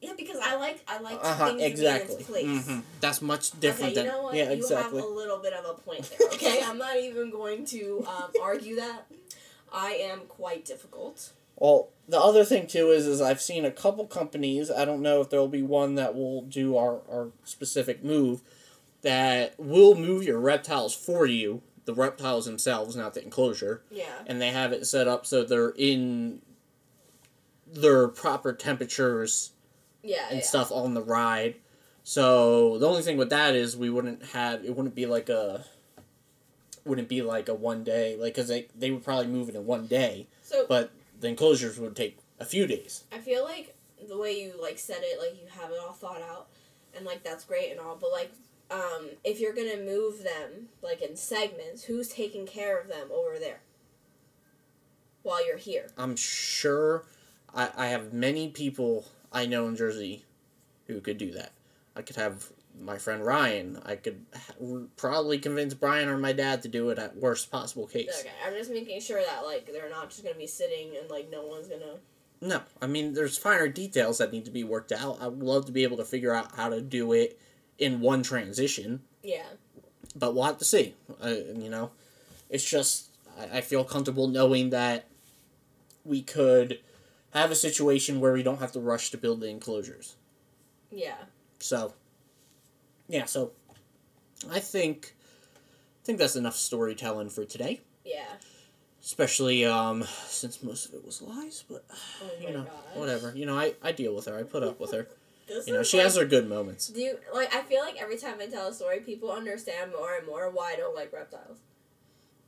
Yeah, 0.00 0.12
because 0.16 0.38
I 0.42 0.56
like 0.56 0.82
I 0.88 0.98
like 1.00 1.18
Uh 1.22 1.34
huh. 1.34 1.46
things 1.48 1.50
to 1.52 1.56
be 1.58 1.64
in 1.66 1.70
Exactly. 1.72 2.14
its 2.16 2.26
place. 2.26 2.64
hmm 2.66 2.80
That's 3.00 3.20
much 3.22 3.58
different 3.60 3.92
okay, 3.92 4.02
you 4.04 4.08
know 4.08 4.22
what? 4.22 4.34
yeah. 4.34 4.44
you 4.44 4.52
Exactly. 4.52 5.00
have 5.00 5.08
a 5.08 5.12
little 5.12 5.38
bit 5.38 5.52
of 5.52 5.64
a 5.64 5.74
point 5.74 6.02
there. 6.10 6.28
Okay, 6.34 6.62
I'm 6.64 6.78
not 6.78 6.96
even 6.96 7.30
going 7.30 7.64
to 7.66 8.06
um, 8.08 8.30
argue 8.42 8.76
that. 8.76 9.06
I 9.72 9.90
am 9.92 10.20
quite 10.26 10.64
difficult. 10.64 11.32
Well, 11.56 11.90
the 12.08 12.18
other 12.18 12.44
thing 12.44 12.66
too 12.66 12.90
is 12.90 13.06
is 13.06 13.20
I've 13.20 13.40
seen 13.42 13.64
a 13.64 13.70
couple 13.70 14.06
companies. 14.06 14.70
I 14.70 14.84
don't 14.84 15.02
know 15.02 15.20
if 15.20 15.28
there'll 15.30 15.48
be 15.48 15.62
one 15.62 15.94
that 15.96 16.14
will 16.14 16.42
do 16.42 16.76
our 16.76 17.00
our 17.10 17.28
specific 17.44 18.02
move 18.02 18.40
that 19.02 19.54
will 19.58 19.94
move 19.94 20.24
your 20.24 20.38
reptiles 20.40 20.94
for 20.94 21.26
you. 21.26 21.62
The 21.84 21.94
reptiles 21.94 22.44
themselves, 22.46 22.94
not 22.96 23.14
the 23.14 23.22
enclosure, 23.24 23.82
Yeah. 23.90 24.04
and 24.26 24.40
they 24.40 24.50
have 24.50 24.72
it 24.72 24.86
set 24.86 25.08
up 25.08 25.26
so 25.26 25.42
they're 25.44 25.70
in 25.76 26.40
their 27.66 28.08
proper 28.08 28.52
temperatures 28.52 29.52
Yeah. 30.02 30.26
and 30.28 30.38
yeah. 30.38 30.44
stuff 30.44 30.72
on 30.72 30.94
the 30.94 31.02
ride. 31.02 31.56
So 32.04 32.78
the 32.78 32.88
only 32.88 33.02
thing 33.02 33.16
with 33.16 33.30
that 33.30 33.54
is 33.54 33.76
we 33.76 33.90
wouldn't 33.90 34.24
have 34.26 34.64
it 34.64 34.74
wouldn't 34.76 34.94
be 34.94 35.06
like 35.06 35.28
a 35.28 35.64
wouldn't 36.84 37.08
be 37.08 37.22
like 37.22 37.48
a 37.48 37.54
one 37.54 37.84
day 37.84 38.16
like 38.16 38.34
because 38.34 38.48
they 38.48 38.66
they 38.76 38.90
would 38.90 39.04
probably 39.04 39.26
move 39.26 39.48
it 39.48 39.54
in 39.54 39.66
one 39.66 39.86
day, 39.86 40.26
So 40.42 40.66
but 40.68 40.90
the 41.20 41.28
enclosures 41.28 41.78
would 41.78 41.94
take 41.94 42.18
a 42.38 42.44
few 42.44 42.66
days. 42.66 43.04
I 43.12 43.18
feel 43.18 43.44
like 43.44 43.76
the 44.08 44.16
way 44.18 44.40
you 44.40 44.54
like 44.60 44.78
said 44.78 45.00
it, 45.00 45.20
like 45.20 45.40
you 45.40 45.46
have 45.60 45.70
it 45.70 45.78
all 45.80 45.92
thought 45.92 46.22
out, 46.22 46.48
and 46.96 47.04
like 47.04 47.22
that's 47.22 47.44
great 47.44 47.70
and 47.70 47.78
all. 47.78 47.96
But 48.00 48.10
like, 48.12 48.32
um, 48.70 49.10
if 49.24 49.40
you're 49.40 49.52
gonna 49.52 49.76
move 49.76 50.24
them 50.24 50.68
like 50.82 51.02
in 51.02 51.16
segments, 51.16 51.84
who's 51.84 52.08
taking 52.08 52.46
care 52.46 52.78
of 52.78 52.88
them 52.88 53.08
over 53.12 53.38
there 53.38 53.60
while 55.22 55.46
you're 55.46 55.58
here? 55.58 55.88
I'm 55.98 56.16
sure 56.16 57.04
I, 57.54 57.70
I 57.76 57.86
have 57.88 58.12
many 58.12 58.48
people 58.48 59.06
I 59.32 59.46
know 59.46 59.68
in 59.68 59.76
Jersey 59.76 60.24
who 60.86 61.00
could 61.00 61.18
do 61.18 61.30
that. 61.32 61.52
I 61.96 62.02
could 62.02 62.16
have 62.16 62.50
my 62.80 62.98
friend 62.98 63.24
Ryan. 63.24 63.80
I 63.84 63.96
could 63.96 64.24
ha- 64.34 64.54
probably 64.96 65.38
convince 65.38 65.74
Brian 65.74 66.08
or 66.08 66.16
my 66.16 66.32
dad 66.32 66.62
to 66.62 66.68
do 66.68 66.90
it 66.90 66.98
at 66.98 67.16
worst 67.16 67.50
possible 67.50 67.86
case. 67.86 68.20
Okay, 68.20 68.30
I'm 68.46 68.54
just 68.54 68.70
making 68.70 69.00
sure 69.00 69.20
that 69.22 69.44
like 69.44 69.66
they're 69.72 69.90
not 69.90 70.10
just 70.10 70.22
gonna 70.24 70.36
be 70.36 70.46
sitting 70.46 70.96
and 71.00 71.10
like 71.10 71.30
no 71.30 71.44
one's 71.46 71.68
gonna. 71.68 71.96
No, 72.40 72.62
I 72.80 72.86
mean 72.86 73.12
there's 73.12 73.36
finer 73.36 73.68
details 73.68 74.18
that 74.18 74.32
need 74.32 74.44
to 74.46 74.50
be 74.50 74.64
worked 74.64 74.92
out. 74.92 75.18
I 75.20 75.28
would 75.28 75.42
love 75.42 75.66
to 75.66 75.72
be 75.72 75.82
able 75.82 75.98
to 75.98 76.04
figure 76.04 76.32
out 76.34 76.54
how 76.56 76.68
to 76.70 76.80
do 76.80 77.12
it 77.12 77.38
in 77.78 78.00
one 78.00 78.22
transition, 78.22 79.00
Yeah. 79.22 79.42
but 80.16 80.34
we'll 80.34 80.44
have 80.44 80.58
to 80.58 80.64
see. 80.64 80.94
Uh, 81.22 81.28
you 81.28 81.68
know, 81.68 81.90
it's 82.48 82.68
just 82.68 83.08
I, 83.38 83.58
I 83.58 83.60
feel 83.60 83.84
comfortable 83.84 84.26
knowing 84.28 84.70
that 84.70 85.06
we 86.04 86.22
could 86.22 86.80
have 87.38 87.50
a 87.50 87.56
situation 87.56 88.20
where 88.20 88.32
we 88.32 88.42
don't 88.42 88.60
have 88.60 88.72
to 88.72 88.80
rush 88.80 89.10
to 89.10 89.18
build 89.18 89.40
the 89.40 89.48
enclosures. 89.48 90.16
Yeah. 90.90 91.16
So, 91.58 91.94
yeah. 93.08 93.26
So, 93.26 93.52
I 94.50 94.58
think 94.58 95.14
I 96.02 96.04
think 96.04 96.18
that's 96.18 96.36
enough 96.36 96.56
storytelling 96.56 97.30
for 97.30 97.44
today. 97.44 97.80
Yeah. 98.04 98.24
Especially 99.02 99.64
um, 99.64 100.04
since 100.26 100.62
most 100.62 100.86
of 100.86 100.94
it 100.94 101.04
was 101.04 101.22
lies, 101.22 101.64
but 101.68 101.84
Oh 102.22 102.30
you 102.40 102.52
know, 102.52 102.64
gosh. 102.64 102.72
whatever. 102.94 103.32
You 103.34 103.46
know, 103.46 103.58
I, 103.58 103.74
I 103.82 103.92
deal 103.92 104.14
with 104.14 104.26
her. 104.26 104.36
I 104.36 104.42
put 104.42 104.62
up 104.62 104.80
with 104.80 104.92
her. 104.92 105.08
You 105.66 105.72
know, 105.72 105.82
she 105.82 105.96
like, 105.96 106.04
has 106.04 106.16
her 106.16 106.24
good 106.24 106.48
moments. 106.48 106.86
Do 106.86 107.00
you 107.00 107.18
like? 107.34 107.52
I 107.52 107.62
feel 107.62 107.80
like 107.80 108.00
every 108.00 108.16
time 108.16 108.36
I 108.40 108.46
tell 108.46 108.68
a 108.68 108.72
story, 108.72 109.00
people 109.00 109.32
understand 109.32 109.90
more 109.90 110.14
and 110.14 110.24
more 110.24 110.48
why 110.48 110.74
I 110.74 110.76
don't 110.76 110.94
like 110.94 111.12
reptiles. 111.12 111.58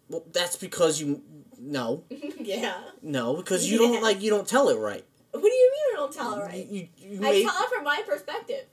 Well, 0.08 0.24
that's 0.32 0.56
because 0.56 1.00
you 1.00 1.22
no, 1.58 2.04
yeah. 2.40 2.80
no, 3.02 3.36
because 3.36 3.70
you 3.70 3.80
Yeah. 3.80 3.88
don't 3.88 4.02
like 4.02 4.20
you 4.22 4.30
don't 4.30 4.46
tell 4.48 4.68
it 4.68 4.76
right. 4.78 5.04
What 5.30 5.40
do 5.42 5.48
you 5.48 5.72
mean 5.72 5.94
I 5.94 5.96
don't 5.96 6.12
tell 6.12 6.34
it 6.34 6.40
right? 6.44 6.66
You, 6.66 6.88
you 6.98 7.16
I 7.18 7.30
make, 7.30 7.46
tell 7.46 7.62
it 7.62 7.68
from 7.70 7.84
my 7.84 8.02
perspective. 8.06 8.66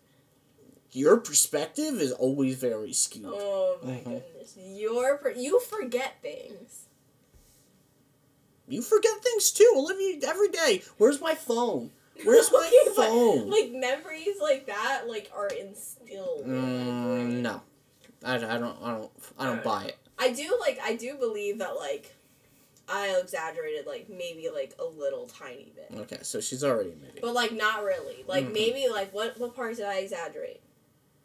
your 0.91 1.17
perspective 1.17 2.01
is 2.01 2.11
always 2.11 2.55
very 2.55 2.91
skewed. 2.93 3.25
Oh 3.27 3.77
my 3.83 3.91
Mhm. 3.91 4.03
goodness. 4.03 4.57
Your 4.57 5.17
per- 5.17 5.31
you 5.31 5.59
forget 5.61 6.15
things. 6.21 6.85
You 8.67 8.81
forget 8.81 9.13
things 9.23 9.51
too, 9.51 9.71
Olivia. 9.75 10.27
Every 10.27 10.49
day. 10.49 10.83
Where's 10.97 11.19
my 11.21 11.33
phone? 11.35 11.91
Where's 12.23 12.51
my 12.51 12.67
Okay, 12.67 12.95
phone? 12.95 13.49
Like 13.49 13.71
memories 13.71 14.35
like 14.41 14.67
that 14.67 15.03
like 15.07 15.31
are 15.35 15.47
instilled. 15.47 16.45
Mm, 16.45 17.41
no, 17.41 17.61
I, 18.25 18.35
I 18.35 18.57
don't 18.57 18.77
I 18.83 18.91
don't 18.91 19.11
I 19.37 19.45
don't 19.45 19.49
Alright. 19.59 19.63
buy 19.63 19.83
it. 19.85 19.97
I 20.19 20.31
do 20.31 20.57
like 20.59 20.79
I 20.83 20.95
do 20.95 21.15
believe 21.15 21.59
that 21.59 21.75
like 21.77 22.13
I 22.87 23.09
exaggerated 23.21 23.85
like 23.87 24.09
maybe 24.09 24.49
like 24.53 24.73
a 24.79 24.85
little 24.85 25.27
tiny 25.27 25.71
bit. 25.75 25.97
Okay, 26.01 26.17
so 26.23 26.41
she's 26.41 26.63
already 26.63 26.89
admitting 26.89 27.19
But 27.21 27.33
like 27.33 27.51
not 27.51 27.83
really. 27.83 28.23
Like 28.27 28.45
Mhm. 28.45 28.53
maybe 28.53 28.87
like 28.89 29.13
what 29.13 29.39
what 29.39 29.55
part 29.55 29.75
did 29.77 29.85
I 29.85 29.95
exaggerate? 29.99 30.61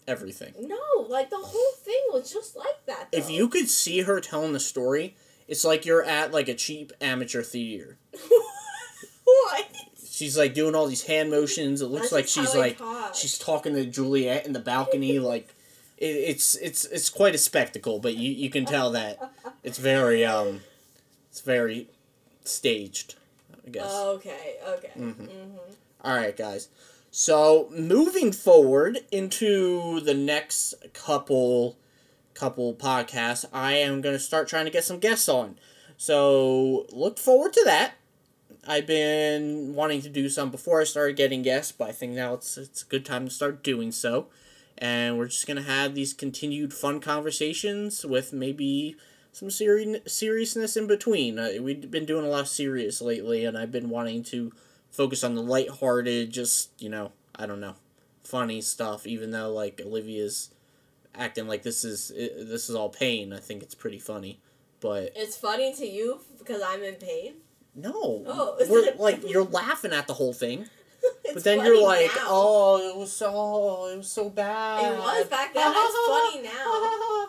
everything. 0.07 0.53
No, 0.61 1.07
like 1.09 1.31
the 1.31 1.39
whole 1.39 1.73
thing 1.83 1.99
was 2.13 2.31
just 2.31 2.55
like 2.55 2.85
that. 2.85 3.09
If 3.11 3.31
you 3.31 3.49
could 3.49 3.71
see 3.71 4.03
her 4.03 4.21
telling 4.21 4.53
the 4.53 4.61
story, 4.61 5.17
it's 5.49 5.65
like 5.65 5.87
you're 5.87 6.03
at 6.05 6.31
like 6.31 6.47
a 6.49 6.55
cheap 6.55 6.93
amateur 7.01 7.43
theater. 7.43 7.97
what? 9.25 9.67
She's 10.11 10.37
like 10.37 10.55
doing 10.55 10.75
all 10.75 10.87
these 10.87 11.05
hand 11.05 11.31
motions. 11.31 11.81
It 11.81 11.87
looks 11.87 12.11
That's 12.11 12.13
like 12.13 12.29
she's 12.29 12.55
like 12.55 12.79
talk. 12.79 13.15
she's 13.15 13.39
talking 13.39 13.75
to 13.75 13.85
Juliet 13.87 14.47
in 14.47 14.53
the 14.53 14.61
balcony. 14.61 15.19
like 15.19 15.55
it, 15.99 16.07
it's 16.07 16.55
it's 16.57 16.85
it's 16.87 17.11
quite 17.11 17.35
a 17.35 17.39
spectacle, 17.39 17.99
but 17.99 18.15
you 18.17 18.31
you 18.31 18.51
can 18.51 18.65
tell 18.65 18.91
that 18.93 19.19
it's 19.63 19.79
very 19.79 20.25
um 20.25 20.61
it's 21.31 21.41
very 21.41 21.89
staged. 22.45 23.15
I 23.67 23.71
guess. 23.71 23.93
Okay, 23.95 24.57
okay. 24.69 24.91
Mhm. 24.99 25.15
hmm 25.15 25.57
All 26.03 26.17
right, 26.17 26.37
guys. 26.37 26.69
So 27.11 27.69
moving 27.71 28.33
forward 28.33 28.99
into 29.13 30.01
the 30.01 30.15
next 30.15 30.75
couple 30.93 31.77
couple 32.35 32.75
podcasts, 32.75 33.45
I 33.53 33.75
am 33.75 34.01
going 34.01 34.15
to 34.17 34.19
start 34.21 34.49
trying 34.49 34.65
to 34.65 34.71
get 34.73 34.85
some 34.85 34.99
guests 34.99 35.29
on. 35.29 35.57
So 35.97 36.87
look 36.91 37.19
forward 37.19 37.53
to 37.53 37.63
that. 37.65 37.95
I've 38.67 38.87
been 38.87 39.75
wanting 39.75 40.03
to 40.03 40.09
do 40.09 40.29
some 40.29 40.51
before 40.51 40.81
I 40.81 40.85
started 40.85 41.17
getting 41.17 41.43
guests, 41.43 41.71
but 41.73 41.89
I 41.89 41.93
think 41.93 42.13
now 42.13 42.35
it's 42.35 42.57
it's 42.59 42.83
a 42.83 42.87
good 42.87 43.05
time 43.07 43.25
to 43.27 43.31
start 43.35 43.63
doing 43.63 43.93
so. 43.93 44.27
And 44.79 45.17
we're 45.19 45.27
just 45.29 45.47
gonna 45.47 45.63
have 45.63 45.95
these 45.95 46.13
continued 46.13 46.75
fun 46.75 47.01
conversations 47.01 48.05
with 48.05 48.33
maybe 48.33 48.97
some 49.33 49.51
seri- 49.51 50.01
seriousness 50.07 50.77
in 50.77 50.87
between. 50.87 51.39
Uh, 51.39 51.51
we've 51.61 51.91
been 51.91 52.05
doing 52.07 52.25
a 52.25 52.29
lot 52.29 52.41
of 52.43 52.49
serious 52.49 53.01
lately, 53.01 53.45
and 53.45 53.57
I've 53.59 53.73
been 53.73 53.91
wanting 53.91 54.23
to 54.25 54.53
focus 54.91 55.25
on 55.25 55.35
the 55.35 55.43
lighthearted, 55.43 56.31
just 56.31 56.71
you 56.79 56.89
know, 56.89 57.13
I 57.37 57.47
don't 57.47 57.61
know, 57.61 57.75
funny 58.25 58.61
stuff. 58.61 59.07
Even 59.07 59.31
though 59.31 59.53
like 59.53 59.81
Olivia's 59.85 60.51
acting 61.15 61.47
like 61.47 61.63
this 61.63 61.85
is 61.85 62.11
i 62.15 62.29
this 62.45 62.69
is 62.69 62.75
all 62.75 62.89
pain, 62.91 63.33
I 63.33 63.39
think 63.39 63.63
it's 63.63 63.75
pretty 63.75 63.99
funny. 63.99 64.41
But 64.81 65.13
It's 65.17 65.37
funny 65.37 65.73
to 65.75 65.87
you 65.87 66.21
because 66.39 66.61
I'm 66.63 66.83
in 66.83 66.97
pain. 66.97 67.35
no, 67.75 67.93
Oh, 68.27 68.57
we're 68.69 68.95
like 68.99 69.29
you're 69.29 69.45
laughing 69.45 69.93
at 69.93 70.07
the 70.07 70.15
whole 70.15 70.33
thing, 70.35 70.67
but 71.35 71.45
then 71.45 71.65
you're 71.65 71.83
like, 71.83 72.11
now. 72.17 72.27
oh, 72.29 72.91
it 72.91 72.97
was 72.97 73.13
so, 73.13 73.31
oh, 73.35 73.93
it 73.93 73.99
was 73.99 74.11
so 74.11 74.31
bad. 74.31 74.93
It 74.93 74.99
was 74.99 75.27
back 75.27 75.55
then. 75.55 75.73
It's 75.75 75.97
funny 76.09 76.43
now. 76.43 77.27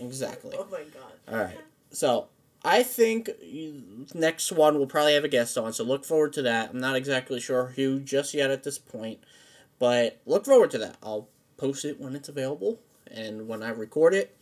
exactly. 0.06 0.56
oh 0.58 0.66
my 0.70 0.78
god. 0.78 1.12
All 1.28 1.44
right. 1.44 1.58
So 1.90 2.28
I 2.64 2.82
think 2.82 3.30
next 4.14 4.52
one 4.52 4.76
we'll 4.76 4.86
probably 4.86 5.14
have 5.14 5.24
a 5.24 5.28
guest 5.28 5.56
on. 5.58 5.72
So 5.72 5.84
look 5.84 6.04
forward 6.04 6.32
to 6.34 6.42
that. 6.42 6.70
I'm 6.70 6.80
not 6.80 6.96
exactly 6.96 7.40
sure 7.40 7.72
who 7.76 8.00
just 8.00 8.34
yet 8.34 8.50
at 8.50 8.64
this 8.64 8.78
point, 8.78 9.20
but 9.78 10.20
look 10.26 10.44
forward 10.44 10.70
to 10.72 10.78
that. 10.78 10.96
I'll 11.02 11.28
post 11.56 11.84
it 11.84 12.00
when 12.00 12.16
it's 12.16 12.28
available 12.28 12.80
and 13.10 13.48
when 13.48 13.62
I 13.62 13.70
record 13.70 14.14
it. 14.14 14.36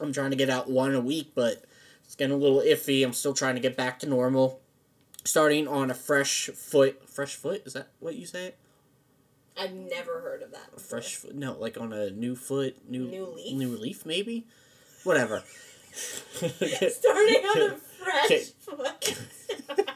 I'm 0.00 0.12
trying 0.12 0.30
to 0.30 0.36
get 0.36 0.50
out 0.50 0.70
one 0.70 0.94
a 0.94 1.00
week, 1.00 1.32
but 1.34 1.64
it's 2.04 2.14
getting 2.14 2.34
a 2.34 2.38
little 2.38 2.60
iffy. 2.60 3.04
I'm 3.04 3.12
still 3.12 3.34
trying 3.34 3.54
to 3.54 3.60
get 3.60 3.76
back 3.76 3.98
to 4.00 4.08
normal. 4.08 4.59
Starting 5.24 5.68
on 5.68 5.90
a 5.90 5.94
fresh 5.94 6.48
foot. 6.48 7.08
Fresh 7.08 7.36
foot? 7.36 7.62
Is 7.66 7.74
that 7.74 7.88
what 8.00 8.14
you 8.16 8.26
say? 8.26 8.54
I've 9.58 9.72
never 9.74 10.20
heard 10.20 10.42
of 10.42 10.52
that. 10.52 10.70
before. 10.72 11.00
Fresh 11.00 11.16
foot? 11.16 11.34
No, 11.34 11.52
like 11.58 11.76
on 11.78 11.92
a 11.92 12.10
new 12.10 12.34
foot, 12.34 12.76
new 12.88 13.04
New 13.06 13.26
leaf? 13.26 13.56
new 13.56 13.76
leaf, 13.76 14.06
maybe. 14.06 14.46
Whatever. 15.04 15.42
Starting 15.92 17.44
on 17.44 17.70
a 17.70 17.76
fresh 17.98 18.50
foot. 18.60 19.18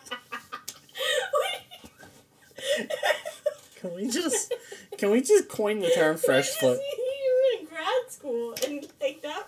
Can 3.77 3.95
we 3.95 4.09
just 4.09 4.53
can 4.97 5.11
we 5.11 5.21
just 5.21 5.49
coin 5.49 5.81
the 5.81 5.91
term 5.91 6.17
fresh 6.17 6.49
foot? 6.57 6.79
You 6.81 7.33
were 7.37 7.61
in 7.61 7.67
grad 7.67 8.11
school 8.11 8.55
and 8.67 8.87
like 9.01 9.21
that. 9.23 9.45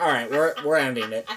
All 0.00 0.08
right, 0.08 0.30
we're 0.30 0.54
we're 0.64 0.76
ending 0.78 1.12
it. 1.12 1.28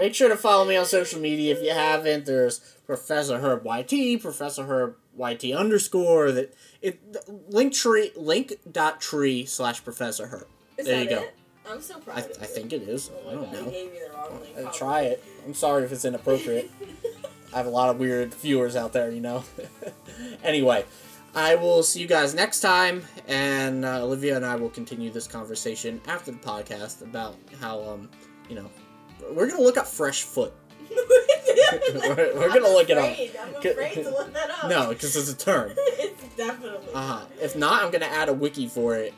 Make 0.00 0.14
sure 0.14 0.30
to 0.30 0.36
follow 0.36 0.64
me 0.64 0.76
on 0.76 0.86
social 0.86 1.20
media 1.20 1.54
if 1.54 1.62
you 1.62 1.70
haven't. 1.70 2.24
There's 2.24 2.58
Professor 2.86 3.38
Herb 3.38 3.66
YT, 3.66 4.22
Professor 4.22 4.64
Herb 4.64 4.96
YT 5.16 5.52
underscore. 5.52 6.32
That 6.32 6.54
it 6.80 6.98
link 7.48 7.74
tree 7.74 8.10
link 8.16 8.54
dot 8.70 9.00
tree 9.00 9.44
slash 9.44 9.84
Professor 9.84 10.26
Herb. 10.28 10.46
Is 10.78 10.86
there 10.86 11.02
you 11.02 11.10
go. 11.10 11.22
it? 11.22 11.34
I'm 11.68 11.82
so 11.82 11.98
proud 11.98 12.16
I, 12.16 12.20
I 12.20 12.46
think 12.46 12.72
it 12.72 12.82
is. 12.82 13.10
Oh 13.12 13.28
I 13.28 13.32
don't 13.34 13.44
God, 13.44 13.52
know. 13.52 13.70
gave 13.70 13.92
me 13.92 13.98
the 13.98 14.12
wrong 14.14 14.40
link. 14.56 14.72
Try 14.72 15.02
it. 15.02 15.22
I'm 15.46 15.54
sorry 15.54 15.84
if 15.84 15.92
it's 15.92 16.06
inappropriate. 16.06 16.70
I 17.52 17.56
have 17.58 17.66
a 17.66 17.70
lot 17.70 17.90
of 17.90 17.98
weird 17.98 18.32
viewers 18.34 18.76
out 18.76 18.92
there, 18.94 19.10
you 19.10 19.20
know. 19.20 19.44
anyway, 20.42 20.84
I 21.34 21.56
will 21.56 21.82
see 21.82 22.00
you 22.00 22.06
guys 22.06 22.32
next 22.34 22.60
time, 22.60 23.02
and 23.28 23.84
uh, 23.84 24.02
Olivia 24.02 24.36
and 24.36 24.46
I 24.46 24.56
will 24.56 24.70
continue 24.70 25.10
this 25.10 25.26
conversation 25.26 26.00
after 26.06 26.30
the 26.30 26.38
podcast 26.38 27.02
about 27.02 27.36
how, 27.60 27.82
um, 27.82 28.08
you 28.48 28.54
know, 28.54 28.70
we're 29.34 29.48
gonna 29.48 29.62
look 29.62 29.76
up 29.76 29.86
fresh 29.86 30.22
foot. 30.22 30.52
we're, 30.90 32.32
we're 32.34 32.48
gonna 32.48 32.68
look 32.68 32.90
it 32.90 32.98
up. 32.98 33.16
I'm 33.16 33.54
afraid 33.56 33.94
to 33.94 34.10
look 34.10 34.32
that 34.34 34.50
up. 34.50 34.68
No, 34.70 34.88
because 34.88 35.16
it's 35.16 35.30
a 35.30 35.36
term. 35.36 35.72
it's 35.76 36.36
definitely. 36.36 36.92
Uh 36.94 37.00
huh. 37.20 37.24
If 37.40 37.56
not, 37.56 37.82
I'm 37.82 37.90
gonna 37.90 38.06
add 38.06 38.28
a 38.28 38.32
wiki 38.32 38.66
for 38.68 38.96
it, 38.96 39.14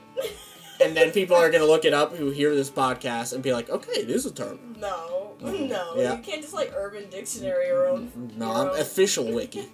and 0.80 0.96
then 0.96 1.10
people 1.12 1.36
are 1.36 1.50
gonna 1.50 1.64
look 1.64 1.84
it 1.84 1.94
up 1.94 2.14
who 2.16 2.30
hear 2.30 2.54
this 2.54 2.70
podcast 2.70 3.32
and 3.32 3.42
be 3.42 3.52
like, 3.52 3.70
okay, 3.70 3.92
it 3.92 4.10
is 4.10 4.26
a 4.26 4.30
term. 4.32 4.58
No, 4.78 5.34
no, 5.40 5.48
Mm-hmm. 5.48 5.98
Yeah. 6.00 6.16
you 6.16 6.22
can't 6.22 6.42
just 6.42 6.54
like 6.54 6.72
Urban 6.76 7.08
Dictionary 7.10 7.70
or 7.70 7.86
own. 7.86 8.12
No, 8.36 8.46
your 8.64 8.72
I'm 8.74 8.80
official 8.80 9.32
wiki. 9.32 9.68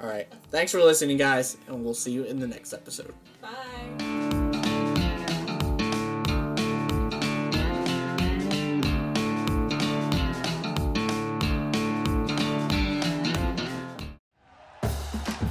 All 0.00 0.08
right. 0.08 0.28
Thanks 0.50 0.72
for 0.72 0.80
listening, 0.82 1.16
guys, 1.16 1.56
and 1.68 1.84
we'll 1.84 1.94
see 1.94 2.12
you 2.12 2.24
in 2.24 2.38
the 2.40 2.46
next 2.46 2.72
episode. 2.72 3.14
Bye. 3.40 4.25